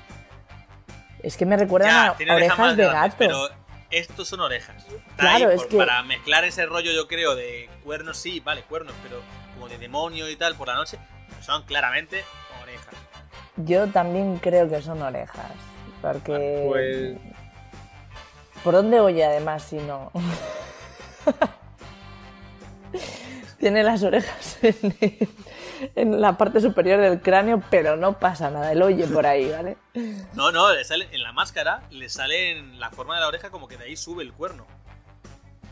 [1.23, 3.15] Es que me recuerdan Ya, a orejas de grandes, gato.
[3.19, 3.49] pero
[3.91, 4.85] estos son orejas.
[4.85, 8.41] Está Claro, ahí es por- que- Para mezclar ese rollo, yo creo, de cuernos, sí,
[8.41, 9.21] vale, cuernos, pero
[9.55, 10.99] como de demonio y tal por la noche,
[11.43, 12.25] son claramente
[12.63, 12.95] orejas.
[13.57, 15.53] Yo también creo que son orejas.
[16.01, 16.65] Porque.
[16.69, 17.17] Pues
[18.65, 20.11] ¿Por dónde oye además si no?
[23.59, 25.29] Tiene las orejas en, el-
[25.95, 28.73] en la parte superior del cráneo, pero no pasa nada.
[28.73, 29.77] Él oye por ahí, ¿vale?
[30.35, 33.51] No, no, le sale, en la máscara le sale en la forma de la oreja
[33.51, 34.67] como que de ahí sube el cuerno.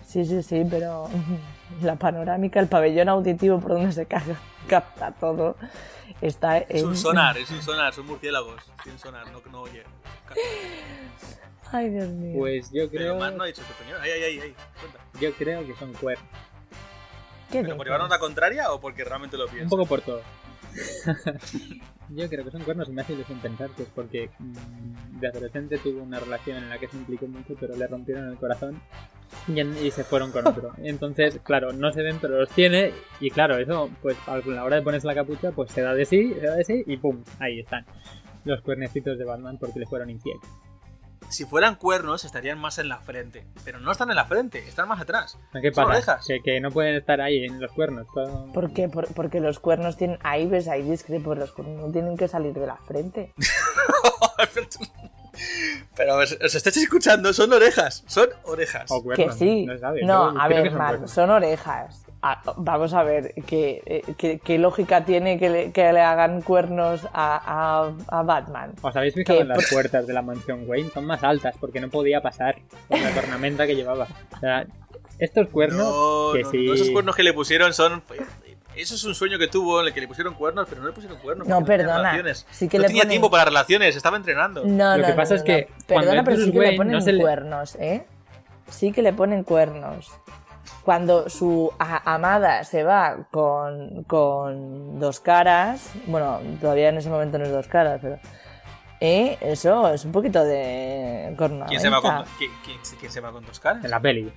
[0.06, 1.08] Sí, sí, sí, pero
[1.82, 5.56] la panorámica, el pabellón auditivo por donde se caga, capta todo,
[6.22, 6.88] está Es en...
[6.88, 8.62] un sonar, es un sonar, son murciélagos.
[8.82, 9.84] Tienen sonar, no, no oye.
[11.70, 12.38] Ay, Dios mío.
[12.38, 14.00] Pues yo Pero creo, más no ha dicho su opinión.
[14.00, 14.54] Ay, ay, ay, ay.
[14.80, 14.98] Cuenta.
[15.20, 16.26] yo creo que son cuernos.
[17.50, 19.70] ¿Qué ¿Pero por llevarnos la contraria o porque realmente lo Un piensas?
[19.70, 20.20] poco por todo.
[22.10, 25.28] Yo creo que son cuernos y me hace ilusión pensar que es porque mm, de
[25.28, 28.80] adolescente tuvo una relación en la que se implicó mucho, pero le rompieron el corazón
[29.46, 30.72] y, en- y se fueron con otro.
[30.78, 32.92] Entonces, claro, no se ven, pero los tiene.
[33.20, 36.04] Y claro, eso, pues a la hora de ponerse la capucha, pues se da de
[36.06, 37.22] sí, se da de sí y ¡pum!
[37.40, 37.84] Ahí están.
[38.44, 40.38] los cuernecitos de Batman porque le fueron infiel.
[41.30, 43.46] Si fueran cuernos, estarían más en la frente.
[43.64, 45.38] Pero no están en la frente, están más atrás.
[45.60, 45.86] ¿Qué Son pasa?
[45.96, 46.26] orejas.
[46.26, 48.06] Que, que no pueden estar ahí en los cuernos.
[48.14, 48.88] todo- ¿Por qué?
[48.88, 50.18] Por- porque los cuernos tienen.
[50.22, 51.34] Ahí ves, ahí discrepo.
[51.34, 53.34] Los cuernos no tienen que salir de la frente.
[55.96, 58.02] Pero os, os estáis escuchando, son orejas.
[58.06, 58.90] Son orejas.
[58.90, 59.66] O cuernos, que sí.
[59.66, 61.10] no sabes, No, a ver, son Mar, cuernos.
[61.10, 62.04] son orejas.
[62.20, 67.06] Ah, vamos a ver, ¿qué, qué- qué lógica tiene que le, que le hagan cuernos
[67.12, 67.36] a,
[68.10, 68.72] a- a Batman?
[68.82, 70.90] ¿Os habéis fijado que en las puertas de la mansión Wayne?
[70.92, 72.56] Son más altas porque no podía pasar
[72.88, 74.08] por la cornamenta que llevaba.
[74.36, 74.66] O sea,
[75.20, 76.66] estos cuernos no, que no, sí.
[76.66, 78.02] no, esos cuernos que le pusieron son.
[78.74, 80.92] Eso es un sueño que tuvo en el que le pusieron cuernos, pero no le
[80.94, 81.46] pusieron cuernos.
[81.46, 82.16] No, perdona,
[82.50, 84.64] sí que no le tenía ponen- tiempo para relaciones, estaba entrenando.
[84.64, 86.76] No, Lo no, que no, pasa no, es que Perdona, pero sí que le Wayne,
[86.76, 88.04] ponen no se le- cuernos, ¿eh?
[88.68, 90.10] Sí que le ponen cuernos.
[90.84, 97.36] Cuando su a- amada se va con, con dos caras, bueno, todavía en ese momento
[97.38, 98.18] no es dos caras, pero...
[99.00, 99.36] ¿eh?
[99.40, 101.34] Eso es un poquito de.
[101.68, 103.84] ¿Quién se, va con, quién, quién- quién se va con dos caras?
[103.84, 104.32] en la peli.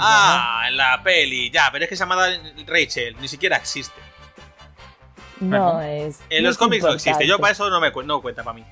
[0.00, 2.26] Ah, en la peli, ya, pero es que se llama
[2.66, 3.98] Rachel, ni siquiera existe.
[5.40, 5.88] no Ajá.
[5.90, 6.20] es...
[6.28, 8.54] En los es cómics no existe, yo para eso no me cu- no cuenta para
[8.54, 8.64] mí.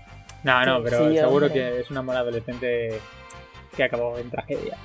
[0.42, 1.52] No, no, pero sí, seguro hombre.
[1.52, 3.00] que es un amor adolescente
[3.76, 4.76] que acabó en tragedia.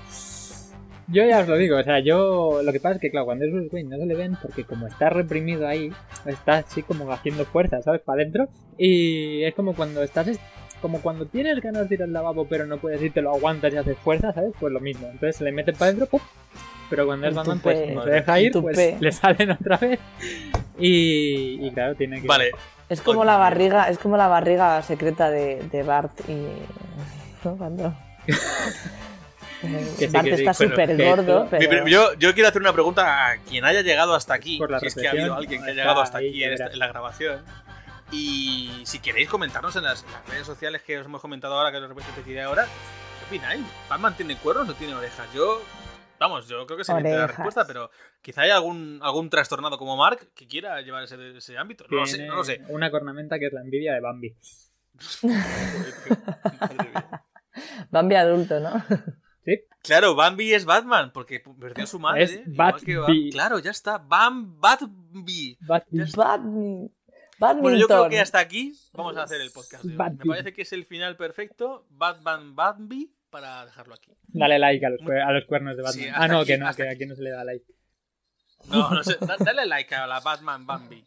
[1.08, 3.46] Yo ya os lo digo, o sea, yo lo que pasa es que, claro, cuando
[3.46, 5.92] es Bruce Wayne no se le ven porque como está reprimido ahí,
[6.26, 8.02] está así como haciendo fuerza, ¿sabes?
[8.02, 8.48] Para adentro.
[8.78, 10.42] Y es como cuando estás, est-
[10.82, 13.74] como cuando tienes ganas de ir al lavabo pero no puedes ir, te lo aguantas
[13.74, 14.54] y haces fuerza, ¿sabes?
[14.60, 15.08] Pues lo mismo.
[15.08, 16.22] Entonces se le meten para adentro, ¡pum!
[16.90, 20.00] Pero cuando es Batman, pues como se deja ir, pues le salen otra vez.
[20.80, 22.28] Y, y claro, tiene que...
[22.28, 22.52] Vale,
[22.90, 26.48] Es como la barriga, es como la barriga secreta de, de Bart y.
[27.46, 27.56] ¿no?
[27.58, 27.94] Cuando.
[29.98, 31.88] sí, Bart que sí, está súper que gordo, pero.
[31.88, 34.58] yo, yo quiero hacer una pregunta a quien haya llegado hasta aquí.
[34.58, 36.68] Por la si es que ha habido alguien que ha llegado hasta aquí en, esta-
[36.68, 37.44] en la grabación.
[38.12, 41.72] Y si queréis comentarnos en las, en las redes sociales que os hemos comentado ahora,
[41.72, 41.80] que
[42.16, 43.64] te diré ahora, ¿qué opináis?
[43.90, 45.26] ¿Batman tiene cuernos o tiene orejas?
[45.34, 45.62] Yo,
[46.20, 47.90] vamos, yo creo que se entiende la respuesta, pero
[48.22, 51.86] quizá haya algún, algún trastornado como Mark que quiera llevar ese, ese ámbito.
[51.90, 52.62] No lo sé, no lo sé.
[52.68, 54.36] Una cornamenta que es la envidia de Bambi.
[57.90, 58.84] Bambi adulto, ¿no?
[59.46, 59.60] ¿Sí?
[59.84, 62.24] Claro, Bambi es Batman, porque perdió a su madre.
[62.24, 62.46] Es.
[62.46, 63.98] Bam- Claro, ya está.
[63.98, 64.60] Bam.
[64.60, 65.58] Bambi.
[65.62, 66.92] Badmi-
[67.40, 67.62] Badminton.
[67.62, 69.84] Bueno, yo creo que hasta aquí vamos a hacer el podcast.
[69.84, 69.98] de hoy.
[69.98, 71.88] Me parece que es el final perfecto.
[71.90, 74.12] Batman Batby para dejarlo aquí.
[74.28, 76.04] Dale like a los, cue- a los cuernos de Batman.
[76.04, 76.92] Sí, ah, no, aquí, que no, que aquí.
[76.94, 77.66] aquí no se le da like.
[78.68, 79.18] No, no sé.
[79.20, 81.04] da- Dale like a la Batman Bambi.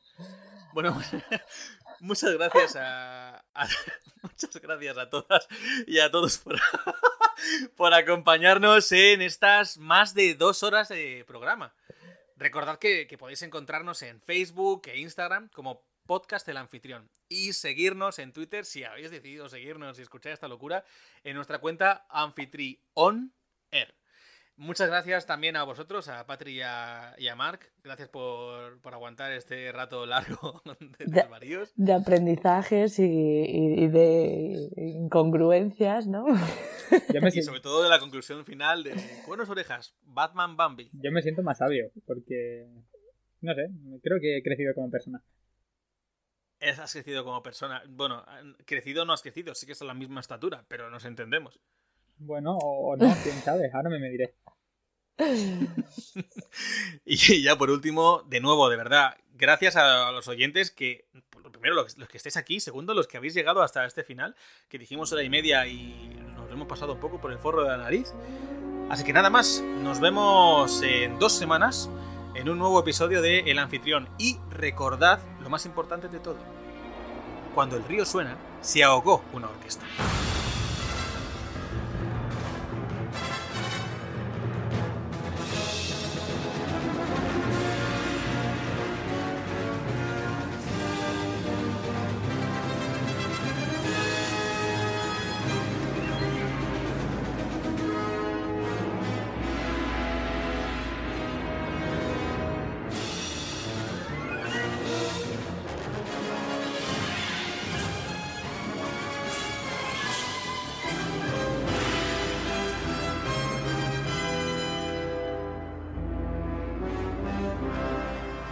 [0.72, 1.00] Bueno,
[2.04, 3.44] muchas gracias a,
[4.22, 5.48] muchas gracias a todas
[5.86, 6.60] y a todos por,
[7.76, 11.74] por acompañarnos en estas más de dos horas de programa.
[12.36, 18.32] Recordad que, podéis encontrarnos en Facebook e Instagram como Podcast El Anfitrión y seguirnos en
[18.32, 20.84] Twitter si habéis decidido seguirnos y escuchar esta locura
[21.22, 23.32] en nuestra cuenta Anfitrión
[23.70, 23.94] Air.
[24.56, 27.72] Muchas gracias también a vosotros, a Patri y a, y a Marc.
[27.82, 31.22] Gracias por, por aguantar este rato largo de Ya.
[31.22, 31.72] desvaríos.
[31.74, 36.26] De aprendizajes y, y- y de incongruencias, ¿no?
[37.12, 38.94] Yo me, Y sobre todo de la conclusión final de
[39.26, 40.88] Buenos Orejas, Batman Bambi.
[40.92, 42.68] yo me siento más sabio, porque.
[43.40, 43.66] No sé,
[44.02, 45.20] creo que he crecido como persona.
[46.60, 47.82] Has crecido como persona.
[47.88, 48.24] Bueno,
[48.64, 51.60] crecido no has crecido, sí que es la misma estatura, pero nos entendemos.
[52.18, 54.34] Bueno, o, o no, quién sabe, ahora me mediré.
[57.04, 61.08] Y ya por último, de nuevo, de verdad, gracias a los oyentes que,
[61.52, 64.34] primero, los, los que estéis aquí, segundo, los que habéis llegado hasta este final,
[64.68, 67.68] que dijimos hora y media y nos hemos pasado un poco por el forro de
[67.68, 68.12] la nariz.
[68.90, 71.88] Así que nada más, nos vemos en dos semanas
[72.34, 74.08] en un nuevo episodio de El Anfitrión.
[74.18, 76.38] Y recordad lo más importante de todo.
[77.54, 79.84] Cuando el río suena, se ahogó una orquesta.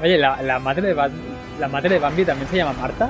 [0.02, 1.12] Oye, la, la madre de Bat-
[1.60, 3.08] la madre de Bambi también se llama Marta.